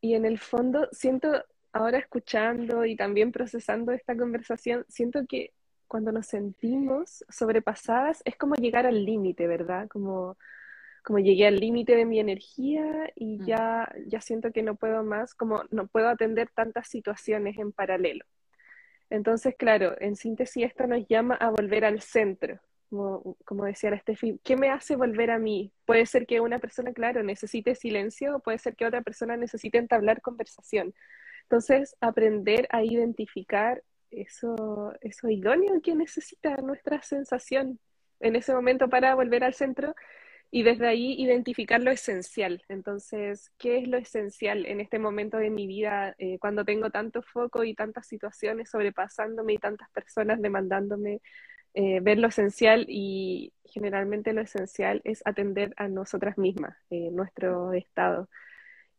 y 0.00 0.14
en 0.14 0.24
el 0.24 0.38
fondo, 0.38 0.88
siento, 0.92 1.44
ahora 1.72 1.98
escuchando 1.98 2.84
y 2.84 2.96
también 2.96 3.32
procesando 3.32 3.92
esta 3.92 4.16
conversación, 4.16 4.84
siento 4.88 5.26
que 5.28 5.52
cuando 5.86 6.12
nos 6.12 6.26
sentimos 6.26 7.24
sobrepasadas, 7.28 8.22
es 8.24 8.36
como 8.36 8.54
llegar 8.54 8.86
al 8.86 9.04
límite, 9.04 9.46
¿verdad? 9.46 9.88
Como, 9.88 10.36
como 11.02 11.18
llegué 11.18 11.46
al 11.46 11.56
límite 11.56 11.96
de 11.96 12.04
mi 12.04 12.20
energía 12.20 13.10
y 13.16 13.38
mm. 13.38 13.44
ya, 13.46 13.92
ya 14.06 14.20
siento 14.20 14.52
que 14.52 14.62
no 14.62 14.76
puedo 14.76 15.02
más, 15.02 15.34
como 15.34 15.64
no 15.70 15.86
puedo 15.86 16.08
atender 16.08 16.50
tantas 16.54 16.88
situaciones 16.88 17.58
en 17.58 17.72
paralelo. 17.72 18.24
Entonces, 19.10 19.54
claro, 19.56 19.96
en 20.00 20.16
síntesis 20.16 20.66
esto 20.66 20.86
nos 20.86 21.06
llama 21.08 21.34
a 21.36 21.50
volver 21.50 21.84
al 21.86 22.02
centro, 22.02 22.60
como, 22.88 23.36
como 23.44 23.64
decía 23.64 23.96
Steffi, 23.98 24.40
¿qué 24.44 24.56
me 24.56 24.70
hace 24.70 24.96
volver 24.96 25.30
a 25.30 25.38
mí? 25.38 25.72
Puede 25.84 26.06
ser 26.06 26.26
que 26.26 26.40
una 26.40 26.58
persona, 26.58 26.92
claro, 26.92 27.22
necesite 27.22 27.74
silencio, 27.74 28.40
puede 28.40 28.58
ser 28.58 28.76
que 28.76 28.86
otra 28.86 29.02
persona 29.02 29.36
necesite 29.36 29.78
entablar 29.78 30.20
conversación. 30.20 30.94
Entonces, 31.42 31.96
aprender 32.00 32.68
a 32.70 32.82
identificar 32.84 33.82
eso, 34.10 34.94
eso 35.00 35.28
idóneo 35.28 35.80
que 35.82 35.94
necesita 35.94 36.56
nuestra 36.56 37.02
sensación 37.02 37.78
en 38.20 38.36
ese 38.36 38.54
momento 38.54 38.88
para 38.88 39.14
volver 39.14 39.44
al 39.44 39.54
centro 39.54 39.94
y 40.50 40.62
desde 40.62 40.86
ahí 40.86 41.14
identificar 41.18 41.80
lo 41.80 41.90
esencial. 41.90 42.62
Entonces, 42.68 43.52
¿qué 43.58 43.78
es 43.78 43.88
lo 43.88 43.98
esencial 43.98 44.64
en 44.66 44.80
este 44.80 44.98
momento 44.98 45.36
de 45.36 45.50
mi 45.50 45.66
vida 45.66 46.14
eh, 46.18 46.38
cuando 46.38 46.64
tengo 46.64 46.90
tanto 46.90 47.22
foco 47.22 47.64
y 47.64 47.74
tantas 47.74 48.06
situaciones 48.06 48.70
sobrepasándome 48.70 49.54
y 49.54 49.58
tantas 49.58 49.90
personas 49.90 50.40
demandándome? 50.40 51.20
Eh, 51.74 52.00
ver 52.00 52.18
lo 52.18 52.28
esencial 52.28 52.86
y 52.88 53.52
generalmente 53.64 54.32
lo 54.32 54.40
esencial 54.40 55.00
es 55.04 55.22
atender 55.24 55.74
a 55.76 55.88
nosotras 55.88 56.38
mismas, 56.38 56.76
eh, 56.90 57.10
nuestro 57.12 57.72
estado. 57.72 58.28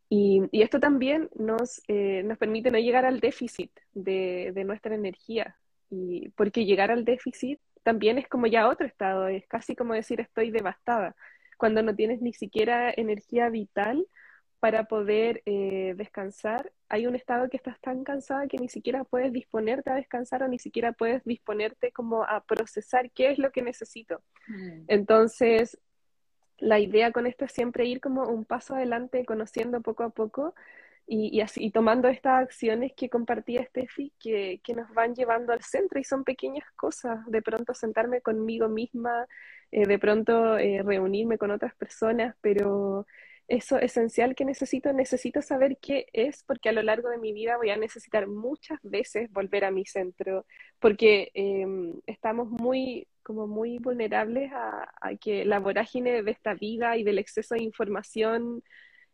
Y, 0.09 0.43
esto 0.51 0.79
también 0.79 1.29
nos, 1.35 1.81
eh, 1.87 2.23
nos 2.23 2.37
permite 2.37 2.71
no 2.71 2.79
llegar 2.79 3.05
al 3.05 3.19
déficit 3.19 3.71
de, 3.93 4.51
de, 4.53 4.63
nuestra 4.63 4.95
energía, 4.95 5.55
y, 5.89 6.29
porque 6.29 6.65
llegar 6.65 6.91
al 6.91 7.05
déficit 7.05 7.59
también 7.83 8.17
es 8.17 8.27
como 8.27 8.47
ya 8.47 8.67
otro 8.67 8.87
estado, 8.87 9.27
es 9.27 9.45
casi 9.47 9.75
como 9.75 9.93
decir 9.93 10.21
estoy 10.21 10.51
devastada, 10.51 11.15
cuando 11.57 11.83
no 11.83 11.95
tienes 11.95 12.21
ni 12.21 12.33
siquiera 12.33 12.91
energía 12.95 13.49
vital 13.49 14.05
para 14.59 14.85
poder 14.85 15.41
eh, 15.45 15.93
descansar. 15.95 16.71
Hay 16.89 17.07
un 17.07 17.15
estado 17.15 17.49
que 17.49 17.57
estás 17.57 17.79
tan 17.79 18.03
cansada 18.03 18.47
que 18.47 18.57
ni 18.57 18.69
siquiera 18.69 19.03
puedes 19.03 19.31
disponerte 19.31 19.89
a 19.89 19.95
descansar 19.95 20.43
o 20.43 20.47
ni 20.47 20.59
siquiera 20.59 20.91
puedes 20.91 21.23
disponerte 21.23 21.91
como 21.91 22.23
a 22.23 22.43
procesar 22.43 23.11
qué 23.11 23.31
es 23.31 23.39
lo 23.39 23.51
que 23.51 23.61
necesito. 23.61 24.21
Mm. 24.47 24.83
Entonces, 24.87 25.77
la 26.57 26.79
idea 26.79 27.11
con 27.11 27.25
esto 27.25 27.45
es 27.45 27.51
siempre 27.51 27.85
ir 27.85 28.01
como 28.01 28.23
un 28.23 28.45
paso 28.45 28.75
adelante, 28.75 29.25
conociendo 29.25 29.81
poco 29.81 30.03
a 30.03 30.09
poco 30.09 30.53
y, 31.07 31.41
así 31.41 31.71
tomando 31.71 32.07
estas 32.07 32.43
acciones 32.43 32.91
que 32.95 33.09
compartía 33.09 33.65
Steffi, 33.65 34.13
que, 34.19 34.61
que, 34.63 34.75
nos 34.75 34.93
van 34.93 35.15
llevando 35.15 35.53
al 35.53 35.63
centro 35.63 35.99
y 35.99 36.03
son 36.03 36.23
pequeñas 36.23 36.69
cosas, 36.75 37.25
de 37.25 37.41
pronto 37.41 37.73
sentarme 37.73 38.21
conmigo 38.21 38.69
misma, 38.69 39.25
eh, 39.71 39.87
de 39.87 39.97
pronto 39.97 40.57
eh, 40.59 40.83
reunirme 40.83 41.39
con 41.39 41.49
otras 41.49 41.73
personas, 41.75 42.35
pero 42.41 43.07
eso 43.49 43.79
esencial 43.79 44.35
que 44.35 44.45
necesito, 44.45 44.93
necesito 44.93 45.41
saber 45.41 45.77
qué 45.81 46.05
es, 46.13 46.43
porque 46.43 46.69
a 46.69 46.71
lo 46.71 46.83
largo 46.83 47.09
de 47.09 47.17
mi 47.17 47.33
vida 47.33 47.57
voy 47.57 47.71
a 47.71 47.77
necesitar 47.77 48.27
muchas 48.27 48.79
veces 48.83 49.31
volver 49.31 49.65
a 49.65 49.71
mi 49.71 49.85
centro, 49.85 50.45
porque 50.79 51.31
em, 51.33 51.99
estamos 52.05 52.49
muy, 52.49 53.07
como 53.23 53.47
muy 53.47 53.79
vulnerables 53.79 54.51
a, 54.53 54.87
que 55.19 55.45
la 55.45 55.59
vorágine 55.59 56.21
de 56.23 56.31
esta 56.31 56.53
vida 56.53 56.97
y 56.97 57.03
del 57.03 57.17
exceso 57.19 57.55
de 57.55 57.63
información 57.63 58.63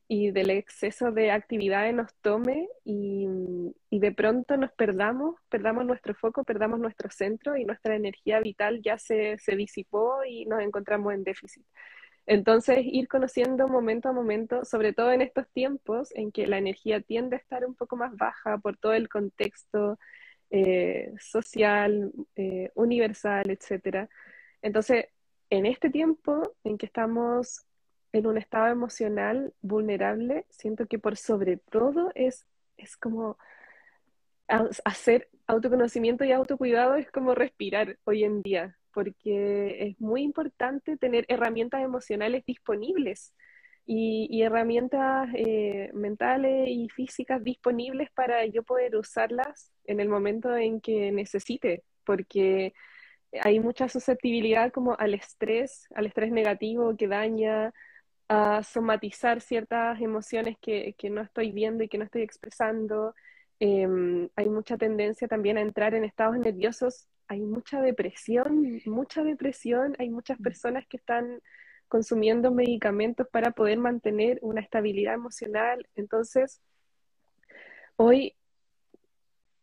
y 0.08 0.32
del 0.32 0.52
exceso 0.52 1.12
de 1.12 1.32
actividades 1.32 1.94
nos 1.96 2.14
tome 2.22 2.68
y, 2.84 3.28
y, 3.90 4.00
de 4.00 4.12
pronto 4.12 4.58
nos 4.58 4.72
perdamos, 4.74 5.36
perdamos 5.50 5.86
nuestro 5.86 6.14
foco, 6.14 6.44
perdamos 6.44 6.80
nuestro 6.80 7.10
centro 7.10 7.58
y 7.58 7.66
nuestra 7.66 7.96
energía 7.96 8.40
vital 8.40 8.82
ya 8.84 8.98
se, 9.00 9.38
se 9.40 9.56
disipó 9.56 10.24
y 10.26 10.46
nos 10.46 10.62
encontramos 10.62 11.14
en 11.14 11.24
déficit. 11.24 11.66
Entonces, 12.28 12.80
ir 12.84 13.08
conociendo 13.08 13.68
momento 13.68 14.10
a 14.10 14.14
momento, 14.14 14.66
sobre 14.66 14.94
todo 14.94 15.12
en 15.12 15.22
estos 15.22 15.48
tiempos 15.50 16.10
en 16.16 16.32
que 16.32 16.48
la 16.48 16.58
energía 16.58 17.02
tiende 17.02 17.36
a 17.36 17.40
estar 17.40 17.66
un 17.66 17.76
poco 17.76 17.98
más 17.98 18.16
baja 18.16 18.58
por 18.58 18.78
todo 18.78 18.94
el 18.94 19.10
contexto 19.10 20.00
eh, 20.50 21.14
social, 21.20 22.12
eh, 22.36 22.72
universal, 22.76 23.44
etc. 23.50 24.10
Entonces, 24.62 25.08
en 25.50 25.66
este 25.66 25.90
tiempo 25.90 26.56
en 26.64 26.78
que 26.78 26.88
estamos 26.88 27.66
en 28.12 28.28
un 28.28 28.38
estado 28.38 28.68
emocional 28.68 29.54
vulnerable, 29.62 30.46
siento 30.50 30.88
que 30.88 30.98
por 31.00 31.18
sobre 31.18 31.58
todo 31.58 32.12
es, 32.16 32.46
es 32.78 32.98
como 32.98 33.38
hacer 34.48 35.30
autoconocimiento 35.48 36.24
y 36.24 36.32
autocuidado, 36.32 36.96
es 36.96 37.12
como 37.12 37.36
respirar 37.36 37.98
hoy 38.06 38.24
en 38.24 38.42
día 38.42 38.78
porque 38.96 39.90
es 39.90 40.02
muy 40.02 40.24
importante 40.24 40.96
tener 40.96 41.26
herramientas 41.28 41.84
emocionales 41.84 42.46
disponibles 42.46 43.34
y, 43.86 44.42
herramientas 44.42 45.30
eh, 45.36 45.92
mentales 45.94 46.70
y 46.70 46.88
físicas 46.90 47.44
disponibles 47.44 48.10
para 48.12 48.46
yo 48.46 48.64
poder 48.64 48.96
usarlas 48.96 49.72
en 49.84 50.00
el 50.00 50.08
momento 50.08 50.56
en 50.56 50.80
que 50.80 51.12
necesite, 51.12 51.84
porque 52.06 52.74
hay 53.44 53.60
mucha 53.60 53.90
susceptibilidad 53.90 54.72
como 54.72 54.96
al 54.98 55.14
estrés, 55.14 55.88
al 55.94 56.06
estrés 56.06 56.32
negativo 56.32 56.96
que 56.96 57.08
daña, 57.08 57.74
a 58.30 58.64
somatizar 58.64 59.42
ciertas 59.42 60.02
emociones 60.02 60.58
que, 60.60 60.96
no 61.12 61.22
estoy 61.22 61.52
viendo 61.52 61.84
y 61.84 61.90
que 61.90 61.98
no 61.98 62.06
estoy 62.06 62.24
expresando. 62.24 63.14
Em, 63.60 64.30
hay 64.36 64.50
mucha 64.50 64.78
tendencia 64.78 65.28
también 65.28 65.58
a 65.58 65.62
entrar 65.62 65.94
en 65.96 66.06
estados 66.06 66.38
nerviosos 66.40 67.08
hay 67.28 67.42
mucha 67.42 67.82
depresión, 67.82 68.82
mucha 68.86 69.24
depresión, 69.24 69.96
hay 70.00 70.10
muchas 70.10 70.40
mm. 70.40 70.44
personas 70.44 70.86
que 70.88 70.98
están 70.98 71.42
consumiendo 71.88 72.52
medicamentos 72.52 73.28
para 73.30 73.52
poder 73.52 73.78
mantener 73.78 74.40
una 74.42 74.62
estabilidad 74.62 75.14
emocional. 75.14 75.88
Entonces, 75.96 76.62
hoy 77.96 78.36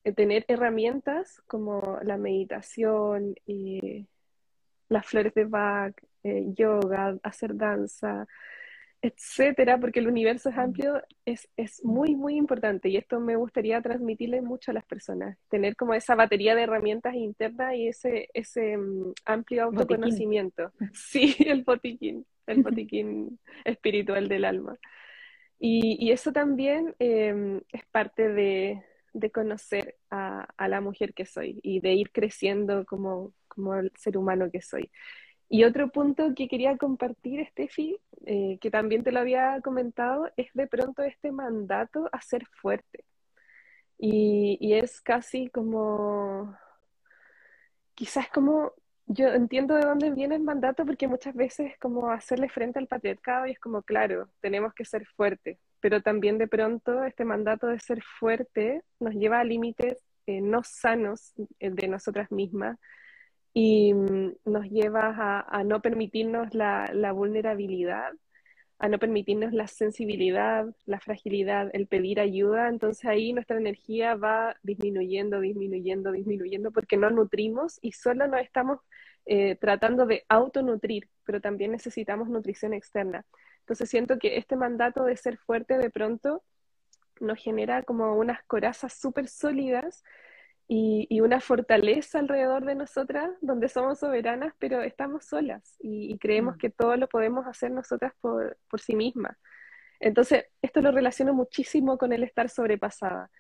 eh, 0.04 0.12
tener 0.12 0.44
herramientas 0.48 1.42
como 1.46 1.98
la 2.02 2.16
meditación, 2.16 3.34
y 3.46 4.06
las 4.88 5.06
flores 5.06 5.34
de 5.34 5.44
Bach, 5.44 5.94
eh, 6.22 6.44
yoga, 6.48 7.16
hacer 7.22 7.56
danza, 7.56 8.26
etcétera, 9.02 9.78
porque 9.78 9.98
el 9.98 10.06
universo 10.06 10.48
es 10.48 10.56
mm. 10.56 10.60
amplio, 10.60 11.02
es, 11.24 11.48
es, 11.56 11.84
muy, 11.84 12.14
muy 12.14 12.36
importante 12.36 12.88
y 12.88 12.96
esto 12.96 13.18
me 13.18 13.34
gustaría 13.34 13.82
transmitirle 13.82 14.40
mucho 14.40 14.70
a 14.70 14.74
las 14.74 14.84
personas, 14.84 15.36
tener 15.50 15.74
como 15.74 15.92
esa 15.92 16.14
batería 16.14 16.54
de 16.54 16.62
herramientas 16.62 17.14
internas 17.14 17.74
y 17.74 17.88
ese, 17.88 18.28
ese 18.32 18.76
mm, 18.76 19.12
amplio 19.24 19.64
autoconocimiento. 19.64 20.72
Sí, 20.94 21.34
el 21.40 21.64
botiquín, 21.64 22.24
el 22.46 22.62
botiquín 22.62 23.40
espiritual 23.64 24.28
del 24.28 24.44
alma. 24.44 24.78
Y, 25.58 25.96
y 25.98 26.12
eso 26.12 26.32
también 26.32 26.94
em, 26.98 27.60
es 27.72 27.84
parte 27.86 28.28
de, 28.28 28.82
de 29.12 29.30
conocer 29.30 29.96
a, 30.10 30.46
a, 30.56 30.68
la 30.68 30.80
mujer 30.80 31.12
que 31.12 31.26
soy 31.26 31.58
y 31.62 31.80
de 31.80 31.92
ir 31.94 32.12
creciendo 32.12 32.84
como, 32.84 33.32
como 33.48 33.74
el 33.74 33.92
ser 33.96 34.16
humano 34.16 34.48
que 34.50 34.62
soy. 34.62 34.90
Y 35.52 35.64
otro 35.64 35.90
punto 35.90 36.32
que 36.34 36.48
quería 36.48 36.78
compartir, 36.78 37.46
Steffi, 37.48 37.98
eh, 38.24 38.56
que 38.58 38.70
también 38.70 39.04
te 39.04 39.12
lo 39.12 39.20
había 39.20 39.60
comentado, 39.60 40.30
es 40.38 40.48
de 40.54 40.66
pronto 40.66 41.02
este 41.02 41.30
mandato 41.30 42.08
a 42.10 42.22
ser 42.22 42.46
fuerte. 42.46 43.04
Y, 43.98 44.72
es 44.72 45.02
casi 45.02 45.48
como, 45.50 46.56
quizás 47.94 48.30
como, 48.30 48.72
yo 49.04 49.28
entiendo 49.28 49.74
de 49.74 49.82
dónde 49.82 50.10
viene 50.12 50.36
el 50.36 50.42
mandato 50.42 50.86
porque 50.86 51.06
muchas 51.06 51.34
veces 51.34 51.72
es 51.72 51.78
como 51.78 52.10
hacerle 52.10 52.48
frente 52.48 52.78
al 52.78 52.86
patriarcado 52.86 53.46
y 53.46 53.50
es 53.50 53.58
como, 53.60 53.82
claro, 53.82 54.30
tenemos 54.40 54.72
que 54.72 54.86
ser 54.86 55.04
fuertes, 55.04 55.58
pero 55.80 56.00
también 56.00 56.38
de 56.38 56.48
pronto 56.48 57.04
este 57.04 57.26
mandato 57.26 57.66
de 57.66 57.78
ser 57.78 58.02
fuerte 58.18 58.80
nos 59.00 59.12
lleva 59.14 59.40
a 59.40 59.44
límites 59.44 59.98
eh, 60.26 60.40
no 60.40 60.62
sanos 60.64 61.34
eh, 61.58 61.68
de 61.68 61.88
nosotras 61.88 62.30
mismas 62.32 62.78
y 63.54 63.92
mm, 63.94 64.36
nos 64.44 64.70
lleva 64.70 65.46
a, 65.48 65.64
no 65.64 65.80
permitirnos 65.82 66.54
la, 66.54 67.12
vulnerabilidad, 67.12 68.12
a 68.78 68.88
no 68.88 68.98
permitirnos 68.98 69.52
la 69.52 69.66
sensibilidad, 69.68 70.66
la 70.86 71.00
fragilidad, 71.00 71.70
el 71.72 71.86
pedir 71.86 72.20
ayuda. 72.20 72.68
Entonces 72.68 73.04
ahí 73.04 73.32
nuestra 73.32 73.58
energía 73.58 74.14
va 74.16 74.56
disminuyendo, 74.62 75.40
disminuyendo, 75.40 76.12
disminuyendo 76.12 76.72
porque 76.72 76.96
no 76.96 77.10
nutrimos 77.10 77.78
y 77.82 77.92
solo 77.92 78.26
nos 78.26 78.40
estamos 78.40 78.80
eh, 79.26 79.56
tratando 79.56 80.06
de 80.06 80.24
autonutrir, 80.28 81.08
pero 81.24 81.40
también 81.40 81.72
necesitamos 81.72 82.28
nutrición 82.28 82.74
externa. 82.74 83.24
Entonces 83.60 83.88
siento 83.88 84.18
que 84.18 84.36
este 84.36 84.56
mandato 84.56 85.04
de 85.04 85.16
ser 85.16 85.38
fuerte 85.38 85.78
de 85.78 85.90
pronto 85.90 86.42
nos 87.20 87.38
genera 87.38 87.82
como 87.84 88.16
unas 88.16 88.42
corazas 88.44 88.94
súper 88.94 89.28
sólidas 89.28 90.02
y, 90.74 91.20
una 91.20 91.40
fortaleza 91.40 92.18
alrededor 92.18 92.64
de 92.64 92.74
nosotras, 92.74 93.30
donde 93.42 93.68
somos 93.68 93.98
soberanas, 93.98 94.54
pero 94.58 94.80
estamos 94.80 95.26
solas 95.26 95.76
y, 95.80 96.16
creemos 96.18 96.56
mm. 96.56 96.58
que 96.58 96.70
todo 96.70 96.96
lo 96.96 97.08
podemos 97.08 97.46
hacer 97.46 97.70
nosotras 97.70 98.14
por, 98.22 98.56
por 98.70 98.80
sí 98.80 98.96
mismas. 98.96 99.36
Entonces, 100.00 100.46
esto 100.62 100.80
lo 100.80 100.90
relaciono 100.90 101.34
muchísimo 101.34 101.98
con 101.98 102.12
el 102.14 102.22
estar 102.22 102.48
sobrepasada, 102.48 103.30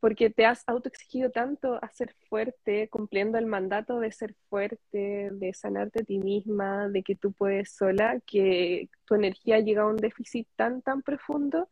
porque 0.00 0.30
te 0.30 0.46
has 0.46 0.64
autoexigido 0.66 1.30
tanto 1.30 1.78
a 1.82 1.90
ser 1.90 2.14
fuerte, 2.30 2.88
cumpliendo 2.88 3.36
el 3.36 3.46
mandato 3.46 4.00
de 4.00 4.10
ser 4.10 4.34
fuerte, 4.48 5.28
de 5.30 5.52
sanarte 5.52 6.02
a 6.02 6.04
ti 6.04 6.18
misma, 6.18 6.88
de 6.88 7.02
que 7.02 7.16
tú 7.16 7.32
puedes 7.32 7.70
sola, 7.70 8.18
que 8.26 8.88
tu 9.04 9.14
energía 9.14 9.60
llega 9.60 9.82
a 9.82 9.86
un 9.86 9.96
déficit 9.96 10.48
tan, 10.56 10.80
tan 10.80 11.02
profundo 11.02 11.68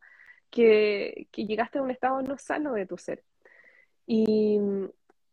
que, 0.51 1.27
que 1.31 1.45
llegaste 1.47 1.79
a 1.79 1.81
un 1.81 1.91
estado 1.91 2.21
no 2.21 2.37
sano 2.37 2.73
de 2.73 2.85
tu 2.85 2.97
ser. 2.97 3.23
Y, 4.05 4.59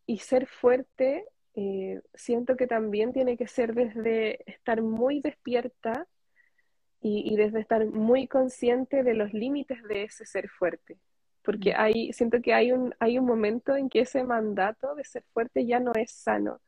y 0.06 0.18
ser 0.18 0.46
fuerte, 0.46 1.26
eh, 1.54 2.00
siento 2.14 2.56
que 2.56 2.66
también 2.66 3.12
tiene 3.12 3.36
que 3.36 3.46
ser 3.46 3.74
desde 3.74 4.50
estar 4.50 4.82
muy 4.82 5.20
despierta 5.20 6.06
y, 7.00 7.36
desde 7.36 7.60
estar 7.60 7.84
muy 7.84 8.26
consciente 8.26 9.02
de 9.02 9.12
los 9.12 9.34
límites 9.34 9.82
de 9.84 10.04
ese 10.04 10.24
ser 10.24 10.48
fuerte. 10.48 10.98
Porque 11.42 11.72
mm. 11.72 11.76
hay, 11.76 12.12
siento 12.14 12.40
que 12.40 12.54
hay 12.54 12.72
un, 12.72 12.94
hay 12.98 13.18
un 13.18 13.26
momento 13.26 13.76
en 13.76 13.90
que 13.90 14.00
ese 14.00 14.24
mandato 14.24 14.94
de 14.94 15.04
ser 15.04 15.22
fuerte 15.34 15.66
ya 15.66 15.80
no 15.80 15.92
es 15.94 16.10
sano. 16.12 16.60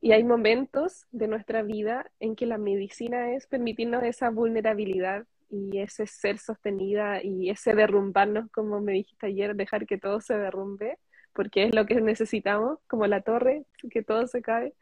Y 0.00 0.12
hay 0.12 0.24
momentos 0.24 1.06
de 1.10 1.28
nuestra 1.28 1.62
vida 1.62 2.10
en 2.20 2.36
que 2.36 2.46
la 2.46 2.58
medicina 2.58 3.32
es 3.34 3.46
permitirnos 3.46 4.04
esa 4.04 4.30
vulnerabilidad 4.30 5.26
y 5.50 5.78
ese 5.78 6.06
ser 6.06 6.38
sostenida 6.38 7.22
y 7.22 7.50
ese 7.50 7.74
derrumbarnos, 7.74 8.50
como 8.50 8.80
me 8.80 8.92
dijiste 8.92 9.26
ayer, 9.26 9.54
dejar 9.54 9.86
que 9.86 9.98
todo 9.98 10.20
se 10.20 10.38
derrumbe 10.38 10.98
porque 11.32 11.64
es 11.64 11.74
lo 11.74 11.86
que 11.86 12.00
necesitamos, 12.00 12.78
como 12.86 13.06
la 13.06 13.22
torre, 13.22 13.64
que 13.90 14.02
todo 14.02 14.26
se 14.26 14.42
cae. 14.42 14.74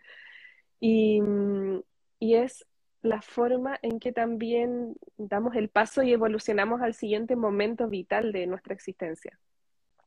Y, 0.81 1.21
y 2.19 2.35
es 2.35 2.67
la 3.03 3.23
forma 3.23 3.79
en 3.83 3.99
que 3.99 4.13
también 4.13 4.97
damos 5.17 5.55
el 5.57 5.69
paso 5.69 6.03
y 6.03 6.13
evolucionamos 6.13 6.83
al 6.83 6.95
siguiente 6.95 7.37
momento 7.37 7.89
vital 7.89 8.33
de 8.33 8.47
nuestra 8.47 8.75
existencia. 8.75 9.39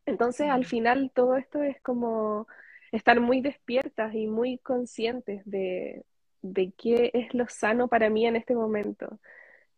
Entonces, 0.06 0.50
al 0.50 0.66
final, 0.66 1.12
todo 1.14 1.38
esto 1.38 1.64
es 1.64 1.82
como 1.82 2.48
estar 2.92 3.20
muy 3.20 3.42
despiertas 3.42 4.14
y 4.14 4.28
muy 4.28 4.58
conscientes 4.60 5.42
de, 5.46 6.06
de 6.42 6.72
qué 6.78 7.10
es 7.14 7.34
lo 7.34 7.48
sano 7.48 7.88
para 7.88 8.10
mí 8.10 8.28
en 8.28 8.36
este 8.36 8.54
momento. 8.54 9.20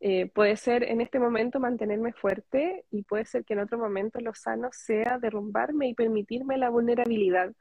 Eh, 0.07 0.27
puede 0.27 0.55
ser 0.55 0.83
en 0.83 1.01
este 1.01 1.17
momento 1.17 1.59
mantenerme 1.59 2.13
fuerte 2.13 2.85
y 2.91 3.01
puede 3.01 3.25
ser 3.25 3.43
que 3.43 3.53
en 3.53 3.61
otro 3.61 3.79
momento 3.79 4.19
lo 4.19 4.35
sano 4.35 4.69
sea 4.71 5.17
derrumbarme 5.17 5.87
y 5.87 5.95
permitirme 5.95 6.59
la 6.59 6.69
vulnerabilidad. 6.69 7.53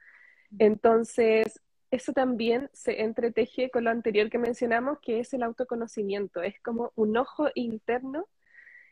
Entonces, 0.59 1.59
eso 1.89 2.13
también 2.13 2.69
se 2.71 3.01
entreteje 3.01 3.71
con 3.71 3.85
lo 3.85 3.89
anterior 3.89 4.29
que 4.29 4.37
mencionamos, 4.37 4.99
que 4.99 5.21
es 5.21 5.33
el 5.33 5.41
autoconocimiento. 5.41 6.43
Es 6.43 6.61
como 6.61 6.91
un 6.93 7.17
ojo 7.17 7.47
interno 7.55 8.27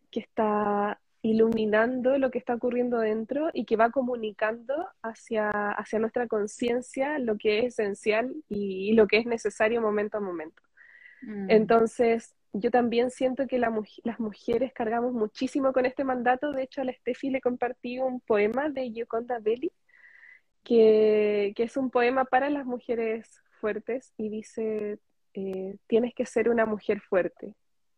que 0.10 0.22
está 0.22 1.00
iluminando 1.22 2.18
lo 2.18 2.32
que 2.32 2.40
está 2.40 2.56
ocurriendo 2.56 2.98
dentro 2.98 3.52
y 3.54 3.66
que 3.66 3.76
va 3.76 3.92
comunicando 3.92 4.74
hacia, 5.04 5.52
hacia 5.52 6.00
nuestra 6.00 6.28
conciencia 6.28 7.20
lo 7.20 7.38
que 7.38 7.60
es 7.60 7.78
esencial 7.80 8.34
y, 8.50 8.94
lo 8.94 9.06
que 9.06 9.20
es 9.20 9.28
necesario 9.28 9.80
momento 9.80 10.18
a 10.18 10.22
momento. 10.22 10.64
Mm. 11.22 11.52
Entonces, 11.52 12.34
yo 12.54 12.70
también 12.72 13.10
siento 13.10 13.48
que 13.48 13.58
las 13.58 14.20
mujeres 14.20 14.74
cargamos 14.74 15.14
muchísimo 15.14 15.74
con 15.74 15.86
este 15.86 16.04
mandato. 16.04 16.52
De 16.52 16.64
hecho, 16.64 16.82
a 16.82 16.84
la 16.86 16.94
Steffi 16.94 17.32
le 17.32 17.42
compartí 17.42 18.00
un 18.00 18.22
poema 18.22 18.70
de 18.70 18.92
Gioconda 18.92 19.40
Belli, 19.40 19.72
que, 20.64 21.54
es 21.58 21.78
un 21.78 21.90
poema 21.90 22.26
para 22.26 22.50
las 22.50 22.66
mujeres 22.66 23.42
fuertes 23.60 24.14
y 24.18 24.30
dice, 24.30 25.00
eh, 25.34 25.78
tienes 25.88 26.14
que 26.14 26.26
ser 26.26 26.50
una 26.50 26.66
mujer 26.66 27.02
fuerte. 27.02 27.56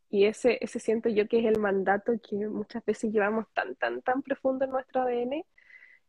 Y 0.10 0.26
ese, 0.26 0.58
ese 0.62 0.80
siento 0.80 1.10
yo 1.10 1.28
que 1.28 1.40
es 1.40 1.46
el 1.46 1.60
mandato 1.60 2.14
que 2.28 2.48
muchas 2.48 2.86
veces 2.86 3.12
llevamos 3.12 3.48
tan, 3.54 3.76
tan, 3.76 4.02
tan 4.02 4.22
profundo 4.22 4.66
en 4.66 4.72
nuestro 4.72 5.02
ADN 5.02 5.44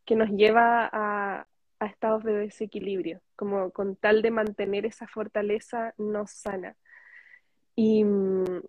que 0.05 0.15
nos 0.15 0.31
lleva 0.31 0.89
a, 0.93 1.49
a 1.81 1.87
estados 1.87 2.23
de 2.25 2.33
desequilibrio, 2.33 3.21
como 3.35 3.73
con 3.73 3.97
tal 3.97 4.23
de 4.23 4.31
mantener 4.31 4.87
esa 4.87 5.09
fortaleza 5.09 5.95
no 5.99 6.27
sana. 6.27 6.77
Y 7.77 8.03
mm, 8.03 8.63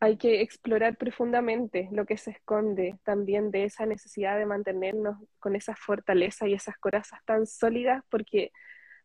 hay 0.00 0.16
que 0.16 0.40
explorar 0.40 0.96
profundamente 0.96 1.88
lo 1.92 2.06
que 2.06 2.16
se 2.16 2.30
esconde 2.30 2.98
también 3.04 3.50
de 3.50 3.64
esa 3.64 3.84
necesidad 3.84 4.38
de 4.38 4.46
mantenernos 4.46 5.18
con 5.38 5.54
esa 5.54 5.76
fortaleza 5.76 6.48
y 6.48 6.54
esas 6.54 6.78
corazas 6.78 7.20
tan 7.26 7.46
sólidas, 7.46 8.02
porque 8.08 8.52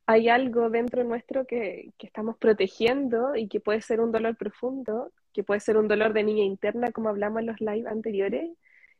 hay 0.05 0.29
algo 0.29 0.69
dentro 0.69 1.03
nuestro 1.03 1.45
que, 1.45 1.91
que 1.97 2.07
estamos 2.07 2.37
protegiendo 2.37 3.35
y 3.35 3.49
que 3.49 3.59
puede 3.59 3.81
ser 3.81 3.99
un 3.99 4.13
dolor 4.13 4.37
profundo 4.37 5.11
que 5.37 5.43
puede 5.43 5.59
ser 5.59 5.77
un 5.77 5.87
dolor 5.87 6.13
de 6.13 6.23
niña 6.23 6.43
interna, 6.43 6.91
como 6.91 7.09
hablamos 7.09 7.41
en 7.41 7.45
los 7.45 7.61
live 7.61 7.87
anteriores, 7.87 8.49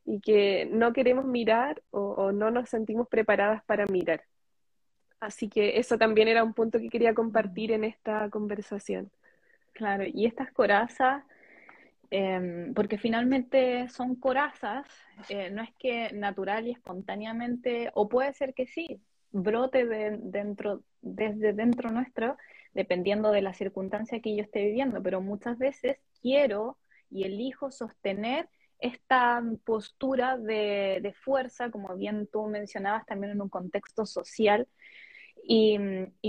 y 0.04 0.20
que 0.20 0.68
no 0.70 0.92
queremos 0.92 1.24
mirar 1.24 1.82
o, 1.90 2.30
no 2.30 2.52
nos 2.52 2.68
sentimos 2.68 3.08
preparadas 3.08 3.64
para 3.64 3.86
mirar. 3.86 4.22
Así 5.18 5.48
que 5.48 5.80
eso 5.80 5.98
también 5.98 6.28
era 6.28 6.44
un 6.44 6.54
punto 6.54 6.78
que 6.78 6.90
quería 6.90 7.12
compartir 7.12 7.72
en 7.72 7.82
esta 7.82 8.30
conversación. 8.30 9.10
Claro, 9.78 10.02
y 10.12 10.26
estas 10.26 10.50
corazas, 10.50 11.22
em, 12.10 12.74
porque 12.74 12.98
finalmente 12.98 13.88
son 13.88 14.16
corazas, 14.16 14.84
eh, 15.28 15.50
no 15.50 15.62
es 15.62 15.70
que 15.78 16.10
natural 16.12 16.66
y 16.66 16.72
espontáneamente, 16.72 17.88
o 17.94 18.08
puede 18.08 18.32
ser 18.34 18.54
que 18.54 18.66
sí, 18.66 19.00
brote 19.30 19.86
de, 19.86 20.18
dentro, 20.20 20.82
desde 21.00 21.52
dentro 21.52 21.92
nuestro, 21.92 22.36
dependiendo 22.74 23.30
de 23.30 23.40
la 23.40 23.52
circunstancia 23.54 24.20
que 24.20 24.34
yo 24.34 24.42
esté 24.42 24.64
viviendo, 24.64 25.00
pero 25.00 25.20
muchas 25.20 25.56
veces 25.58 25.98
quiero 26.20 26.76
y 27.08 27.22
elijo 27.22 27.70
sostener 27.70 28.48
esta 28.80 29.40
postura 29.64 30.36
de, 30.38 31.14
fuerza, 31.22 31.70
como 31.70 31.96
bien 31.96 32.26
tú 32.32 32.48
mencionabas 32.48 33.06
también 33.06 33.34
en 33.34 33.42
un 33.42 33.48
contexto 33.48 34.06
social, 34.06 34.66
y, 35.42 35.78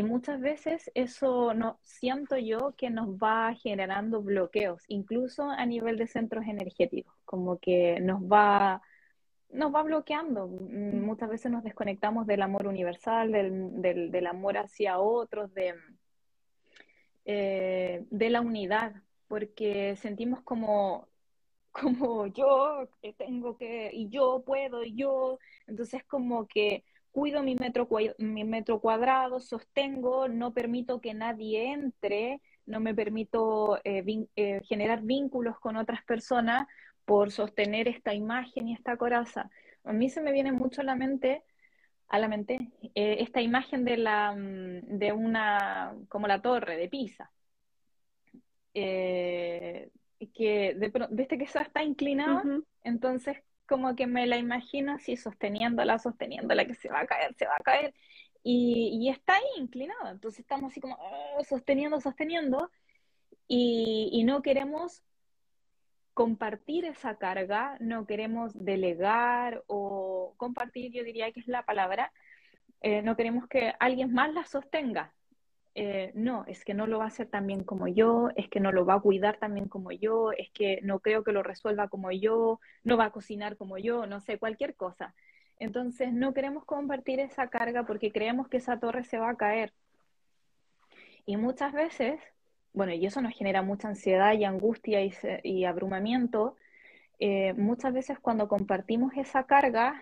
muchas 0.04 0.42
veces 0.42 0.90
eso 0.96 1.54
no 1.54 1.80
siento 1.84 2.38
yo 2.38 2.74
que 2.78 2.90
nos 2.90 3.10
va 3.18 3.54
generando 3.56 4.22
bloqueos, 4.22 4.84
incluso 4.88 5.50
a 5.50 5.66
nivel 5.66 5.98
de 5.98 6.08
centros 6.08 6.46
energéticos, 6.48 7.16
como 7.26 7.60
que 7.60 8.00
nos 8.02 8.22
va 8.22 8.82
nos 9.52 9.74
va 9.74 9.82
bloqueando. 9.82 10.48
Muchas 10.48 11.28
veces 11.30 11.52
nos 11.52 11.64
desconectamos 11.64 12.28
del 12.28 12.44
amor 12.44 12.68
universal, 12.68 13.32
del, 13.32 14.12
del 14.12 14.28
amor 14.28 14.58
hacia 14.58 15.00
otros, 15.00 15.52
de, 15.56 15.74
eh, 17.26 18.06
de 18.10 18.30
la 18.30 18.42
unidad, 18.42 18.94
porque 19.28 19.96
sentimos 19.98 20.42
como, 20.42 21.08
como 21.72 22.28
yo 22.28 22.90
tengo 23.18 23.58
que, 23.58 23.92
y 23.94 24.10
yo 24.10 24.44
puedo, 24.46 24.84
y 24.84 24.96
yo, 24.96 25.40
entonces 25.68 26.04
como 26.06 26.48
que 26.48 26.84
cuido 27.12 27.44
mi 27.44 27.56
metro, 27.56 27.88
mi 28.18 28.44
metro 28.44 28.80
cuadrado, 28.80 29.40
sostengo, 29.40 30.28
no 30.28 30.54
permito 30.54 31.02
que 31.02 31.14
nadie 31.14 31.72
entre, 31.72 32.42
no 32.66 32.80
me 32.80 32.94
permito 32.94 33.80
eh, 33.84 34.04
eh, 34.36 34.62
generar 34.64 35.02
vínculos 35.02 35.60
con 35.60 35.76
otras 35.76 36.04
personas 36.06 36.68
por 37.06 37.32
sostener 37.32 37.88
esta 37.88 38.14
imagen 38.14 38.68
y 38.68 38.74
esta 38.74 38.98
coraza. 38.98 39.50
A 39.84 39.94
mí 39.94 40.10
se 40.10 40.22
me 40.22 40.32
viene 40.32 40.52
mucho 40.52 40.82
a 40.82 40.84
la 40.84 40.96
mente 40.96 41.44
a 42.10 42.18
la 42.20 42.28
mente 42.28 42.72
eh, 42.96 43.18
esta 43.20 43.40
imagen 43.40 43.86
de, 43.86 43.98
la, 43.98 44.34
mm, 44.34 44.98
de 44.98 45.14
una, 45.14 45.96
como 46.08 46.28
la 46.28 46.42
torre 46.42 46.76
de 46.76 46.90
Pisa. 46.90 47.32
Eh, 48.74 49.90
que 50.34 50.76
de, 50.76 50.92
viste 51.12 51.38
que 51.38 51.46
está 51.46 51.84
inclinada, 51.84 52.44
entonces 52.84 53.38
como 53.70 53.96
que 53.96 54.08
me 54.08 54.26
la 54.26 54.38
imagino 54.38 54.94
así 54.94 55.16
sosteniéndola, 55.16 56.00
sosteniéndola, 56.00 56.66
que 56.66 56.74
se 56.74 56.90
va 56.90 57.02
a 57.02 57.06
caer, 57.06 57.36
se 57.36 57.46
va 57.46 57.54
a 57.58 57.64
caer, 57.64 57.94
y, 58.44 59.00
y 59.00 59.10
está 59.10 59.36
ahí 59.36 59.62
inclinada, 59.62 60.10
entonces 60.10 60.40
estamos 60.40 60.72
así 60.72 60.82
como 60.82 60.98
oh, 61.00 61.44
sosteniendo, 61.44 62.02
sosteniendo, 62.02 62.72
y, 63.48 64.10
y 64.12 64.24
no 64.24 64.42
queremos 64.42 65.04
compartir 66.16 66.86
esa 66.86 67.16
carga, 67.18 67.78
no 67.80 68.08
queremos 68.08 68.54
delegar 68.54 69.64
o 69.68 70.34
compartir, 70.38 70.92
yo 70.92 71.04
diría 71.04 71.32
que 71.32 71.40
es 71.40 71.48
la 71.48 71.64
palabra, 71.64 72.12
eh, 72.82 73.04
no 73.04 73.16
queremos 73.16 73.48
que 73.48 73.74
alguien 73.80 74.12
más 74.14 74.34
la 74.34 74.46
sostenga. 74.46 75.14
Eh, 75.82 76.12
no, 76.14 76.44
es 76.48 76.66
que 76.66 76.74
no 76.74 76.88
lo 76.88 77.00
va 77.00 77.06
a 77.06 77.08
hacer 77.08 77.28
tan 77.28 77.48
bien 77.48 77.64
como 77.64 77.88
yo, 77.88 78.30
es 78.36 78.50
que 78.50 78.60
no 78.60 78.72
lo 78.72 78.86
va 78.86 78.96
a 78.96 79.00
cuidar 79.00 79.38
tan 79.38 79.54
bien 79.54 79.70
como 79.70 79.92
yo, 79.92 80.32
es 80.34 80.50
que 80.52 80.80
no 80.84 81.00
creo 81.00 81.24
que 81.24 81.32
lo 81.32 81.42
resuelva 81.42 81.88
como 81.88 82.12
yo, 82.12 82.60
no 82.84 82.98
va 82.98 83.06
a 83.06 83.12
cocinar 83.12 83.56
como 83.56 83.78
yo, 83.78 84.06
no 84.06 84.20
sé, 84.20 84.38
cualquier 84.38 84.76
cosa. 84.76 85.16
Entonces 85.58 86.12
no 86.14 86.34
queremos 86.34 86.66
compartir 86.66 87.20
esa 87.22 87.50
carga 87.50 87.86
porque 87.86 88.12
creemos 88.12 88.50
que 88.50 88.58
esa 88.58 88.80
torre 88.80 89.04
se 89.06 89.20
va 89.20 89.30
a 89.30 89.38
caer. 89.38 89.74
Y 91.26 91.38
muchas 91.38 91.72
veces 91.74 92.20
bueno, 92.74 92.94
y 92.94 93.06
eso 93.06 93.22
nos 93.22 93.34
genera 93.34 93.62
mucha 93.62 93.88
ansiedad 93.88 94.34
y 94.34 94.46
angustia 94.46 95.00
y, 95.44 95.66
abrumamiento, 95.66 96.56
eh, 97.20 97.54
muchas 97.54 97.94
veces 97.94 98.20
cuando 98.20 98.48
compartimos 98.48 99.14
esa 99.18 99.46
carga, 99.46 100.02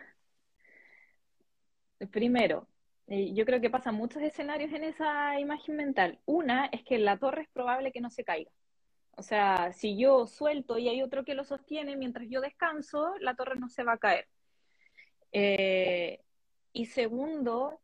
primero, 2.12 2.68
yo 3.08 3.46
creo 3.46 3.62
que 3.62 3.70
pasan 3.70 3.96
muchos 3.96 4.22
escenarios 4.22 4.72
en 4.74 4.84
esa 4.84 5.40
imagen 5.40 5.76
mental. 5.78 6.20
Una 6.26 6.66
es 6.68 6.84
que 6.84 6.98
la 6.98 7.18
torre 7.18 7.44
es 7.44 7.50
probable 7.50 7.92
que 7.92 8.02
no 8.02 8.10
se 8.10 8.24
caiga. 8.24 8.52
O 9.16 9.24
sea, 9.24 9.72
si 9.74 9.98
yo 9.98 10.28
suelto 10.28 10.78
y 10.78 10.90
hay 10.90 11.02
otro 11.02 11.24
que 11.24 11.34
lo 11.34 11.44
sostiene 11.44 11.96
mientras 11.96 12.28
yo 12.30 12.42
descanso, 12.42 13.16
la 13.20 13.36
torre 13.36 13.56
no 13.60 13.70
se 13.70 13.84
va 13.84 13.94
a 13.94 13.98
caer. 13.98 14.28
Eh, 15.32 16.22
y 16.74 16.86
segundo, 16.86 17.80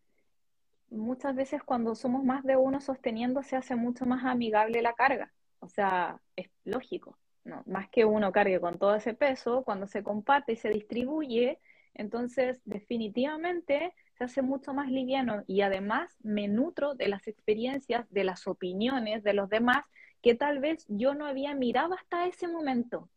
muchas 0.90 1.36
veces 1.36 1.64
cuando 1.64 1.96
somos 1.96 2.24
más 2.24 2.44
de 2.44 2.58
uno 2.58 2.82
sosteniendo 2.82 3.42
se 3.44 3.56
hace 3.56 3.76
mucho 3.76 4.06
más 4.06 4.26
amigable 4.26 4.82
la 4.82 4.94
carga. 4.94 5.34
O 5.60 5.70
sea, 5.70 6.20
es 6.36 6.50
lógico, 6.66 7.18
¿no? 7.46 7.64
Más 7.66 7.90
que 7.90 8.06
uno 8.06 8.32
cargue 8.32 8.60
con 8.60 8.78
todo 8.78 8.96
ese 8.96 9.14
peso, 9.14 9.64
cuando 9.64 9.88
se 9.88 10.04
comparte 10.04 10.54
y 10.54 10.58
se 10.58 10.70
distribuye, 10.70 11.60
entonces 11.94 12.62
definitivamente 12.66 13.94
se 14.18 14.24
hace 14.24 14.42
mucho 14.42 14.74
más 14.74 14.90
liviano 14.92 15.44
y 15.48 15.62
además 15.62 16.16
me 16.24 16.48
nutro 16.48 16.96
de 16.96 17.08
las 17.08 17.28
experiencias, 17.28 18.06
de 18.12 18.24
las 18.24 18.48
opiniones 18.48 19.24
de 19.24 19.34
los 19.34 19.50
demás 19.50 19.86
que 20.22 20.36
tal 20.36 20.60
vez 20.60 20.86
yo 20.88 21.14
no 21.14 21.26
había 21.26 21.54
mirado 21.54 21.94
hasta 21.94 22.28
ese 22.28 22.48
momento. 22.48 23.10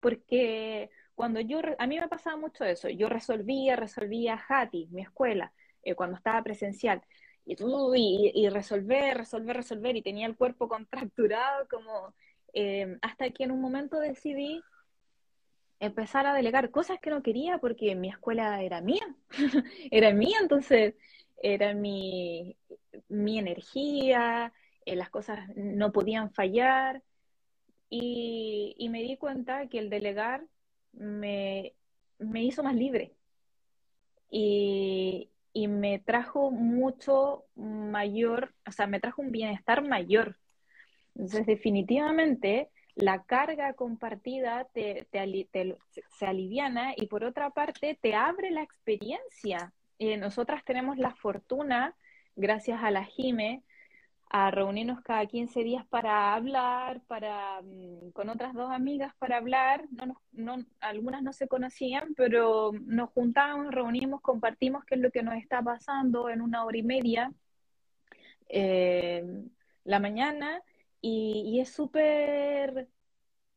Porque 0.00 0.90
cuando 1.14 1.40
yo, 1.40 1.60
a 1.78 1.86
mí 1.86 2.00
me 2.00 2.08
pasaba 2.08 2.36
mucho 2.36 2.64
eso, 2.64 2.88
yo 2.88 3.08
resolvía, 3.08 3.76
resolvía 3.76 4.40
Hati, 4.48 4.88
mi 4.90 5.02
escuela, 5.02 5.52
eh, 5.82 5.94
cuando 5.94 6.16
estaba 6.16 6.42
presencial. 6.42 7.02
Y, 7.44 7.54
y, 7.54 8.32
y, 8.34 8.48
resolver, 8.48 9.16
resolver, 9.16 9.56
resolver, 9.56 9.96
y 9.96 10.02
tenía 10.02 10.26
el 10.26 10.36
cuerpo 10.36 10.68
contracturado, 10.68 11.68
como 11.68 12.14
eh, 12.52 12.98
hasta 13.02 13.30
que 13.30 13.44
en 13.44 13.52
un 13.52 13.60
momento 13.60 14.00
decidí 14.00 14.62
empezar 15.80 16.26
a 16.26 16.34
delegar 16.34 16.70
cosas 16.70 17.00
que 17.00 17.10
no 17.10 17.22
quería 17.22 17.58
porque 17.58 17.94
mi 17.96 18.08
escuela 18.08 18.62
era 18.62 18.80
mía, 18.80 19.16
era 19.90 20.12
mía, 20.12 20.38
entonces 20.40 20.94
era 21.42 21.74
mi, 21.74 22.56
mi 23.08 23.38
energía, 23.38 24.52
eh, 24.84 24.96
las 24.96 25.10
cosas 25.10 25.48
no 25.56 25.92
podían 25.92 26.30
fallar, 26.32 27.02
y, 27.88 28.76
y, 28.78 28.88
me 28.88 29.02
di 29.02 29.16
cuenta 29.16 29.66
que 29.68 29.78
el 29.80 29.90
delegar 29.90 30.46
me, 30.92 31.74
me 32.18 32.44
hizo 32.44 32.62
más 32.62 32.76
libre. 32.76 33.14
Y, 34.30 35.28
y 35.52 35.66
me 35.66 35.98
trajo 35.98 36.52
mucho 36.52 37.46
mayor, 37.56 38.54
o 38.66 38.70
sea, 38.70 38.86
me 38.86 39.00
trajo 39.00 39.22
un 39.22 39.32
bienestar 39.32 39.82
mayor. 39.82 40.38
Entonces, 41.16 41.46
definitivamente, 41.46 42.70
la 43.00 43.22
carga 43.24 43.72
compartida 43.74 44.68
se 44.72 46.26
aliviana 46.26 46.94
y 46.96 47.06
por 47.06 47.24
otra 47.24 47.50
parte 47.50 47.98
te 48.00 48.14
abre 48.14 48.50
la 48.50 48.62
experiencia. 48.62 49.72
Eh, 49.98 50.16
nosotras 50.16 50.64
tenemos 50.64 50.98
la 50.98 51.14
fortuna, 51.14 51.94
gracias 52.36 52.82
a 52.82 52.90
la 52.90 53.04
JIME, 53.04 53.62
a 54.32 54.50
reunirnos 54.50 55.00
cada 55.02 55.26
15 55.26 55.64
días 55.64 55.84
para 55.88 56.34
hablar, 56.34 57.00
para 57.08 57.60
mm, 57.62 58.10
con 58.12 58.28
otras 58.28 58.54
dos 58.54 58.70
amigas 58.70 59.12
para 59.18 59.38
hablar. 59.38 59.84
No, 60.32 60.64
algunas 60.80 61.22
no 61.22 61.32
se 61.32 61.48
conocían, 61.48 62.14
pero 62.14 62.70
nos 62.84 63.10
juntamos, 63.10 63.74
reunimos, 63.74 64.20
compartimos 64.20 64.84
qué 64.84 64.94
es 64.94 65.00
lo 65.00 65.10
que 65.10 65.22
nos 65.22 65.34
está 65.34 65.62
pasando 65.62 66.28
en 66.28 66.40
una 66.40 66.64
hora 66.64 66.78
y 66.78 66.82
media 66.82 67.32
eh, 68.48 69.24
la 69.84 69.98
mañana 70.00 70.62
y, 71.00 71.60
es 71.60 71.70
súper 71.70 72.88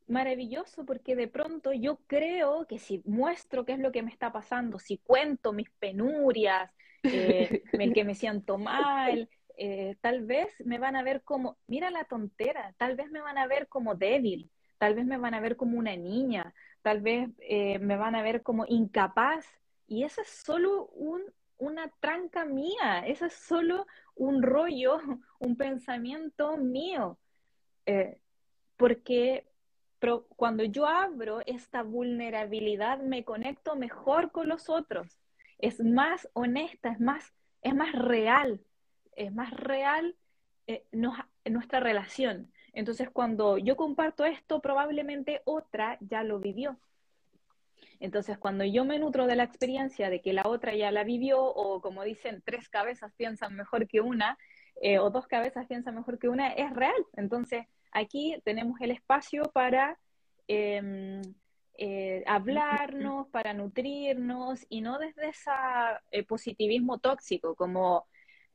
maravilloso 0.07 0.85
porque 0.85 1.15
de 1.15 1.27
pronto 1.27 1.73
yo 1.73 1.97
creo 2.07 2.67
que 2.67 2.77
si 2.77 3.01
muestro 3.05 3.65
qué 3.65 3.73
es 3.73 3.79
lo 3.79 3.91
que 3.91 4.03
me 4.03 4.11
está 4.11 4.31
pasando, 4.31 4.79
si 4.79 4.97
cuento 4.97 5.53
mis 5.53 5.69
penurias, 5.71 6.71
eh, 7.03 7.63
el 7.73 7.93
que 7.93 8.03
me 8.03 8.15
siento 8.15 8.57
mal, 8.57 9.29
eh, 9.57 9.97
tal 10.01 10.25
vez 10.25 10.49
me 10.65 10.79
van 10.79 10.95
a 10.95 11.03
ver 11.03 11.23
como, 11.23 11.57
mira 11.67 11.89
la 11.89 12.05
tontera, 12.05 12.73
tal 12.77 12.95
vez 12.95 13.11
me 13.11 13.21
van 13.21 13.37
a 13.37 13.47
ver 13.47 13.67
como 13.67 13.95
débil, 13.95 14.49
tal 14.77 14.95
vez 14.95 15.05
me 15.05 15.17
van 15.17 15.33
a 15.33 15.39
ver 15.39 15.55
como 15.55 15.77
una 15.77 15.95
niña, 15.95 16.53
tal 16.81 17.01
vez 17.01 17.29
eh, 17.39 17.79
me 17.79 17.95
van 17.97 18.15
a 18.15 18.21
ver 18.21 18.41
como 18.43 18.65
incapaz. 18.67 19.45
Y 19.87 20.03
eso 20.03 20.21
es 20.21 20.27
solo 20.27 20.87
un, 20.87 21.21
una 21.57 21.89
tranca 21.99 22.45
mía, 22.45 23.03
eso 23.05 23.25
es 23.25 23.33
solo 23.33 23.85
un 24.15 24.41
rollo, 24.41 24.97
un 25.39 25.55
pensamiento 25.55 26.57
mío. 26.57 27.17
Eh, 27.85 28.17
porque 28.77 29.45
cuando 30.35 30.63
yo 30.63 30.85
abro 30.85 31.41
esta 31.45 31.81
vulnerabilidad 31.83 32.99
me 32.99 33.23
conecto 33.23 33.75
mejor 33.75 34.31
con 34.31 34.49
los 34.49 34.69
otros, 34.69 35.19
es 35.59 35.79
más 35.79 36.27
honesta, 36.33 36.89
es 36.89 36.99
más, 36.99 37.33
es 37.61 37.73
más 37.73 37.93
real, 37.93 38.59
es 39.15 39.33
más 39.33 39.51
real 39.51 40.15
eh, 40.67 40.85
nuestra 41.45 41.79
relación. 41.79 42.51
Entonces, 42.73 43.09
cuando 43.09 43.57
yo 43.57 43.77
comparto 43.77 44.25
esto, 44.25 44.59
probablemente 44.59 45.41
otra 45.45 45.97
ya 46.01 46.23
lo 46.23 46.39
vivió. 46.39 46.77
Entonces, 47.99 48.37
cuando 48.37 48.65
yo 48.65 48.83
me 48.83 48.99
nutro 48.99 49.27
de 49.27 49.35
la 49.35 49.43
experiencia 49.43 50.09
de 50.09 50.19
que 50.21 50.33
la 50.33 50.43
otra 50.45 50.75
ya 50.75 50.91
la 50.91 51.03
vivió, 51.03 51.41
o 51.41 51.79
como 51.81 52.03
dicen, 52.03 52.41
tres 52.43 52.67
cabezas 52.67 53.13
piensan 53.15 53.55
mejor 53.55 53.87
que 53.87 54.01
una, 54.01 54.37
eh, 54.81 54.99
o 54.99 55.09
dos 55.09 55.27
cabezas 55.27 55.67
piensan 55.67 55.95
mejor 55.95 56.19
que 56.19 56.29
una, 56.29 56.53
es 56.53 56.73
real. 56.73 57.05
Entonces, 57.15 57.65
aquí 57.91 58.35
tenemos 58.43 58.79
el 58.81 58.91
espacio 58.91 59.43
para 59.53 59.99
em, 60.47 61.21
eh, 61.77 62.23
hablarnos, 62.27 63.27
para 63.29 63.53
nutrirnos, 63.53 64.65
y 64.69 64.81
no 64.81 64.99
desde 64.99 65.29
ese 65.29 66.25
positivismo 66.27 66.99
tóxico, 66.99 67.55
como 67.55 68.05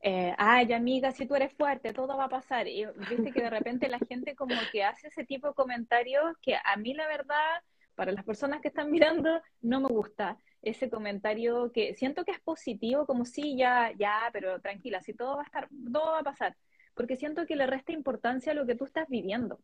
eh, 0.01 0.33
ay 0.39 0.73
amiga, 0.73 1.11
si 1.11 1.27
tú 1.27 1.35
eres 1.35 1.53
fuerte, 1.55 1.93
todo 1.93 2.17
va 2.17 2.25
a 2.25 2.29
pasar. 2.29 2.69
Y 2.69 2.87
viste 3.09 3.33
que 3.33 3.43
de 3.43 3.51
repente 3.51 3.89
la 3.89 3.99
gente 3.99 4.35
como 4.35 4.55
que 4.73 4.85
hace 4.85 5.09
ese 5.09 5.25
tipo 5.25 5.49
de 5.49 5.55
comentarios 5.55 6.37
que 6.41 6.57
a 6.57 6.77
mí 6.77 6.95
la 6.95 7.07
verdad, 7.09 7.63
para 7.99 8.13
las 8.13 8.25
personas 8.25 8.61
que 8.61 8.69
están 8.69 8.91
mirando, 8.97 9.43
no 9.61 9.81
me 9.81 9.89
gusta. 9.89 10.39
Ese 10.63 10.89
comentario 10.89 11.73
que 11.73 11.95
siento 11.95 12.25
que 12.25 12.31
es 12.31 12.41
positivo, 12.41 13.07
como 13.07 13.25
si 13.25 13.57
ya, 13.57 13.93
ya, 13.99 14.31
pero 14.33 14.61
tranquila, 14.61 15.03
si 15.03 15.15
todo 15.15 15.37
va 15.37 15.43
a 15.43 15.47
estar, 15.47 15.69
todo 15.93 16.13
va 16.13 16.21
a 16.21 16.23
pasar. 16.23 16.57
Porque 16.95 17.17
siento 17.17 17.45
que 17.47 17.57
le 17.57 17.67
resta 17.67 17.93
importancia 17.93 18.53
a 18.53 18.55
lo 18.55 18.67
que 18.67 18.77
tú 18.77 18.85
estás 18.85 19.09
viviendo. 19.09 19.61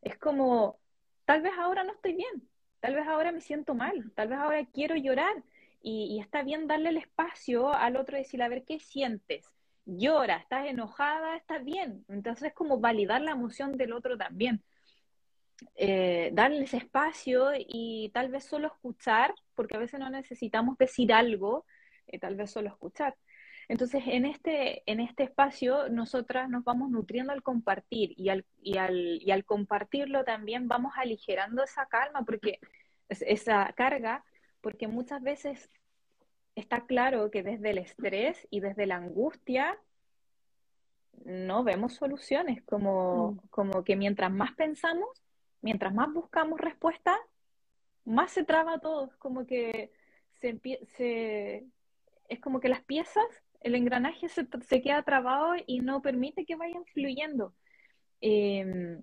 Es 0.00 0.16
como, 0.16 0.78
tal 1.24 1.42
vez 1.42 1.52
ahora 1.58 1.82
no 1.82 1.92
estoy 1.92 2.14
bien, 2.14 2.48
tal 2.80 2.94
vez 2.94 3.06
ahora 3.08 3.32
me 3.32 3.40
siento 3.40 3.74
mal, 3.74 4.12
tal 4.14 4.28
vez 4.28 4.38
ahora 4.38 4.64
quiero 4.72 4.94
llorar. 4.96 5.42
Y, 5.82 6.14
y 6.14 6.20
está 6.20 6.44
bien 6.44 6.68
darle 6.68 6.90
el 6.90 6.98
espacio 6.98 7.74
al 7.74 7.96
otro 7.96 8.16
y 8.16 8.20
decir, 8.20 8.42
a 8.42 8.48
ver, 8.48 8.64
¿qué 8.64 8.78
sientes? 8.78 9.44
llora, 9.84 10.36
estás 10.36 10.66
enojada, 10.66 11.36
estás 11.36 11.64
bien. 11.64 12.04
Entonces 12.08 12.48
es 12.48 12.54
como 12.54 12.78
validar 12.78 13.20
la 13.20 13.32
emoción 13.32 13.76
del 13.76 13.92
otro 13.92 14.16
también. 14.16 14.62
Eh, 15.76 16.30
darles 16.32 16.74
espacio 16.74 17.50
y 17.56 18.10
tal 18.14 18.30
vez 18.30 18.44
solo 18.44 18.68
escuchar, 18.68 19.34
porque 19.54 19.76
a 19.76 19.80
veces 19.80 20.00
no 20.00 20.10
necesitamos 20.10 20.78
decir 20.78 21.12
algo, 21.12 21.64
eh, 22.06 22.18
tal 22.18 22.36
vez 22.36 22.50
solo 22.50 22.68
escuchar. 22.68 23.16
Entonces, 23.68 24.02
en 24.06 24.26
este, 24.26 24.82
en 24.90 25.00
este 25.00 25.22
espacio, 25.22 25.88
nosotras 25.88 26.48
nos 26.48 26.64
vamos 26.64 26.90
nutriendo 26.90 27.32
al 27.32 27.42
compartir 27.42 28.12
y 28.16 28.28
al, 28.28 28.44
y 28.60 28.76
al, 28.76 29.20
y 29.22 29.30
al 29.30 29.44
compartirlo 29.44 30.24
también 30.24 30.68
vamos 30.68 30.92
aligerando 30.96 31.62
esa 31.62 31.86
calma, 31.86 32.24
porque 32.24 32.58
esa 33.08 33.72
carga, 33.74 34.24
porque 34.60 34.88
muchas 34.88 35.22
veces 35.22 35.70
está 36.54 36.86
claro 36.86 37.30
que 37.30 37.42
desde 37.42 37.70
el 37.70 37.78
estrés 37.78 38.46
y 38.50 38.60
desde 38.60 38.86
la 38.86 38.96
angustia 38.96 39.78
no 41.24 41.62
vemos 41.64 41.94
soluciones, 41.94 42.62
como, 42.64 43.32
mm. 43.32 43.48
como 43.50 43.84
que 43.84 43.96
mientras 43.96 44.30
más 44.30 44.52
pensamos, 44.52 45.08
mientras 45.62 45.94
más 45.94 46.12
buscamos 46.12 46.60
respuesta, 46.60 47.16
más 48.04 48.32
se 48.32 48.44
traba 48.44 48.78
todo, 48.78 49.10
como 49.18 49.46
que 49.46 49.92
se, 50.40 50.60
se, 50.96 51.66
es 52.28 52.40
como 52.40 52.60
que 52.60 52.68
las 52.68 52.82
piezas, 52.82 53.24
el 53.60 53.74
engranaje 53.76 54.28
se, 54.28 54.46
se 54.66 54.82
queda 54.82 55.02
trabado 55.02 55.54
y 55.66 55.80
no 55.80 56.02
permite 56.02 56.44
que 56.44 56.56
vayan 56.56 56.84
fluyendo. 56.86 57.54
Em, 58.20 59.02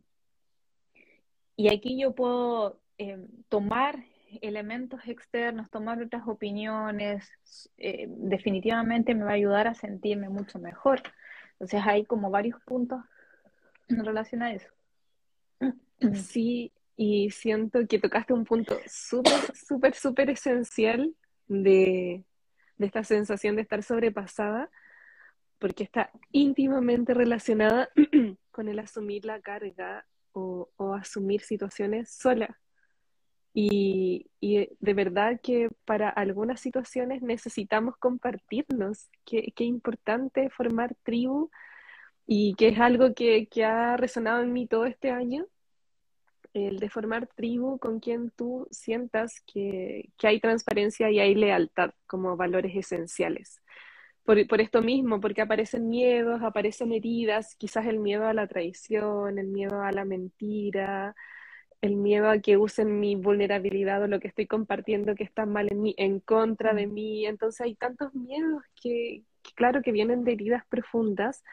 y 1.55 1.73
aquí 1.73 1.99
yo 1.99 2.13
puedo 2.13 2.79
em, 2.97 3.27
tomar 3.49 4.03
elementos 4.41 5.01
externos, 5.07 5.69
tomar 5.69 6.01
otras 6.01 6.27
opiniones, 6.27 7.29
eh, 7.77 8.07
definitivamente 8.09 9.15
me 9.15 9.23
va 9.25 9.31
a 9.31 9.33
ayudar 9.33 9.67
a 9.67 9.73
sentirme 9.73 10.29
mucho 10.29 10.59
mejor. 10.59 11.01
Entonces 11.53 11.81
hay 11.85 12.05
como 12.05 12.29
varios 12.29 12.61
puntos 12.61 13.01
en 13.87 14.05
relación 14.05 14.43
a 14.43 14.53
eso. 14.53 14.69
Sí, 16.15 16.71
y 16.95 17.29
siento 17.31 17.85
que 17.87 17.99
tocaste 17.99 18.33
un 18.33 18.45
punto 18.45 18.77
súper, 18.87 19.55
súper, 19.55 19.95
súper 19.95 20.29
esencial 20.29 21.15
de, 21.47 22.23
de 22.77 22.85
esta 22.85 23.03
sensación 23.03 23.55
de 23.55 23.63
estar 23.63 23.83
sobrepasada, 23.83 24.69
porque 25.59 25.83
está 25.83 26.11
íntimamente 26.31 27.13
relacionada 27.13 27.89
con 28.51 28.67
el 28.67 28.79
asumir 28.79 29.25
la 29.25 29.41
carga 29.41 30.05
o, 30.31 30.69
o 30.77 30.93
asumir 30.93 31.41
situaciones 31.41 32.11
sola. 32.11 32.59
Y, 33.53 34.29
de 34.41 34.93
verdad 34.93 35.39
que 35.41 35.69
para 35.85 36.09
algunas 36.09 36.61
situaciones 36.61 37.21
necesitamos 37.21 37.97
compartirnos. 37.97 39.09
Qué, 39.25 39.51
qué 39.55 39.63
importante 39.63 40.49
formar 40.49 40.95
tribu 41.03 41.49
y 42.25 42.53
que 42.55 42.69
es 42.69 42.79
algo 42.79 43.13
que, 43.13 43.47
que, 43.47 43.65
ha 43.65 43.97
resonado 43.97 44.43
en 44.43 44.53
mí 44.53 44.67
todo 44.67 44.85
este 44.85 45.11
año, 45.11 45.45
el 46.53 46.79
de 46.79 46.89
formar 46.89 47.27
tribu 47.27 47.79
con 47.79 47.99
quien 47.99 48.31
tú 48.31 48.67
sientas 48.71 49.41
que, 49.45 50.09
que 50.17 50.27
hay 50.27 50.39
transparencia 50.39 51.09
y 51.11 51.19
hay 51.19 51.35
lealtad 51.35 51.91
como 52.07 52.37
valores 52.37 52.75
esenciales. 52.75 53.61
Por, 54.23 54.45
por, 54.47 54.61
esto 54.61 54.81
mismo, 54.81 55.19
porque 55.19 55.41
aparecen 55.41 55.89
miedos, 55.89 56.41
aparecen 56.43 56.91
heridas, 56.91 57.55
quizás 57.55 57.87
el 57.87 57.99
miedo 57.99 58.27
a 58.27 58.33
la 58.33 58.47
traición, 58.47 59.39
el 59.39 59.47
miedo 59.47 59.81
a 59.81 59.91
la 59.91 60.05
mentira, 60.05 61.15
el 61.81 61.95
miedo 61.95 62.29
a 62.29 62.39
que 62.39 62.57
usen 62.57 62.99
mi 62.99 63.15
vulnerabilidad 63.15 64.03
o 64.03 64.07
lo 64.07 64.19
que 64.19 64.27
estoy 64.27 64.47
compartiendo 64.47 65.15
que 65.15 65.23
está 65.23 65.45
mal 65.45 65.67
en 65.71 65.81
mí, 65.81 65.95
en 65.97 66.19
contra 66.19 66.73
de 66.73 66.87
mm. 66.87 66.93
mí. 66.93 67.25
Entonces 67.25 67.61
hay 67.61 67.75
tantos 67.75 68.13
miedos 68.13 68.63
que, 68.81 69.23
claro, 69.55 69.81
que 69.81 69.91
vienen 69.91 70.23
de 70.23 70.33
heridas 70.33 70.63
profundas. 70.67 71.43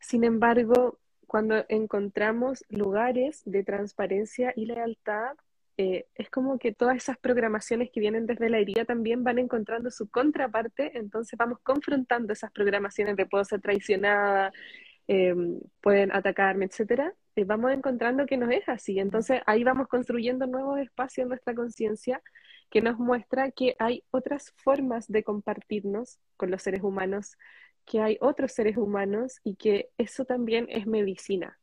Sin 0.00 0.24
embargo, 0.24 0.98
cuando 1.26 1.64
encontramos 1.68 2.64
lugares 2.68 3.42
de 3.44 3.64
transparencia 3.64 4.52
y 4.56 4.66
lealtad, 4.66 5.36
eh, 5.76 6.06
es 6.14 6.30
como 6.30 6.58
que 6.58 6.72
todas 6.72 6.96
esas 6.96 7.18
programaciones 7.18 7.90
que 7.90 8.00
vienen 8.00 8.26
desde 8.26 8.48
la 8.48 8.58
herida 8.58 8.84
también 8.84 9.24
van 9.24 9.38
encontrando 9.38 9.90
su 9.90 10.08
contraparte, 10.08 10.96
entonces 10.96 11.36
vamos 11.36 11.58
confrontando 11.62 12.32
esas 12.32 12.52
programaciones 12.52 13.16
de 13.16 13.26
puedo 13.26 13.44
ser 13.44 13.60
traicionada, 13.60 14.52
em, 15.08 15.60
pueden 15.80 16.12
atacarme, 16.12 16.66
etcétera, 16.66 17.14
eh, 17.36 17.44
vamos 17.44 17.72
encontrando 17.72 18.26
que 18.26 18.36
no 18.36 18.50
es 18.50 18.68
así. 18.68 18.98
Entonces 19.00 19.40
ahí 19.46 19.64
vamos 19.64 19.88
construyendo 19.88 20.46
nuevos 20.46 20.78
espacios 20.78 21.24
en 21.24 21.28
nuestra 21.30 21.54
conciencia 21.54 22.22
que 22.70 22.80
nos 22.80 22.98
muestra 22.98 23.50
que 23.50 23.76
hay 23.78 24.04
otras 24.10 24.52
formas 24.56 25.08
de 25.08 25.22
compartirnos 25.24 26.20
con 26.36 26.50
los 26.50 26.62
seres 26.62 26.82
humanos, 26.82 27.36
que 27.84 28.00
hay 28.00 28.18
otros 28.20 28.52
seres 28.52 28.76
humanos 28.76 29.40
y 29.44 29.56
que 29.56 29.90
eso 29.98 30.24
también 30.24 30.66
es 30.70 30.86
medicina. 30.86 31.58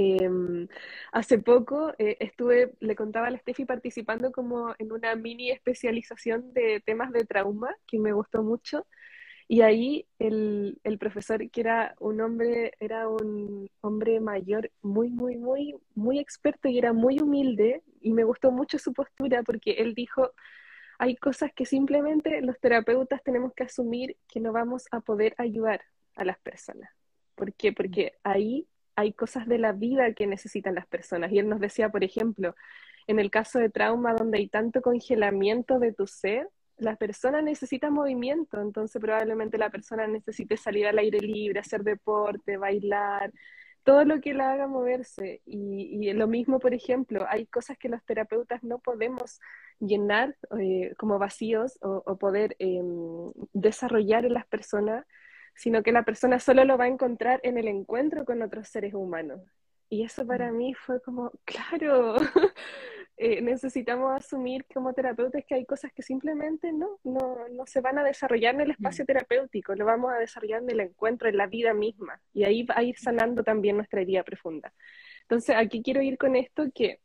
Em, 0.00 0.68
hace 1.12 1.38
poco 1.38 1.92
eh, 1.98 2.16
estuve, 2.20 2.74
le 2.78 2.94
contaba 2.94 3.26
a 3.26 3.30
la 3.30 3.38
Steffi 3.38 3.64
participando 3.64 4.30
como 4.30 4.72
en 4.78 4.92
una 4.92 5.16
mini 5.16 5.50
especialización 5.50 6.52
de 6.54 6.80
temas 6.86 7.10
de 7.10 7.24
trauma 7.24 7.74
que 7.84 7.98
me 7.98 8.12
gustó 8.12 8.44
mucho 8.44 8.86
Y 9.48 9.62
ahí 9.62 10.06
el, 10.20 10.78
el, 10.84 10.98
profesor, 10.98 11.50
que 11.50 11.60
era 11.60 11.94
un 12.00 12.20
hombre, 12.20 12.72
era 12.80 13.08
un 13.08 13.68
hombre 13.80 14.20
mayor, 14.20 14.70
muy, 14.82 15.10
muy, 15.10 15.36
muy, 15.36 15.74
muy 15.94 16.18
experto 16.20 16.68
y 16.68 16.78
era 16.78 16.92
muy 16.92 17.18
humilde, 17.20 17.82
y 18.00 18.12
me 18.12 18.24
gustó 18.24 18.52
mucho 18.52 18.78
su 18.78 18.92
postura 18.92 19.42
porque 19.42 19.72
él 19.72 19.94
dijo, 19.94 20.32
hay 20.98 21.16
cosas 21.16 21.52
que 21.54 21.64
simplemente 21.64 22.40
los 22.42 22.58
terapeutas 22.58 23.22
tenemos 23.22 23.54
que 23.54 23.64
asumir 23.64 24.16
que 24.28 24.40
no 24.40 24.52
vamos 24.52 24.86
a 24.90 25.00
poder 25.00 25.34
ayudar 25.38 25.82
a 26.16 26.24
las 26.24 26.38
personas. 26.40 26.90
¿Por 27.36 27.54
qué? 27.54 27.72
Porque 27.72 28.14
ahí 28.24 28.66
hay 28.96 29.12
cosas 29.12 29.46
de 29.46 29.58
la 29.58 29.72
vida 29.72 30.12
que 30.12 30.26
necesitan 30.26 30.74
las 30.74 30.88
personas. 30.88 31.30
Y 31.30 31.38
él 31.38 31.48
nos 31.48 31.60
decía, 31.60 31.88
por 31.88 32.02
ejemplo, 32.02 32.56
en 33.06 33.20
el 33.20 33.30
caso 33.30 33.60
de 33.60 33.70
trauma 33.70 34.12
donde 34.12 34.38
hay 34.38 34.48
tanto 34.48 34.82
congelamiento 34.82 35.78
de 35.78 35.92
tu 35.92 36.08
ser, 36.08 36.48
la 36.78 36.96
persona 36.96 37.42
necesita 37.42 37.90
movimiento, 37.90 38.60
entonces 38.60 39.00
probablemente 39.00 39.56
la 39.56 39.70
persona 39.70 40.06
necesite 40.06 40.56
salir 40.56 40.86
al 40.86 40.98
aire 40.98 41.20
libre, 41.20 41.60
hacer 41.60 41.82
deporte, 41.84 42.56
bailar, 42.56 43.32
todo 43.84 44.04
lo 44.04 44.20
que 44.20 44.34
la 44.34 44.52
haga 44.52 44.66
moverse. 44.66 45.42
Y, 45.46 46.12
lo 46.12 46.26
mismo, 46.26 46.58
por 46.58 46.74
ejemplo, 46.74 47.26
hay 47.28 47.46
cosas 47.46 47.78
que 47.78 47.88
los 47.88 48.04
terapeutas 48.04 48.62
no 48.62 48.78
podemos 48.78 49.40
llenar 49.80 50.36
eh, 50.58 50.94
como 50.98 51.18
vacíos 51.18 51.78
o, 51.82 52.16
poder 52.18 52.56
em, 52.58 53.32
desarrollar 53.52 54.24
en 54.24 54.34
las 54.34 54.46
personas, 54.46 55.06
sino 55.54 55.82
que 55.82 55.92
la 55.92 56.04
persona 56.04 56.38
solo 56.38 56.64
lo 56.64 56.78
va 56.78 56.84
a 56.84 56.88
encontrar 56.88 57.40
en 57.42 57.58
el 57.58 57.68
encuentro 57.68 58.24
con 58.24 58.42
otros 58.42 58.68
seres 58.68 58.94
humanos. 58.94 59.40
Y 59.90 60.04
eso 60.04 60.26
para 60.26 60.52
mm. 60.52 60.56
mí 60.56 60.74
fue 60.74 61.00
como, 61.00 61.32
claro, 61.44 62.16
eh, 63.20 63.40
necesitamos 63.42 64.14
asumir 64.14 64.64
como 64.72 64.92
terapeutas 64.92 65.44
que 65.44 65.56
hay 65.56 65.66
cosas 65.66 65.92
que 65.92 66.02
simplemente 66.02 66.72
no, 66.72 67.00
no, 67.02 67.48
no, 67.48 67.66
se 67.66 67.80
van 67.80 67.98
a 67.98 68.04
desarrollar 68.04 68.54
en 68.54 68.60
el 68.60 68.70
espacio 68.70 69.02
mm. 69.02 69.06
terapéutico, 69.06 69.74
lo 69.74 69.84
vamos 69.84 70.12
a 70.12 70.18
desarrollar 70.18 70.62
en 70.62 70.70
el 70.70 70.80
encuentro, 70.80 71.28
en 71.28 71.36
la 71.36 71.48
vida 71.48 71.74
misma, 71.74 72.20
y 72.32 72.44
ahí 72.44 72.62
va 72.62 72.76
a 72.78 72.84
ir 72.84 72.96
sanando 72.96 73.42
también 73.42 73.76
nuestra 73.76 74.02
herida 74.02 74.22
profunda. 74.22 74.72
Entonces, 75.22 75.56
aquí 75.56 75.82
quiero 75.82 76.00
ir 76.00 76.16
con 76.16 76.36
esto 76.36 76.70
que 76.72 77.00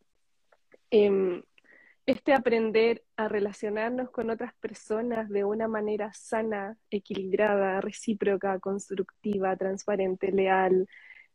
em, 0.91 1.41
este 2.05 2.34
aprender 2.34 3.03
a 3.18 3.28
relacionarnos 3.28 4.11
con 4.11 4.30
otras 4.30 4.53
personas 4.55 5.30
de 5.30 5.43
una 5.45 5.68
manera 5.68 6.14
sana, 6.14 6.78
equilibrada, 6.91 7.82
recíproca, 7.82 8.59
constructiva, 8.59 9.55
transparente, 9.57 10.32
leal, 10.32 10.88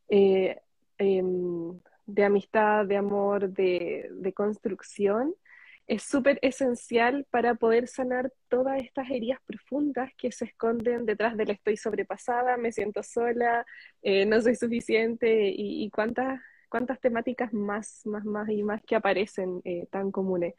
eh, 0.08 0.60
em, 0.98 1.80
de 2.08 2.24
amistad, 2.24 2.86
de 2.86 2.96
amor, 2.96 3.50
de, 3.50 4.32
construcción, 4.34 5.34
es 5.86 6.02
súper 6.02 6.38
esencial 6.42 7.26
para 7.30 7.54
poder 7.54 7.86
sanar 7.86 8.32
todas 8.48 8.82
estas 8.82 9.10
heridas 9.10 9.40
profundas 9.46 10.10
que 10.16 10.32
se 10.32 10.46
esconden 10.46 11.06
detrás 11.06 11.36
del 11.36 11.50
estoy 11.50 11.76
sobrepasada, 11.76 12.56
me 12.56 12.72
siento 12.72 13.02
sola, 13.02 13.64
eh, 14.02 14.24
no 14.26 14.40
soy 14.40 14.54
suficiente 14.54 15.52
y, 15.54 15.88
cuántas, 15.90 16.40
cuántas 16.70 16.98
temáticas 17.00 17.52
más, 17.52 18.02
más, 18.06 18.24
más 18.24 18.48
y 18.48 18.62
más 18.62 18.82
que 18.82 18.96
aparecen 18.96 19.60
eh, 19.64 19.86
tan 19.90 20.10
comunes. 20.10 20.54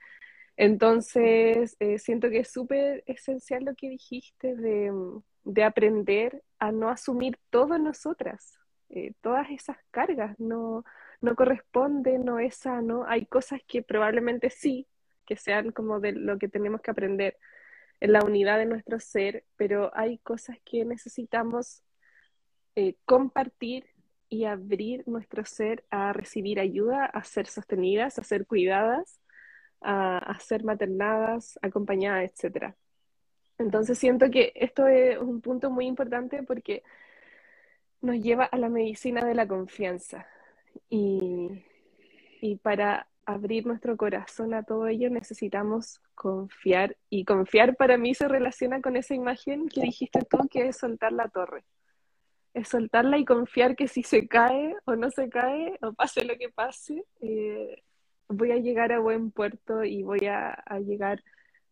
Entonces, 0.55 1.75
eh, 1.79 1.97
siento 1.97 2.29
que 2.29 2.39
es 2.39 2.51
súper 2.51 3.03
esencial 3.07 3.65
lo 3.65 3.75
que 3.75 3.89
dijiste 3.89 4.55
de, 4.55 4.91
de, 5.45 5.63
aprender 5.63 6.43
a 6.59 6.71
no 6.71 6.89
asumir 6.89 7.37
todo 7.49 7.77
nosotras, 7.79 8.59
todas 9.21 9.47
esas 9.51 9.77
cargas, 9.91 10.37
no 10.39 10.83
no 11.21 11.35
corresponde, 11.35 12.19
no 12.19 12.39
es 12.39 12.55
sano. 12.55 13.05
Hay 13.07 13.25
cosas 13.25 13.61
que 13.67 13.81
probablemente 13.81 14.49
sí, 14.49 14.87
que 15.25 15.35
sean 15.35 15.71
como 15.71 15.99
de 15.99 16.13
lo 16.13 16.37
que 16.37 16.47
tenemos 16.47 16.81
que 16.81 16.91
aprender 16.91 17.37
en 17.99 18.13
la 18.13 18.23
unidad 18.23 18.57
de 18.57 18.65
nuestro 18.65 18.99
ser, 18.99 19.43
pero 19.57 19.91
hay 19.93 20.19
cosas 20.19 20.57
que 20.63 20.85
necesitamos 20.85 21.83
eh, 22.75 22.95
compartir 23.05 23.87
y 24.29 24.45
abrir 24.45 25.07
nuestro 25.07 25.43
ser 25.43 25.83
a 25.89 26.13
recibir 26.13 26.59
ayuda, 26.59 27.05
a 27.05 27.23
ser 27.23 27.47
sostenidas, 27.47 28.19
a 28.19 28.23
ser 28.23 28.45
cuidadas, 28.45 29.19
a, 29.81 30.37
ser 30.39 30.63
maternadas, 30.63 31.57
acompañadas, 31.61 32.31
etc. 32.31 32.75
Entonces 33.57 33.97
siento 33.97 34.29
que 34.29 34.53
esto 34.55 34.87
es 34.87 35.17
un 35.17 35.41
punto 35.41 35.69
muy 35.69 35.87
importante 35.87 36.43
porque 36.43 36.83
nos 38.01 38.17
lleva 38.17 38.45
a 38.45 38.57
la 38.57 38.69
medicina 38.69 39.25
de 39.25 39.35
la 39.35 39.47
confianza. 39.47 40.27
Y, 40.89 41.63
para 42.63 43.07
abrir 43.25 43.65
nuestro 43.67 43.95
corazón 43.95 44.53
a 44.53 44.63
todo 44.63 44.87
ello 44.87 45.09
necesitamos 45.09 46.01
confiar. 46.15 46.97
Y 47.09 47.25
confiar 47.25 47.75
para 47.75 47.97
mí 47.97 48.15
se 48.15 48.27
relaciona 48.27 48.81
con 48.81 48.95
esa 48.95 49.13
imagen 49.13 49.69
que 49.69 49.81
dijiste 49.81 50.21
tú, 50.29 50.47
que 50.49 50.69
es 50.69 50.77
soltar 50.77 51.11
la 51.11 51.29
torre. 51.29 51.63
Es 52.53 52.69
soltarla 52.69 53.17
y 53.17 53.25
confiar 53.25 53.75
que 53.75 53.87
si 53.87 54.03
se 54.03 54.27
cae 54.27 54.75
o 54.85 54.95
no 54.95 55.11
se 55.11 55.29
cae, 55.29 55.77
o 55.81 55.93
pase 55.93 56.25
lo 56.25 56.35
que 56.37 56.49
pase, 56.49 57.05
eh, 57.21 57.83
voy 58.27 58.51
a 58.51 58.57
llegar 58.57 58.91
a 58.91 58.99
buen 58.99 59.31
puerto 59.31 59.83
y 59.83 60.01
voy 60.01 60.25
a, 60.25 60.63
llegar 60.79 61.23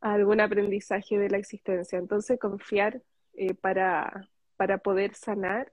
a 0.02 0.14
algún 0.14 0.42
aprendizaje 0.42 1.18
de 1.18 1.30
la 1.30 1.38
existencia. 1.38 1.98
Entonces, 1.98 2.40
confiar 2.40 3.02
eh, 3.34 3.56
para, 3.56 4.30
para 4.58 4.78
poder 4.78 5.16
sanar 5.16 5.72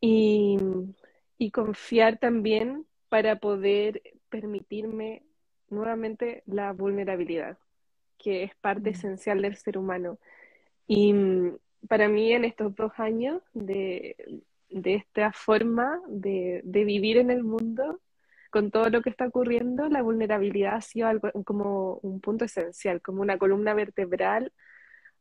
y 0.00 0.58
y 1.38 1.50
confiar 1.50 2.18
también 2.18 2.86
para 3.08 3.36
poder 3.36 4.02
permitirme 4.28 5.22
nuevamente 5.70 6.42
la 6.46 6.72
vulnerabilidad, 6.72 7.58
que 8.18 8.42
es 8.42 8.54
parte 8.56 8.90
mm. 8.90 8.94
esencial 8.94 9.42
del 9.42 9.56
ser 9.56 9.78
humano. 9.78 10.18
Y 10.86 11.12
mm, 11.12 11.58
para 11.88 12.08
mí 12.08 12.32
en 12.32 12.44
estos 12.44 12.74
dos 12.74 12.92
años 12.96 13.42
de, 13.54 14.16
esta 14.68 15.32
forma 15.32 16.00
de, 16.08 16.60
de, 16.64 16.84
vivir 16.84 17.18
en 17.18 17.30
el 17.30 17.44
mundo, 17.44 18.00
con 18.50 18.70
todo 18.70 18.88
lo 18.90 19.02
que 19.02 19.10
está 19.10 19.26
ocurriendo, 19.26 19.88
la 19.88 20.02
vulnerabilidad 20.02 20.76
ha 20.76 20.80
sido 20.80 21.06
algo, 21.06 21.30
como 21.44 22.00
un 22.02 22.20
punto 22.20 22.44
esencial, 22.44 23.00
como 23.00 23.22
una 23.22 23.38
columna 23.38 23.74
vertebral 23.74 24.52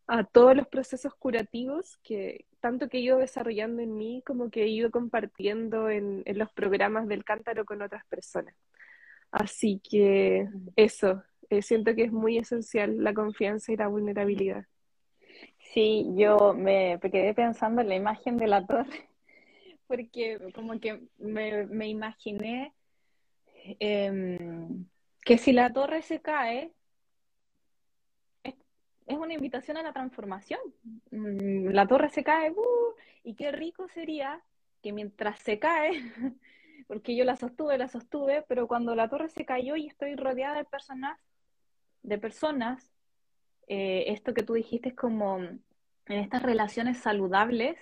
a 0.08 0.24
todos 0.24 0.56
los 0.56 0.68
procesos 0.68 1.14
curativos 1.16 1.98
que 2.04 2.46
tanto 2.60 2.90
que 2.90 2.98
he 2.98 3.02
ido 3.02 3.18
desarrollando 3.18 3.82
en 3.82 3.98
mí 3.98 4.24
como 4.26 4.50
que 4.50 4.64
he 4.64 4.68
ido 4.68 4.92
compartiendo 4.92 5.90
en, 5.90 6.24
los 6.26 6.52
programas 6.52 7.08
del 7.08 7.24
cántaro 7.24 7.66
con 7.66 7.82
otras 7.82 8.06
personas. 8.08 8.56
Así 9.32 9.82
que 9.90 10.48
eso, 10.76 11.24
eh, 11.50 11.62
siento 11.62 11.94
que 11.96 12.04
es 12.04 12.12
muy 12.12 12.38
esencial 12.38 13.04
la 13.04 13.14
confianza 13.14 13.72
y 13.72 13.78
la 13.78 13.88
vulnerabilidad. 13.88 14.66
Sí, 15.74 16.08
yo 16.16 16.54
me 16.54 17.00
quedé 17.00 17.34
pensando 17.34 17.82
en 17.82 17.90
la 17.90 17.96
imagen 17.96 18.38
de 18.38 18.48
la 18.48 18.66
torre, 18.66 19.10
porque 19.88 20.40
como 20.56 20.80
que 20.80 21.02
me, 21.18 21.88
imaginé 21.88 22.74
em, 23.80 24.86
que 25.24 25.38
si 25.38 25.52
la 25.52 25.72
torre 25.72 26.02
se 26.02 26.22
cae, 26.22 26.72
es 29.08 29.18
una 29.18 29.34
invitación 29.34 29.78
a 29.78 29.84
la 29.84 29.94
transformación. 29.94 30.60
Mm, 31.12 31.70
la 31.70 31.88
torre 31.88 32.10
se 32.10 32.24
cae, 32.24 32.52
uh, 32.52 32.94
y 33.24 33.36
qué 33.36 33.52
rico 33.52 33.88
sería 33.88 34.42
que 34.84 34.92
mientras 34.92 35.40
se 35.40 35.60
cae, 35.60 35.92
porque 36.88 37.16
yo 37.16 37.24
la 37.24 37.38
sostuve, 37.38 37.78
la 37.78 37.88
sostuve, 37.88 38.44
pero 38.48 38.68
cuando 38.68 38.96
la 38.96 39.10
torre 39.10 39.30
se 39.30 39.46
cayó 39.46 39.76
y 39.76 39.88
estoy 39.88 40.16
rodeada 40.16 40.58
de 40.58 40.66
personas, 40.66 41.18
de 42.04 42.18
personas, 42.18 42.92
eh, 43.68 44.06
esto 44.08 44.34
que 44.34 44.44
tú 44.44 44.54
dijiste 44.54 44.90
es 44.90 44.96
como 44.96 45.38
en 45.40 45.62
estas 46.06 46.44
relaciones 46.44 46.98
saludables, 46.98 47.78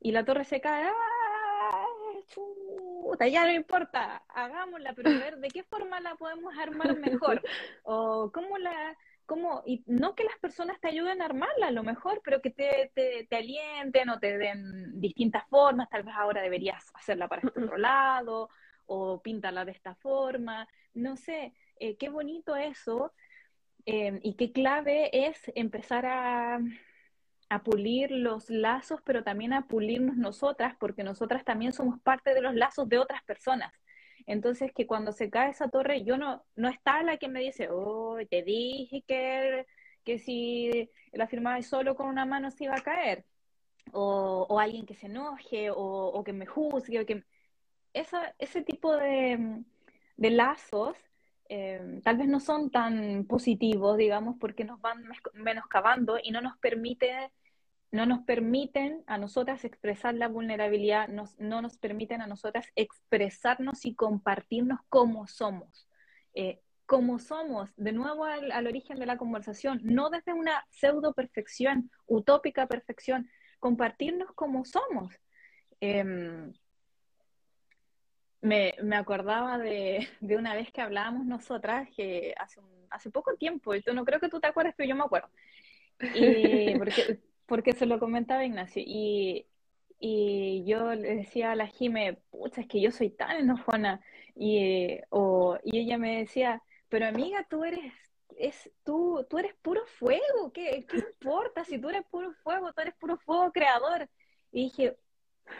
y 0.00 0.12
la 0.12 0.24
torre 0.24 0.44
se 0.44 0.60
cae, 0.60 0.88
¡ah! 0.88 1.86
Chuta, 2.28 3.28
ya 3.28 3.44
no 3.44 3.52
importa, 3.52 4.22
hagámosla, 4.28 4.94
pero 4.94 5.10
a 5.10 5.18
ver 5.18 5.38
de 5.38 5.48
qué 5.48 5.64
forma 5.64 6.00
la 6.00 6.14
podemos 6.14 6.56
armar 6.56 6.96
mejor, 6.98 7.42
o 7.82 8.30
cómo 8.32 8.56
la 8.58 8.96
y 9.66 9.82
no 9.86 10.14
que 10.14 10.24
las 10.24 10.38
personas 10.38 10.80
te 10.80 10.88
ayuden 10.88 11.22
a 11.22 11.26
armarla 11.26 11.68
a 11.68 11.70
lo 11.70 11.82
mejor, 11.82 12.20
pero 12.24 12.40
que 12.40 12.50
te, 12.50 12.92
te, 12.94 13.36
alienten 13.36 14.08
o 14.10 14.18
te 14.18 14.38
den 14.38 15.00
distintas 15.00 15.46
formas, 15.48 15.88
tal 15.88 16.02
vez 16.02 16.14
ahora 16.16 16.42
deberías 16.42 16.84
hacerla 16.94 17.28
para 17.28 17.42
este 17.42 17.60
otro 17.60 17.76
lado 17.76 18.48
o 18.86 19.20
píntala 19.22 19.64
de 19.64 19.72
esta 19.72 19.94
forma, 19.96 20.66
no 20.94 21.16
sé, 21.16 21.52
eh, 21.76 21.96
qué 21.96 22.08
bonito 22.08 22.56
eso 22.56 23.12
em, 23.84 24.20
y 24.22 24.34
qué 24.34 24.52
clave 24.52 25.26
es 25.26 25.50
empezar 25.54 26.06
a, 26.06 26.60
a 27.50 27.62
pulir 27.62 28.10
los 28.10 28.50
lazos, 28.50 29.00
pero 29.04 29.22
también 29.22 29.52
a 29.52 29.68
pulirnos 29.68 30.16
nosotras, 30.16 30.74
porque 30.78 31.04
nosotras 31.04 31.44
también 31.44 31.72
somos 31.72 32.00
parte 32.00 32.34
de 32.34 32.40
los 32.40 32.54
lazos 32.54 32.88
de 32.88 32.98
otras 32.98 33.22
personas. 33.24 33.72
Entonces, 34.26 34.72
que 34.72 34.86
cuando 34.86 35.12
se 35.12 35.30
cae 35.30 35.50
esa 35.50 35.68
torre, 35.68 36.04
yo 36.04 36.16
no, 36.16 36.44
no 36.56 36.68
está 36.68 37.02
la 37.02 37.16
que 37.18 37.28
me 37.28 37.40
dice, 37.40 37.68
oh, 37.70 38.18
te 38.30 38.42
dije 38.42 39.02
que, 39.06 39.66
que 40.04 40.18
si 40.18 40.90
la 41.12 41.26
firmaba 41.26 41.60
solo 41.62 41.94
con 41.96 42.08
una 42.08 42.26
mano 42.26 42.50
se 42.50 42.64
iba 42.64 42.74
a 42.76 42.82
caer. 42.82 43.24
O, 43.92 44.46
o 44.48 44.60
alguien 44.60 44.86
que 44.86 44.94
se 44.94 45.06
enoje, 45.06 45.70
o, 45.70 45.76
o 45.76 46.24
que 46.24 46.32
me 46.32 46.46
juzgue, 46.46 47.00
o 47.00 47.06
que... 47.06 47.24
Esa, 47.92 48.34
ese 48.38 48.62
tipo 48.62 48.96
de, 48.96 49.64
de 50.16 50.30
lazos 50.30 50.96
eh, 51.52 52.00
tal 52.04 52.16
vez 52.16 52.28
no 52.28 52.38
son 52.38 52.70
tan 52.70 53.24
positivos, 53.24 53.96
digamos, 53.96 54.36
porque 54.38 54.64
nos 54.64 54.80
van 54.80 55.04
menoscabando 55.34 56.16
y 56.22 56.30
no 56.30 56.40
nos 56.40 56.56
permite 56.58 57.32
no 57.92 58.06
nos 58.06 58.20
permiten 58.20 59.02
a 59.06 59.18
nosotras 59.18 59.64
expresar 59.64 60.14
la 60.14 60.28
vulnerabilidad, 60.28 61.08
no 61.08 61.62
nos 61.62 61.76
permiten 61.78 62.22
a 62.22 62.26
nosotras 62.26 62.66
expresarnos 62.76 63.84
y 63.84 63.94
compartirnos 63.94 64.80
como 64.88 65.26
somos. 65.26 65.88
Eh, 66.34 66.60
como 66.86 67.20
somos, 67.20 67.70
de 67.76 67.92
nuevo 67.92 68.24
al, 68.24 68.66
origen 68.66 68.98
de 68.98 69.06
la 69.06 69.16
conversación, 69.16 69.80
no 69.84 70.10
desde 70.10 70.32
una 70.32 70.66
pseudo 70.70 71.14
perfección, 71.14 71.88
utópica 72.06 72.66
perfección, 72.66 73.30
compartirnos 73.60 74.32
como 74.34 74.64
somos. 74.64 75.14
Em, 75.80 76.52
me, 78.40 78.74
acordaba 78.92 79.56
de, 79.58 80.08
una 80.20 80.54
vez 80.54 80.72
que 80.72 80.80
hablábamos 80.80 81.26
nosotras, 81.26 81.88
que 81.94 82.34
hace, 82.36 82.60
hace 82.90 83.08
poco 83.10 83.36
tiempo, 83.36 83.72
y 83.72 83.82
tú 83.82 83.94
no 83.94 84.04
creo 84.04 84.18
que 84.18 84.28
tú 84.28 84.40
te 84.40 84.48
acuerdes, 84.48 84.74
pero 84.76 84.88
yo 84.88 84.96
me 84.96 85.04
acuerdo. 85.04 85.30
Y 86.16 86.76
porque, 86.76 87.20
porque 87.50 87.72
se 87.72 87.84
lo 87.84 87.98
comentaba 87.98 88.44
Ignacio, 88.44 88.80
y, 88.86 89.44
y 89.98 90.64
yo 90.66 90.94
le 90.94 91.16
decía 91.16 91.50
a 91.50 91.56
la 91.56 91.66
Jime, 91.66 92.22
pucha, 92.30 92.60
es 92.60 92.68
que 92.68 92.80
yo 92.80 92.92
soy 92.92 93.10
tan 93.10 93.38
enojona, 93.38 94.00
y, 94.36 95.00
o, 95.08 95.58
y 95.64 95.80
ella 95.80 95.98
me 95.98 96.18
decía, 96.18 96.62
pero 96.88 97.06
amiga, 97.06 97.44
tú 97.50 97.64
eres, 97.64 97.92
es, 98.38 98.70
tú, 98.84 99.26
tú 99.28 99.38
eres 99.38 99.52
puro 99.62 99.84
fuego, 99.98 100.52
¿qué, 100.54 100.86
¿qué 100.88 100.98
importa 100.98 101.64
si 101.64 101.80
tú 101.80 101.88
eres 101.90 102.04
puro 102.08 102.32
fuego, 102.44 102.72
tú 102.72 102.82
eres 102.82 102.94
puro 102.94 103.18
fuego 103.18 103.50
creador? 103.50 104.08
Y 104.52 104.66
dije, 104.66 104.96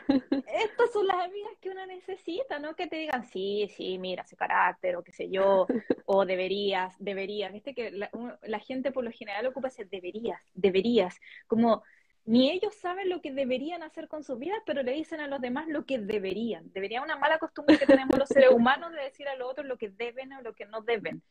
estas 0.08 0.92
son 0.92 1.06
las 1.06 1.16
amigas 1.16 1.52
que 1.60 1.70
uno 1.70 1.86
necesita, 1.86 2.58
¿no? 2.58 2.74
Que 2.74 2.86
te 2.86 2.96
digan, 2.96 3.24
sí, 3.24 3.70
sí, 3.76 3.98
mira, 3.98 4.22
ese 4.22 4.36
carácter, 4.36 4.96
o 4.96 5.02
qué 5.02 5.12
sé 5.12 5.30
yo, 5.30 5.66
o 6.06 6.26
deberías, 6.26 6.94
deberías. 6.98 7.52
Viste 7.52 7.74
que 7.74 7.90
la, 7.90 8.58
gente 8.60 8.92
por 8.92 9.04
lo 9.04 9.10
general 9.10 9.46
ocupa 9.46 9.68
ese 9.68 9.84
deberías, 9.84 10.40
deberías. 10.54 11.18
Como 11.46 11.82
ni 12.24 12.50
ellos 12.50 12.74
saben 12.74 13.08
lo 13.08 13.20
que 13.20 13.32
deberían 13.32 13.82
hacer 13.82 14.08
con 14.08 14.22
sus 14.22 14.38
vidas, 14.38 14.60
pero 14.66 14.82
le 14.82 14.92
dicen 14.92 15.20
a 15.20 15.26
los 15.26 15.40
demás 15.40 15.66
lo 15.68 15.84
que 15.84 15.98
deberían. 15.98 16.70
Debería 16.72 17.02
una 17.02 17.16
mala 17.16 17.38
costumbre 17.38 17.78
que 17.78 17.86
tenemos 17.86 18.18
los 18.18 18.28
seres 18.28 18.50
humanos 18.54 18.92
de 18.92 19.02
decir 19.02 19.26
a 19.28 19.36
los 19.36 19.50
otros 19.50 19.66
lo 19.66 19.78
que 19.78 19.88
deben 19.88 20.32
o 20.34 20.42
lo 20.42 20.54
que 20.54 20.66
no 20.66 20.82
deben. 20.82 21.22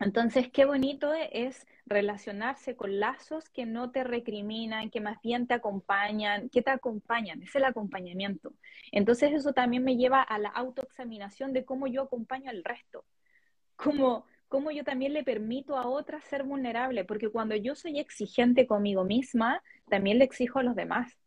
Entonces, 0.00 0.50
qué 0.50 0.64
bonito 0.64 1.12
es 1.12 1.66
relacionarse 1.84 2.74
con 2.74 2.98
lazos 2.98 3.50
que 3.50 3.66
no 3.66 3.90
te 3.90 4.02
recriminan, 4.02 4.88
que 4.88 5.00
más 5.00 5.20
bien 5.22 5.46
te 5.46 5.52
acompañan, 5.52 6.48
que 6.48 6.62
te 6.62 6.70
acompañan, 6.70 7.42
es 7.42 7.54
el 7.54 7.64
acompañamiento. 7.64 8.54
Entonces, 8.92 9.32
eso 9.32 9.52
también 9.52 9.84
me 9.84 9.98
lleva 9.98 10.22
a 10.22 10.38
la 10.38 10.48
autoexaminación 10.48 11.52
de 11.52 11.66
cómo 11.66 11.86
yo 11.86 12.02
acompaño 12.02 12.48
al 12.48 12.64
resto, 12.64 13.04
cómo, 13.76 14.24
cómo 14.48 14.70
yo 14.70 14.84
también 14.84 15.12
le 15.12 15.22
permito 15.22 15.76
a 15.76 15.86
otras 15.86 16.24
ser 16.24 16.44
vulnerable, 16.44 17.04
porque 17.04 17.28
cuando 17.28 17.54
yo 17.54 17.74
soy 17.74 17.98
exigente 17.98 18.66
conmigo 18.66 19.04
misma, 19.04 19.62
también 19.90 20.18
le 20.18 20.24
exijo 20.24 20.60
a 20.60 20.62
los 20.62 20.76
demás. 20.76 21.18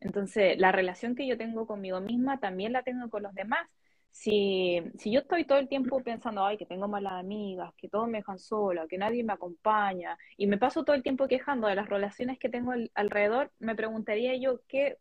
Entonces, 0.00 0.58
la 0.58 0.72
relación 0.72 1.14
que 1.14 1.28
yo 1.28 1.38
tengo 1.38 1.64
conmigo 1.68 2.00
misma 2.00 2.40
también 2.40 2.72
la 2.72 2.82
tengo 2.82 3.08
con 3.08 3.22
los 3.22 3.34
demás 3.34 3.68
si, 4.16 4.82
si 4.98 5.12
yo 5.12 5.20
estoy 5.20 5.44
todo 5.44 5.58
el 5.58 5.68
tiempo 5.68 6.02
pensando, 6.02 6.44
ay, 6.44 6.56
que 6.56 6.64
tengo 6.64 6.88
malas 6.88 7.12
amigas, 7.12 7.74
que 7.76 7.88
todos 7.88 8.08
me 8.08 8.18
dejan 8.18 8.38
sola, 8.38 8.86
que 8.88 8.96
nadie 8.96 9.22
me 9.22 9.34
acompaña, 9.34 10.16
y 10.38 10.46
me 10.46 10.56
paso 10.56 10.84
todo 10.84 10.96
el 10.96 11.02
tiempo 11.02 11.28
quejando 11.28 11.68
de 11.68 11.74
las 11.74 11.90
relaciones 11.90 12.38
que 12.38 12.48
tengo 12.48 12.72
alrededor, 12.94 13.52
me 13.58 13.74
preguntaría 13.74 14.34
yo 14.36 14.62
qué, 14.68 14.96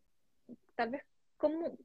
tal 0.76 0.90
vez, 0.90 1.04
¿cómo, 1.38 1.78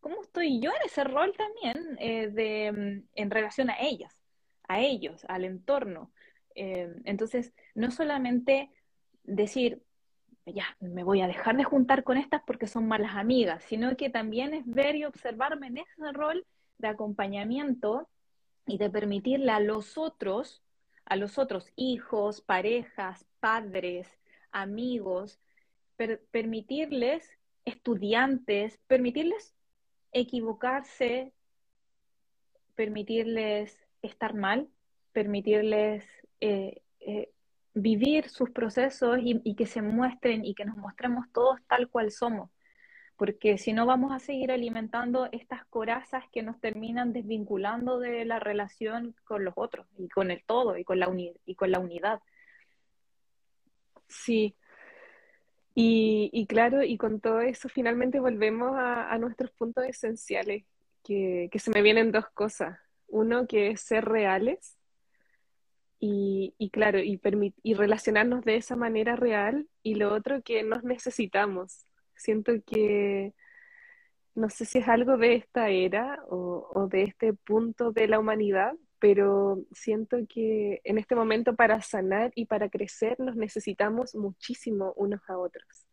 cómo 0.00 0.22
estoy 0.22 0.60
yo 0.60 0.70
en 0.70 0.82
ese 0.84 1.04
rol 1.04 1.32
también 1.36 1.96
eh, 2.00 2.28
de, 2.32 3.04
en 3.14 3.30
relación 3.30 3.70
a 3.70 3.80
ellas, 3.80 4.18
a 4.66 4.80
ellos, 4.80 5.24
al 5.28 5.44
entorno? 5.44 6.10
Eh, 6.56 6.92
entonces, 7.04 7.54
no 7.76 7.92
solamente 7.92 8.70
decir, 9.22 9.80
ya, 10.46 10.76
me 10.80 11.04
voy 11.04 11.20
a 11.20 11.28
dejar 11.28 11.56
de 11.56 11.62
juntar 11.62 12.02
con 12.02 12.18
estas 12.18 12.42
porque 12.44 12.66
son 12.66 12.88
malas 12.88 13.14
amigas, 13.14 13.62
sino 13.62 13.96
que 13.96 14.10
también 14.10 14.52
es 14.52 14.66
ver 14.66 14.96
y 14.96 15.04
observarme 15.04 15.68
en 15.68 15.78
ese 15.78 16.10
rol 16.12 16.44
de 16.82 16.88
acompañamiento 16.88 18.08
y 18.66 18.76
de 18.76 18.90
permitirle 18.90 19.50
a 19.52 19.60
los 19.60 19.96
otros, 19.96 20.62
a 21.06 21.16
los 21.16 21.38
otros 21.38 21.72
hijos, 21.76 22.42
parejas, 22.42 23.24
padres, 23.40 24.06
amigos, 24.50 25.40
permitirles, 26.30 27.30
estudiantes, 27.64 28.78
permitirles 28.86 29.54
equivocarse, 30.12 31.32
permitirles 32.74 33.78
estar 34.02 34.34
mal, 34.34 34.68
permitirles 35.12 36.04
eh, 36.40 36.82
eh, 37.00 37.30
vivir 37.74 38.28
sus 38.28 38.50
procesos 38.50 39.18
y, 39.22 39.54
que 39.54 39.66
se 39.66 39.80
muestren 39.80 40.44
y 40.44 40.54
que 40.54 40.64
nos 40.64 40.76
mostremos 40.76 41.26
todos 41.32 41.60
tal 41.66 41.88
cual 41.88 42.10
somos 42.10 42.50
porque 43.22 43.56
si 43.56 43.72
no 43.72 43.86
vamos 43.86 44.10
a 44.10 44.18
seguir 44.18 44.50
alimentando 44.50 45.28
estas 45.30 45.64
corazas 45.66 46.24
que 46.32 46.42
nos 46.42 46.60
terminan 46.60 47.12
desvinculando 47.12 48.00
de 48.00 48.24
la 48.24 48.40
relación 48.40 49.14
con 49.22 49.44
los 49.44 49.54
otros 49.56 49.86
y 49.96 50.08
con 50.08 50.32
el 50.32 50.42
todo 50.42 50.76
y 50.76 50.82
con 50.82 50.98
la, 50.98 51.08
y 51.46 51.54
con 51.54 51.70
la 51.70 51.78
unidad. 51.78 52.20
Sí, 54.08 54.56
y, 55.72 56.46
claro, 56.48 56.82
y 56.82 56.98
con 56.98 57.20
todo 57.20 57.42
eso 57.42 57.68
finalmente 57.68 58.18
volvemos 58.18 58.72
a, 58.74 59.16
nuestros 59.18 59.52
puntos 59.52 59.84
esenciales, 59.84 60.64
que, 61.04 61.48
se 61.54 61.70
me 61.70 61.82
vienen 61.82 62.10
dos 62.10 62.28
cosas. 62.30 62.76
Uno 63.06 63.46
que 63.46 63.68
es 63.70 63.82
ser 63.82 64.04
reales 64.04 64.76
y, 66.00 66.54
y 66.58 66.70
claro, 66.70 66.98
y, 66.98 67.20
y 67.62 67.74
relacionarnos 67.74 68.44
de 68.44 68.56
esa 68.56 68.74
manera 68.74 69.14
real, 69.14 69.68
y 69.84 69.94
lo 69.94 70.12
otro 70.12 70.42
que 70.42 70.64
nos 70.64 70.82
necesitamos, 70.82 71.86
Siento 72.22 72.52
que 72.64 73.34
no 74.34 74.48
sé 74.48 74.64
si 74.64 74.78
es 74.78 74.88
algo 74.88 75.16
de 75.16 75.34
esta 75.34 75.70
era 75.70 76.22
o, 76.28 76.88
de 76.88 77.02
este 77.02 77.34
punto 77.34 77.90
de 77.90 78.06
la 78.06 78.20
humanidad, 78.20 78.74
pero 79.00 79.64
siento 79.72 80.18
que 80.28 80.80
en 80.84 80.98
este 80.98 81.16
momento 81.16 81.56
para 81.56 81.82
sanar 81.82 82.30
y 82.36 82.46
para 82.46 82.68
crecer 82.68 83.18
nos 83.18 83.34
necesitamos 83.36 84.14
muchísimo 84.14 84.92
unos 84.96 85.20
a 85.28 85.36
otros. 85.36 85.86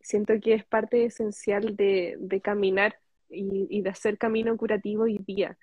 Siento 0.00 0.34
que 0.40 0.54
es 0.54 0.64
parte 0.64 1.04
esencial 1.04 1.74
de, 1.74 2.40
caminar 2.42 3.00
y, 3.28 3.82
de 3.82 3.90
hacer 3.90 4.18
camino 4.18 4.56
curativo 4.56 5.08
y 5.08 5.18
día. 5.18 5.58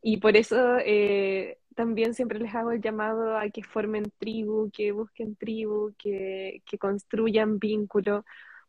Y 0.00 0.16
por 0.16 0.36
eso 0.36 0.78
eh, 0.78 1.58
también 1.76 2.14
siempre 2.14 2.38
les 2.38 2.54
hago 2.54 2.72
el 2.72 2.80
llamado 2.80 3.36
a 3.36 3.50
que 3.50 3.62
formen 3.62 4.10
tribu, 4.18 4.70
que 4.72 4.92
busquen 4.92 5.36
tribu, 5.36 5.94
que, 5.98 6.62
que 6.66 6.78
construyan 6.78 7.58
vínculo, 7.58 8.24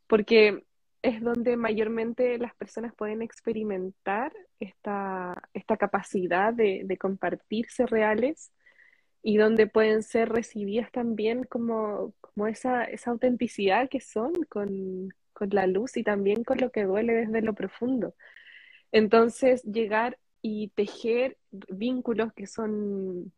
porque 0.07 0.65
es 1.03 1.21
donde 1.21 1.57
mayormente 1.57 2.37
las 2.39 2.55
personas 2.55 2.95
pueden 2.95 3.21
experimentar 3.21 4.33
esta, 4.59 5.49
esta 5.53 5.77
capacidad 5.77 6.53
de, 6.53 6.97
compartirse 6.99 7.85
reales 7.85 8.51
y 9.21 9.37
donde 9.37 9.67
pueden 9.67 10.01
ser 10.01 10.29
recibidas 10.29 10.91
también 10.91 11.43
como, 11.43 12.13
como 12.21 12.47
esa, 12.47 12.85
esa 12.85 13.11
autenticidad 13.11 13.89
que 13.89 13.99
son 13.99 14.31
con, 14.49 15.13
con 15.33 15.49
la 15.51 15.67
luz 15.67 15.97
y 15.97 16.03
también 16.03 16.45
con 16.45 16.57
lo 16.59 16.71
que 16.71 16.85
duele 16.85 17.13
desde 17.13 17.41
lo 17.41 17.53
profundo. 17.53 18.15
Entonces, 18.93 19.61
llegar 19.63 20.17
y 20.41 20.69
tejer 20.69 21.37
vínculos 21.51 22.31
que 22.33 22.47
son 22.47 23.33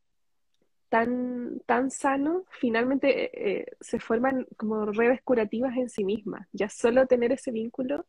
tan, 0.95 1.59
tan 1.65 1.91
sano, 1.91 2.45
finalmente 2.51 3.25
eh, 3.25 3.31
eh, 3.33 3.65
se 3.81 3.99
forman 3.99 4.47
como 4.55 4.85
redes 4.85 5.21
curativas 5.21 5.75
en 5.75 5.89
sí 5.89 6.05
mismas. 6.05 6.47
Ya 6.53 6.69
solo 6.69 7.05
tener 7.05 7.33
ese 7.33 7.51
vínculo 7.51 8.05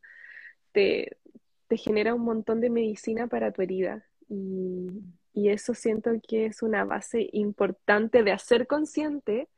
te, 0.70 1.18
te 1.66 1.76
genera 1.76 2.14
un 2.14 2.22
montón 2.22 2.60
de 2.60 2.70
medicina 2.70 3.26
para 3.26 3.50
tu 3.50 3.62
herida. 3.62 4.06
Y, 4.28 4.86
y, 5.32 5.48
eso 5.48 5.74
siento 5.74 6.12
que 6.28 6.46
es 6.46 6.62
una 6.62 6.84
base 6.84 7.28
importante 7.32 8.22
de 8.22 8.30
hacer 8.30 8.68
consciente, 8.68 9.48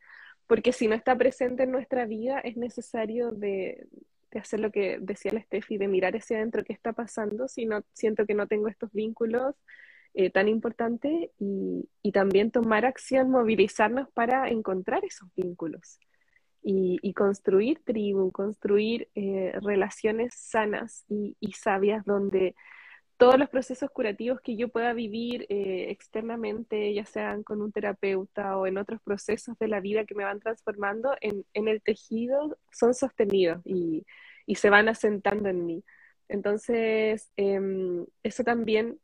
porque 0.46 0.72
si 0.72 0.88
no 0.88 0.94
está 0.94 1.14
presente 1.14 1.64
en 1.64 1.72
nuestra 1.72 2.06
vida, 2.06 2.40
es 2.40 2.56
necesario 2.56 3.30
de, 3.32 3.88
de 4.30 4.38
hacer 4.38 4.60
lo 4.60 4.70
que 4.70 4.98
decía 5.02 5.32
la 5.34 5.42
Steffi, 5.42 5.76
de 5.76 5.88
mirar 5.88 6.16
hacia 6.16 6.38
adentro 6.38 6.64
qué 6.64 6.72
está 6.72 6.94
pasando, 6.94 7.46
si 7.46 7.66
no 7.66 7.82
siento 7.92 8.24
que 8.24 8.32
no 8.32 8.46
tengo 8.46 8.68
estos 8.68 8.90
vínculos 8.92 9.54
eh, 10.14 10.30
tan 10.30 10.48
importante 10.48 11.32
y, 11.38 11.88
y, 12.02 12.12
también 12.12 12.50
tomar 12.50 12.84
acción, 12.86 13.30
movilizarnos 13.30 14.08
para 14.10 14.48
encontrar 14.48 15.04
esos 15.04 15.28
vínculos 15.36 15.98
y, 16.62 16.98
y 17.02 17.14
construir 17.14 17.82
tribu, 17.84 18.32
construir 18.32 19.08
eh, 19.14 19.52
relaciones 19.62 20.34
sanas 20.34 21.04
y, 21.08 21.36
y, 21.40 21.52
sabias 21.52 22.04
donde 22.04 22.54
todos 23.18 23.38
los 23.38 23.50
procesos 23.50 23.90
curativos 23.90 24.40
que 24.40 24.56
yo 24.56 24.68
pueda 24.68 24.92
vivir 24.92 25.44
eh, 25.48 25.86
externamente, 25.90 26.94
ya 26.94 27.04
sean 27.04 27.42
con 27.42 27.60
un 27.60 27.72
terapeuta 27.72 28.56
o 28.56 28.66
en 28.66 28.78
otros 28.78 29.00
procesos 29.02 29.58
de 29.58 29.68
la 29.68 29.80
vida 29.80 30.04
que 30.04 30.14
me 30.14 30.24
van 30.24 30.40
transformando 30.40 31.16
en, 31.20 31.44
en 31.52 31.68
el 31.68 31.82
tejido, 31.82 32.56
son 32.72 32.94
sostenidos 32.94 33.60
y, 33.64 34.04
se 34.54 34.70
van 34.70 34.88
asentando 34.88 35.48
en 35.50 35.66
mí. 35.66 35.84
Entonces, 36.28 37.30
em, 37.36 38.06
eso 38.22 38.44
también 38.44 38.98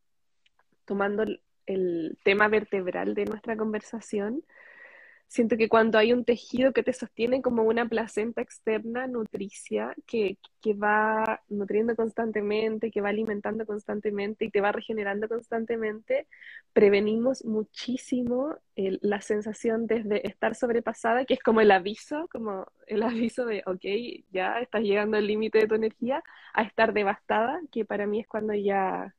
tomando 0.85 1.25
el, 1.67 2.19
tema 2.25 2.49
vertebral 2.49 3.15
de 3.15 3.25
nuestra 3.25 3.57
conversación, 3.57 4.45
Siento 5.35 5.57
que 5.57 5.69
cuando 5.69 5.99
hay 5.99 6.13
un 6.13 6.25
tejido 6.25 6.73
que 6.73 6.85
te 6.85 6.93
sostiene 6.93 7.43
como 7.43 7.65
una 7.65 7.89
placenta 7.89 8.41
externa 8.41 9.09
nutricia 9.09 9.93
que, 10.07 10.39
que 10.61 10.75
va 10.75 11.43
nutriendo 11.49 11.97
constantemente, 11.97 12.93
que 12.93 13.01
va 13.01 13.09
alimentando 13.09 13.67
constantemente 13.67 14.45
y 14.45 14.51
te 14.51 14.61
va 14.61 14.71
regenerando 14.71 15.27
constantemente, 15.29 16.29
prevenimos 16.73 17.45
muchísimo 17.45 18.57
la 18.77 19.21
sensación 19.23 19.89
desde 19.89 20.25
estar 20.29 20.55
sobrepasada, 20.55 21.25
que 21.25 21.35
es 21.35 21.43
como 21.43 21.61
el 21.61 21.73
aviso, 21.73 22.29
como 22.31 22.67
el 22.87 23.03
aviso 23.33 23.45
de, 23.45 23.65
ok, 23.67 23.85
ya 24.31 24.61
estás 24.61 24.83
llegando 24.83 25.17
al 25.17 25.27
límite 25.27 25.59
de 25.59 25.67
tu 25.67 25.75
energía, 25.75 26.23
a 26.53 26.63
estar 26.63 26.93
devastada, 26.93 27.61
que 27.73 27.85
para 27.85 28.07
mí 28.07 28.21
es 28.21 28.29
cuando 28.29 28.55
ya 28.55 29.15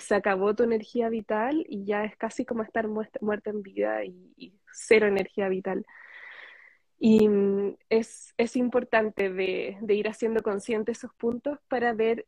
se 0.00 0.14
acabó 0.14 0.54
tu 0.54 0.62
energía 0.62 1.08
vital 1.08 1.64
y 1.68 1.84
ya 1.84 2.04
es 2.04 2.16
casi 2.16 2.44
como 2.44 2.62
estar 2.62 2.88
muerta 2.88 3.50
en 3.50 3.62
vida 3.62 4.04
y, 4.04 4.54
cero 4.72 5.06
energía 5.06 5.48
vital. 5.48 5.86
Y 6.98 7.28
mm, 7.28 7.76
es, 7.88 8.34
es 8.36 8.56
importante 8.56 9.30
de, 9.30 9.78
de, 9.80 9.94
ir 9.94 10.08
haciendo 10.08 10.42
consciente 10.42 10.92
esos 10.92 11.12
puntos 11.14 11.58
para 11.68 11.92
ver, 11.92 12.26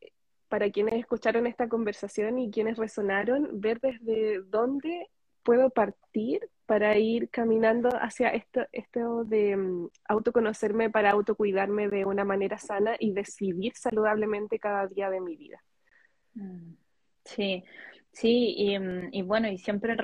para 0.49 0.71
quienes 0.71 0.95
escucharon 0.95 1.47
esta 1.47 1.69
conversación 1.69 2.39
y 2.39 2.51
quienes 2.51 2.79
resonaron, 2.79 3.61
ver 3.61 3.81
desde 3.81 4.41
dónde 4.43 5.09
puedo 5.43 5.71
partir 5.71 6.51
para 6.67 6.99
ir 6.99 7.31
caminando 7.31 7.89
hacia 7.89 8.29
esto, 8.29 8.61
esto 8.73 9.25
de 9.25 9.57
mm, 9.57 9.89
autoconocerme, 10.09 10.91
para 10.91 11.13
autocuidarme 11.13 11.89
de 11.89 12.05
una 12.05 12.25
manera 12.25 12.59
sana 12.59 12.97
y 12.99 13.13
decidir 13.13 13.73
saludablemente 13.75 14.59
cada 14.59 14.87
día 14.87 15.09
de 15.09 15.21
mi 15.23 15.37
vida. 15.37 15.63
Mm. 16.35 16.75
Sí, 17.29 17.63
sí, 18.13 18.55
y, 18.57 18.79
mm, 18.79 19.11
y 19.13 19.23
bueno, 19.23 19.49
y 19.49 19.59
siempre 19.59 19.97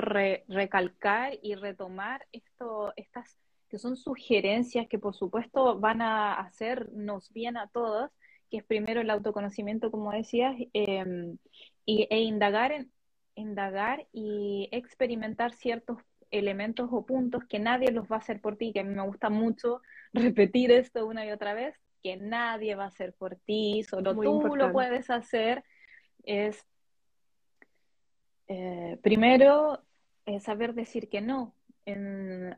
recalcar 0.48 1.38
y 1.42 1.54
retomar 1.54 2.26
esto, 2.32 2.92
estas 2.96 3.38
que 3.68 3.78
son 3.78 3.96
sugerencias 3.96 4.86
que 4.88 4.98
por 4.98 5.14
supuesto 5.14 5.80
van 5.80 6.02
a 6.02 6.34
hacernos 6.34 7.32
bien 7.32 7.56
a 7.56 7.68
todos, 7.68 8.10
que 8.50 8.58
es 8.58 8.64
primero 8.64 9.00
el 9.00 9.10
autoconocimiento, 9.10 9.90
como 9.90 10.12
decías, 10.12 10.54
em, 10.74 11.38
y, 11.86 12.06
e 12.10 12.20
indagar, 12.20 12.72
en, 12.72 12.92
indagar 13.34 14.06
y 14.12 14.68
experimentar 14.70 15.54
ciertos 15.54 15.98
elementos 16.30 16.88
o 16.92 17.06
puntos 17.06 17.44
que 17.48 17.58
nadie 17.58 17.90
los 17.90 18.04
va 18.10 18.16
a 18.16 18.18
hacer 18.18 18.40
por 18.40 18.56
ti, 18.56 18.72
que 18.72 18.80
a 18.80 18.84
mí 18.84 18.94
me 18.94 19.06
gusta 19.06 19.30
mucho 19.30 19.80
repetir 20.12 20.70
esto 20.72 21.06
una 21.06 21.24
y 21.26 21.30
otra 21.30 21.54
vez, 21.54 21.74
que 22.02 22.16
nadie 22.18 22.74
va 22.74 22.84
a 22.84 22.88
hacer 22.88 23.14
por 23.14 23.36
ti, 23.46 23.82
solo 23.82 24.14
tú 24.14 24.56
lo 24.56 24.72
puedes 24.72 25.08
hacer, 25.10 25.64
es 26.22 26.64
eh, 28.48 28.98
primero, 29.02 29.82
eh, 30.26 30.40
saber 30.40 30.74
decir 30.74 31.08
que 31.08 31.20
no 31.20 31.54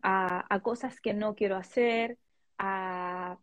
a, 0.02 0.60
cosas 0.62 1.00
que 1.00 1.12
no 1.12 1.34
quiero 1.34 1.56
hacer, 1.56 2.18
a, 2.58 3.38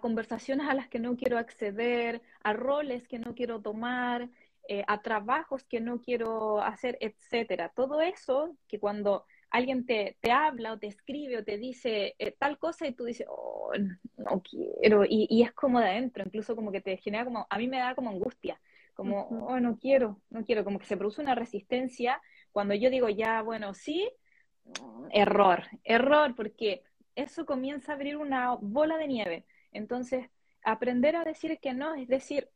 conversaciones 0.00 0.68
a 0.68 0.74
las 0.74 0.88
que 0.88 0.98
no 0.98 1.16
quiero 1.16 1.38
acceder, 1.38 2.22
a 2.42 2.52
roles 2.52 3.08
que 3.08 3.18
no 3.18 3.34
quiero 3.34 3.60
tomar, 3.60 4.30
eh, 4.68 4.84
a 4.86 5.02
trabajos 5.02 5.64
que 5.64 5.80
no 5.80 6.00
quiero 6.00 6.60
hacer, 6.62 6.96
etcétera. 7.00 7.72
Todo 7.74 8.00
eso 8.00 8.56
que 8.68 8.78
cuando 8.78 9.26
alguien 9.50 9.84
te, 9.84 10.16
habla 10.30 10.72
o 10.72 10.78
te 10.78 10.86
escribe 10.86 11.38
o 11.38 11.44
te 11.44 11.58
dice 11.58 12.14
tal 12.38 12.58
cosa 12.58 12.86
y 12.86 12.92
tú 12.92 13.04
dices, 13.04 13.26
oh, 13.28 13.72
no 14.16 14.42
quiero, 14.42 15.04
y, 15.04 15.26
y, 15.28 15.42
es 15.42 15.52
como 15.52 15.80
de 15.80 15.86
adentro, 15.86 16.24
incluso 16.24 16.56
como 16.56 16.72
que 16.72 16.80
te 16.80 16.96
genera 16.96 17.24
como, 17.24 17.46
a 17.50 17.58
mí 17.58 17.68
me 17.68 17.78
da 17.78 17.94
como 17.94 18.10
angustia, 18.10 18.60
como, 18.94 19.22
oh, 19.28 19.58
no 19.60 19.78
quiero, 19.78 20.20
no 20.30 20.44
quiero, 20.44 20.64
como 20.64 20.78
que 20.78 20.86
se 20.86 20.96
produce 20.96 21.22
una 21.22 21.34
resistencia. 21.34 22.20
Cuando 22.52 22.74
yo 22.74 22.90
digo, 22.90 23.08
ya, 23.08 23.42
bueno, 23.42 23.74
sí, 23.74 24.10
error, 25.10 25.64
error, 25.84 26.34
porque 26.34 26.82
eso 27.14 27.46
comienza 27.46 27.92
a 27.92 27.94
abrir 27.94 28.16
una 28.16 28.54
bola 28.54 28.96
de 28.98 29.08
nieve. 29.08 29.46
Entonces, 29.72 30.28
aprender 30.64 31.16
a 31.16 31.24
decir 31.24 31.58
que 31.60 31.74
no, 31.74 31.94
es 31.94 32.08
decir, 32.08 32.48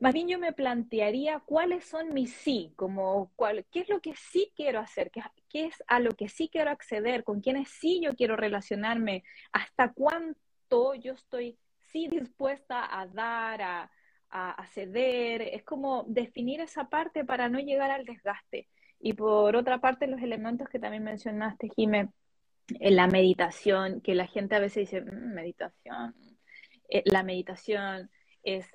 más 0.00 0.14
bien 0.14 0.28
yo 0.28 0.38
me 0.38 0.52
plantearía 0.52 1.40
cuáles 1.40 1.84
son 1.84 2.14
mis 2.14 2.32
sí, 2.32 2.72
como 2.76 3.32
cuál, 3.34 3.66
qué 3.70 3.80
es 3.80 3.88
lo 3.88 4.00
que 4.00 4.14
sí 4.14 4.52
quiero 4.54 4.78
hacer, 4.78 5.10
qué, 5.10 5.22
qué 5.48 5.66
es 5.66 5.82
a 5.88 5.98
lo 5.98 6.12
que 6.12 6.28
sí 6.28 6.48
quiero 6.48 6.70
acceder, 6.70 7.24
con 7.24 7.40
quiénes 7.40 7.68
sí 7.68 8.00
yo 8.02 8.14
quiero 8.14 8.36
relacionarme, 8.36 9.24
hasta 9.52 9.92
cuánto 9.92 10.94
yo 10.94 11.14
estoy 11.14 11.58
sí 11.90 12.06
dispuesta 12.08 13.00
a 13.00 13.06
dar, 13.06 13.62
a, 13.62 13.90
a, 14.30 14.66
ceder, 14.66 15.42
es 15.42 15.62
como 15.62 16.04
definir 16.06 16.60
esa 16.60 16.88
parte 16.88 17.24
para 17.24 17.48
no 17.48 17.58
llegar 17.58 17.90
al 17.90 18.04
desgaste. 18.04 18.68
Y 19.00 19.14
por 19.14 19.56
otra 19.56 19.80
parte, 19.80 20.06
los 20.06 20.20
elementos 20.20 20.68
que 20.68 20.78
también 20.78 21.04
mencionaste, 21.04 21.70
Jimé, 21.74 22.10
en 22.68 22.96
la 22.96 23.06
meditación, 23.06 24.00
que 24.00 24.14
la 24.14 24.26
gente 24.26 24.56
a 24.56 24.60
veces 24.60 24.90
dice, 24.90 25.00
mm, 25.00 25.34
meditación, 25.34 26.14
eh, 26.88 27.02
la 27.06 27.22
meditación 27.22 28.10
es, 28.42 28.66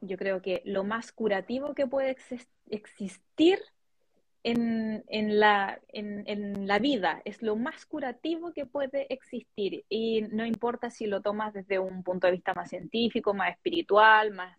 yo 0.00 0.16
creo 0.16 0.40
que 0.42 0.62
lo 0.64 0.84
más 0.84 1.12
curativo 1.12 1.74
que 1.74 1.86
puede 1.86 2.16
existir 2.70 3.60
en, 4.44 5.04
en, 5.08 5.38
la, 5.38 5.80
en, 5.88 6.24
en, 6.26 6.66
la 6.66 6.78
vida, 6.78 7.22
es 7.24 7.42
lo 7.42 7.56
más 7.56 7.86
curativo 7.86 8.52
que 8.52 8.66
puede 8.66 9.12
existir. 9.12 9.84
Y 9.88 10.22
no 10.22 10.44
importa 10.46 10.90
si 10.90 11.06
lo 11.06 11.20
tomas 11.20 11.52
desde 11.54 11.78
un 11.78 12.02
punto 12.02 12.26
de 12.26 12.32
vista 12.32 12.54
más 12.54 12.70
científico, 12.70 13.34
más 13.34 13.52
espiritual, 13.52 14.32
más, 14.32 14.58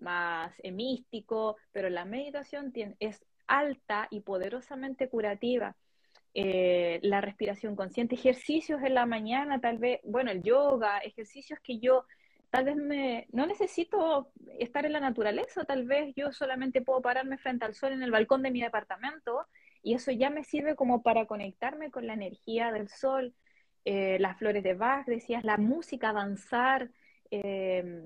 más 0.00 0.52
eh, 0.62 0.72
místico, 0.72 1.56
pero 1.72 1.88
la 1.90 2.04
meditación 2.04 2.72
es 2.98 3.24
alta 3.46 4.08
y 4.10 4.20
poderosamente 4.20 5.08
curativa. 5.08 5.76
Eh, 6.32 7.00
la 7.02 7.20
respiración 7.20 7.74
consciente, 7.74 8.14
ejercicios 8.14 8.80
en 8.82 8.94
la 8.94 9.06
mañana, 9.06 9.60
tal 9.60 9.78
vez, 9.78 10.00
bueno, 10.04 10.30
el 10.30 10.42
yoga, 10.42 10.98
ejercicios 10.98 11.58
que 11.60 11.80
yo 11.80 12.04
tal 12.50 12.64
vez 12.64 12.76
me, 12.76 13.26
no 13.32 13.46
necesito 13.46 14.30
estar 14.58 14.84
en 14.84 14.92
la 14.92 15.00
naturaleza, 15.00 15.64
tal 15.64 15.86
vez 15.86 16.12
yo 16.16 16.32
solamente 16.32 16.82
puedo 16.82 17.00
pararme 17.00 17.38
frente 17.38 17.64
al 17.64 17.74
sol 17.74 17.92
en 17.92 18.02
el 18.02 18.10
balcón 18.10 18.42
de 18.42 18.50
mi 18.50 18.60
departamento 18.60 19.46
y 19.82 19.94
eso 19.94 20.10
ya 20.10 20.30
me 20.30 20.44
sirve 20.44 20.74
como 20.74 21.02
para 21.02 21.26
conectarme 21.26 21.90
con 21.90 22.06
la 22.06 22.14
energía 22.14 22.72
del 22.72 22.88
sol, 22.88 23.34
eh, 23.84 24.18
las 24.20 24.36
flores 24.38 24.62
de 24.62 24.74
Bach, 24.74 25.06
decías, 25.06 25.44
la 25.44 25.56
música, 25.56 26.12
danzar, 26.12 26.90
eh, 27.30 28.02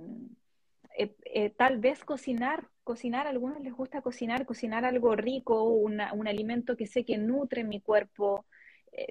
eh, 0.97 1.51
tal 1.57 1.79
vez 1.79 2.05
cocinar, 2.05 2.69
cocinar, 2.85 3.27
a 3.27 3.31
algunos 3.31 3.61
les 3.61 3.73
gusta 3.73 4.03
cocinar, 4.03 4.47
cocinar 4.47 4.85
algo 4.85 5.17
rico, 5.17 5.65
un 5.65 6.01
alimento 6.29 6.77
que 6.77 6.87
sé 6.87 7.05
que 7.05 7.19
nutre 7.19 7.65
mi 7.65 7.81
cuerpo. 7.81 8.47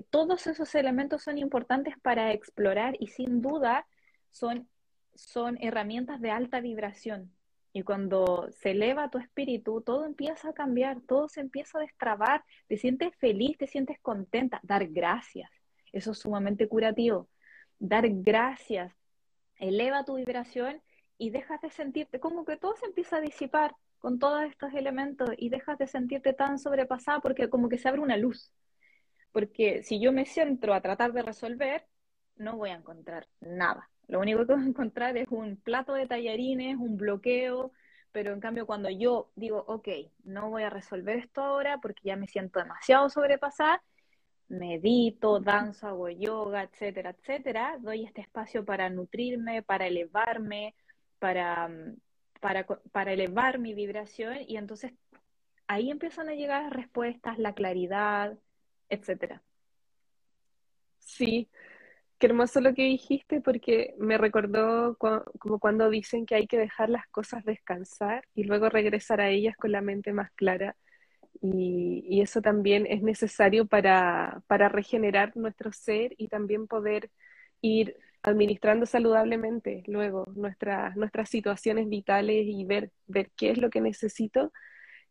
todos 0.09 0.47
esos 0.47 0.73
elementos 0.75 1.23
son 1.23 1.37
importantes 1.37 1.95
para 2.01 2.31
explorar 2.31 2.95
y 2.99 3.07
sin 3.07 3.41
duda 3.41 3.85
son 4.31 4.69
son 5.15 5.57
herramientas 5.61 6.21
de 6.21 6.31
alta 6.31 6.59
vibración. 6.59 7.31
Y 7.71 7.81
cuando 7.83 8.49
se 8.51 8.71
eleva 8.71 9.09
tu 9.09 9.17
espíritu, 9.17 9.81
todo 9.81 10.05
empieza 10.05 10.49
a 10.49 10.53
cambiar, 10.53 11.01
todo 11.01 11.27
se 11.27 11.41
empieza 11.41 11.79
a 11.79 11.81
destrabar, 11.81 12.43
te 12.67 12.77
sientes 12.77 13.15
feliz, 13.17 13.57
te 13.57 13.67
sientes 13.67 13.99
contenta, 13.99 14.59
dar 14.63 14.87
gracias. 14.87 15.49
Eso 15.91 16.11
es 16.11 16.19
sumamente 16.19 16.67
curativo. 16.67 17.29
Dar 17.79 18.07
gracias 18.09 18.93
eleva 19.57 20.03
tu 20.03 20.15
vibración 20.15 20.81
y 21.23 21.29
dejas 21.29 21.61
de 21.61 21.69
sentirte 21.69 22.19
como 22.19 22.43
que 22.43 22.57
todo 22.57 22.75
se 22.75 22.85
empieza 22.85 23.15
a 23.15 23.21
disipar 23.21 23.73
con 23.99 24.19
todos 24.19 24.43
estos 24.43 24.73
elementos 24.73 25.29
y 25.37 25.47
dejas 25.47 25.77
de 25.77 25.87
sentirte 25.87 26.33
tan 26.33 26.59
sobrepasada 26.59 27.21
porque 27.21 27.49
como 27.49 27.69
que 27.69 27.77
se 27.77 27.87
abre 27.87 28.01
una 28.01 28.17
luz. 28.17 28.51
Porque 29.31 29.83
si 29.83 30.01
yo 30.01 30.11
me 30.11 30.25
centro 30.25 30.73
a 30.73 30.81
tratar 30.81 31.13
de 31.13 31.21
resolver, 31.21 31.87
no 32.35 32.57
voy 32.57 32.71
a 32.71 32.75
encontrar 32.75 33.29
nada. 33.39 33.89
Lo 34.09 34.19
único 34.19 34.45
que 34.45 34.51
vas 34.51 34.65
a 34.65 34.67
encontrar 34.67 35.15
es 35.15 35.29
un 35.29 35.55
plato 35.55 35.93
de 35.93 36.07
tallarines, 36.07 36.75
un 36.75 36.97
bloqueo, 36.97 37.71
pero 38.11 38.33
en 38.33 38.41
cambio 38.41 38.65
cuando 38.65 38.89
yo 38.89 39.31
digo, 39.35 39.63
ok, 39.65 39.87
no 40.25 40.49
voy 40.49 40.63
a 40.63 40.69
resolver 40.69 41.19
esto 41.19 41.41
ahora 41.41 41.79
porque 41.79 42.01
ya 42.03 42.17
me 42.17 42.27
siento 42.27 42.59
demasiado 42.59 43.09
sobrepasada, 43.09 43.81
medito, 44.49 45.39
danzo, 45.39 45.87
hago 45.87 46.09
yoga, 46.09 46.63
etcétera, 46.63 47.11
etcétera, 47.11 47.77
doy 47.79 48.03
este 48.03 48.19
espacio 48.19 48.65
para 48.65 48.89
nutrirme, 48.89 49.63
para 49.63 49.87
elevarme, 49.87 50.75
para, 51.23 51.69
para, 52.41 52.65
para 52.65 53.13
elevar 53.13 53.57
mi 53.57 53.73
vibración 53.73 54.39
y 54.45 54.57
entonces 54.57 54.91
ahí 55.67 55.89
empiezan 55.89 56.27
a 56.27 56.35
llegar 56.35 56.63
las 56.63 56.73
respuestas, 56.73 57.39
la 57.39 57.53
claridad, 57.53 58.37
etcétera. 58.89 59.41
Sí, 60.99 61.47
Qué 62.19 62.27
hermoso 62.27 62.59
lo 62.59 62.73
que 62.73 62.83
dijiste 62.83 63.39
porque 63.39 63.95
me 63.99 64.17
recordó 64.17 64.97
como 64.97 65.59
cuando 65.59 65.89
dicen 65.89 66.25
que 66.25 66.35
hay 66.35 66.45
que 66.45 66.57
dejar 66.57 66.89
las 66.89 67.07
cosas 67.07 67.45
descansar 67.45 68.25
y 68.35 68.43
luego 68.43 68.67
regresar 68.67 69.21
a 69.21 69.29
ellas 69.29 69.55
con 69.55 69.71
la 69.71 69.81
mente 69.81 70.11
más 70.11 70.29
clara. 70.33 70.75
Y, 71.41 72.21
eso 72.21 72.41
también 72.41 72.85
es 72.85 73.01
necesario 73.01 73.65
para, 73.65 74.41
para, 74.47 74.67
regenerar 74.67 75.37
nuestro 75.37 75.71
ser 75.71 76.15
y 76.17 76.27
también 76.27 76.67
poder 76.67 77.09
ir 77.61 77.95
administrando 78.23 78.85
saludablemente 78.85 79.83
luego 79.87 80.25
nuestras 80.35 80.95
nuestras 80.95 81.29
situaciones 81.29 81.89
vitales 81.89 82.45
y 82.47 82.65
ver, 82.65 82.91
ver 83.07 83.31
qué 83.35 83.51
es 83.51 83.57
lo 83.57 83.69
que 83.69 83.81
necesito 83.81 84.51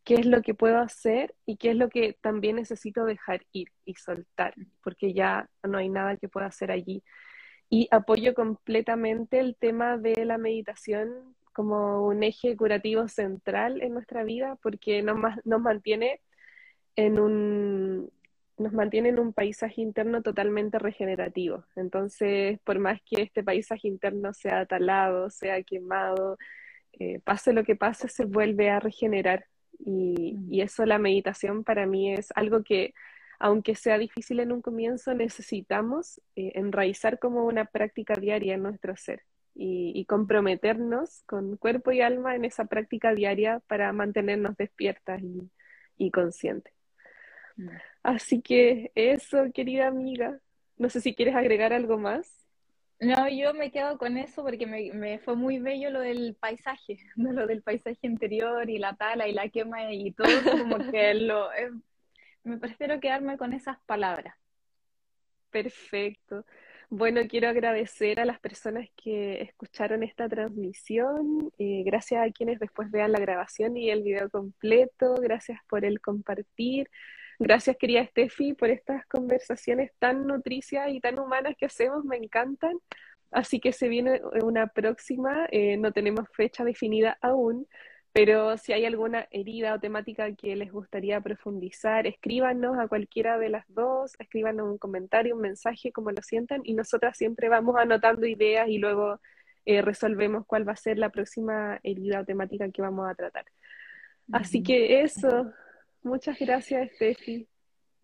qué 0.03 0.15
es 0.15 0.25
lo 0.25 0.41
que 0.41 0.53
puedo 0.53 0.79
hacer 0.79 1.33
y 1.45 1.57
qué 1.57 1.71
es 1.71 1.77
lo 1.77 1.89
que 1.89 2.17
también 2.21 2.57
necesito 2.57 3.05
dejar 3.05 3.45
ir 3.51 3.69
y 3.85 3.95
soltar, 3.95 4.53
porque 4.83 5.13
ya 5.13 5.49
no 5.63 5.77
hay 5.77 5.89
nada 5.89 6.17
que 6.17 6.29
pueda 6.29 6.47
hacer 6.47 6.71
allí. 6.71 7.03
Y 7.69 7.87
apoyo 7.91 8.33
completamente 8.33 9.39
el 9.39 9.55
tema 9.55 9.97
de 9.97 10.25
la 10.25 10.37
meditación 10.37 11.35
como 11.53 12.05
un 12.05 12.23
eje 12.23 12.55
curativo 12.57 13.07
central 13.07 13.81
en 13.81 13.93
nuestra 13.93 14.23
vida, 14.23 14.57
porque 14.61 15.01
nos, 15.03 15.17
nos 15.45 15.61
mantiene 15.61 16.21
en 16.95 17.19
un, 17.19 18.11
nos 18.63 18.73
mantiene 18.73 19.09
en 19.09 19.19
un 19.19 19.33
paisaje 19.33 19.81
interno 19.81 20.21
totalmente 20.21 20.79
regenerativo. 20.79 21.65
Entonces, 21.75 22.59
por 22.63 22.79
más 22.79 23.01
que 23.03 23.21
este 23.21 23.43
paisaje 23.43 23.87
interno 23.87 24.33
sea 24.33 24.65
talado, 24.65 25.29
sea 25.29 25.61
quemado, 25.63 26.37
eh, 26.93 27.19
pase 27.23 27.53
lo 27.53 27.63
que 27.63 27.75
pase, 27.75 28.07
se 28.07 28.25
vuelve 28.25 28.69
a 28.69 28.79
regenerar. 28.79 29.45
Y, 29.79 30.61
eso 30.61 30.85
la 30.85 30.97
meditación 30.97 31.63
para 31.63 31.85
mí 31.85 32.13
es 32.13 32.31
algo 32.35 32.63
que, 32.63 32.93
aunque 33.39 33.75
sea 33.75 33.97
difícil 33.97 34.39
en 34.39 34.51
un 34.51 34.61
comienzo, 34.61 35.13
necesitamos 35.13 36.21
eh, 36.35 36.53
enraizar 36.55 37.19
como 37.19 37.45
una 37.45 37.65
práctica 37.65 38.13
diaria 38.15 38.55
en 38.55 38.63
nuestro 38.63 38.95
ser 38.95 39.23
y, 39.55 40.05
comprometernos 40.05 41.23
con 41.25 41.57
cuerpo 41.57 41.91
y 41.91 42.01
alma 42.01 42.35
en 42.35 42.45
esa 42.45 42.65
práctica 42.65 43.13
diaria 43.13 43.61
para 43.67 43.91
mantenernos 43.93 44.55
despiertas 44.57 45.21
y, 45.21 45.49
y 45.97 46.11
conscientes. 46.11 46.73
Mm. 47.57 47.69
Así 48.03 48.41
que 48.41 48.91
eso, 48.95 49.45
querida 49.53 49.87
amiga. 49.87 50.39
No 50.77 50.89
sé 50.89 51.01
si 51.01 51.15
quieres 51.15 51.35
agregar 51.35 51.73
algo 51.73 51.97
más. 51.97 52.43
No, 52.99 53.27
yo 53.27 53.53
me 53.53 53.71
quedo 53.71 53.97
con 53.97 54.17
eso 54.17 54.43
porque 54.43 54.65
me, 54.65 55.19
fue 55.19 55.35
muy 55.35 55.59
bello 55.59 55.89
lo 55.89 55.99
del 55.99 56.35
paisaje, 56.39 56.99
lo 57.15 57.47
del 57.47 57.61
paisaje 57.61 57.99
interior 58.03 58.69
y 58.69 58.77
la 58.77 58.95
tala 58.95 59.27
y 59.27 59.33
la 59.33 59.49
quema 59.49 59.91
y 59.91 60.11
todo, 60.11 60.27
como 60.51 60.77
que 60.91 61.13
lo, 61.15 61.51
eh, 61.53 61.71
me 62.43 62.57
prefiero 62.57 62.99
quedarme 62.99 63.37
con 63.37 63.53
esas 63.53 63.77
palabras. 63.85 64.35
Perfecto. 65.49 66.45
Bueno, 66.89 67.21
quiero 67.27 67.49
agradecer 67.49 68.19
a 68.19 68.25
las 68.25 68.39
personas 68.39 68.87
que 68.95 69.41
escucharon 69.41 70.03
esta 70.03 70.29
transmisión, 70.29 71.51
eh, 71.57 71.83
gracias 71.85 72.25
a 72.25 72.31
quienes 72.31 72.59
después 72.59 72.91
vean 72.91 73.11
la 73.11 73.19
grabación 73.19 73.75
y 73.77 73.89
el 73.89 74.03
video 74.03 74.29
completo, 74.29 75.15
gracias 75.15 75.59
por 75.67 75.85
el 75.85 76.01
compartir. 76.01 76.89
Gracias, 77.39 77.77
querida 77.77 78.05
Steffi, 78.05 78.53
por 78.53 78.69
estas 78.69 79.05
conversaciones 79.07 79.91
tan 79.99 80.27
nutricias 80.27 80.89
y 80.89 80.99
tan 80.99 81.19
humanas 81.19 81.55
que 81.57 81.65
hacemos, 81.65 82.03
me 82.05 82.17
encantan. 82.17 82.77
Así 83.31 83.59
que 83.59 83.73
se 83.73 83.87
viene 83.87 84.21
una 84.43 84.67
próxima, 84.67 85.47
eh, 85.51 85.77
no 85.77 85.91
tenemos 85.91 86.27
fecha 86.33 86.63
definida 86.63 87.17
aún, 87.21 87.67
pero 88.13 88.57
si 88.57 88.73
hay 88.73 88.85
alguna 88.85 89.27
herida 89.31 89.73
o 89.73 89.79
temática 89.79 90.31
que 90.35 90.55
les 90.55 90.71
gustaría 90.71 91.19
profundizar, 91.19 92.05
escríbanos 92.05 92.77
a 92.77 92.87
cualquiera 92.87 93.39
de 93.39 93.49
las 93.49 93.65
dos, 93.69 94.13
escríbanos 94.19 94.67
un 94.67 94.77
comentario, 94.77 95.35
un 95.35 95.41
mensaje, 95.41 95.91
como 95.91 96.11
lo 96.11 96.21
sientan, 96.21 96.61
y 96.63 96.75
nosotras 96.75 97.17
siempre 97.17 97.49
vamos 97.49 97.75
anotando 97.75 98.27
ideas 98.27 98.69
y 98.69 98.77
luego 98.77 99.19
eh, 99.65 99.81
resolvemos 99.81 100.45
cuál 100.45 100.67
va 100.67 100.73
a 100.73 100.75
ser 100.75 100.99
la 100.99 101.09
próxima 101.09 101.79
herida 101.81 102.21
o 102.21 102.25
temática 102.25 102.69
que 102.69 102.83
vamos 102.83 103.09
a 103.09 103.15
tratar. 103.15 103.45
Así 104.31 104.61
que 104.61 105.01
eso, 105.01 105.51
Muchas 106.03 106.37
gracias, 106.37 106.91
Steffi. 106.95 107.47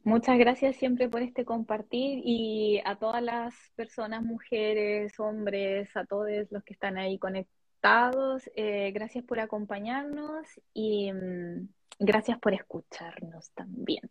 Muchas 0.04 0.40
gracias 0.40 0.78
siempre 0.78 1.10
por 1.10 1.22
este 1.22 1.44
compartir 1.44 2.22
y 2.24 2.82
a 2.86 2.96
todas 2.96 3.22
las 3.22 3.54
personas, 3.76 4.24
mujeres, 4.24 5.20
hombres, 5.20 5.96
a 5.96 6.06
todos 6.06 6.30
los 6.50 6.64
que 6.64 6.74
están 6.74 6.98
ahí 6.98 7.20
conectados, 7.20 8.50
eh, 8.56 8.92
gracias 8.94 9.26
por 9.26 9.42
acompañarnos 9.42 10.48
y 10.74 11.12
mm, 11.12 11.68
gracias 12.00 12.40
por 12.40 12.54
escucharnos 12.54 13.52
también, 13.52 14.10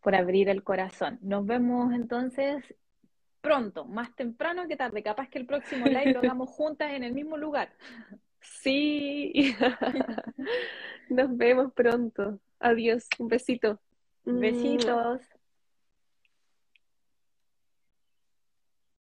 por 0.00 0.14
abrir 0.14 0.48
el 0.48 0.62
corazón. 0.62 1.18
Nos 1.22 1.44
vemos 1.44 1.92
entonces 1.92 2.62
pronto, 3.40 3.84
más 3.84 4.14
temprano 4.14 4.68
que 4.68 4.76
tarde, 4.76 5.02
capaz 5.02 5.28
que 5.28 5.38
el 5.38 5.46
próximo 5.46 5.86
live 5.86 6.12
lo 6.12 6.20
hagamos 6.20 6.50
juntas 6.50 6.92
en 6.92 7.02
el 7.02 7.12
mismo 7.12 7.36
lugar. 7.36 7.72
Sí, 8.40 9.54
nos 11.10 11.36
vemos 11.36 11.72
pronto. 11.72 12.40
Adiós, 12.60 13.06
un 13.18 13.28
besito. 13.28 13.80
Besitos. 14.24 15.20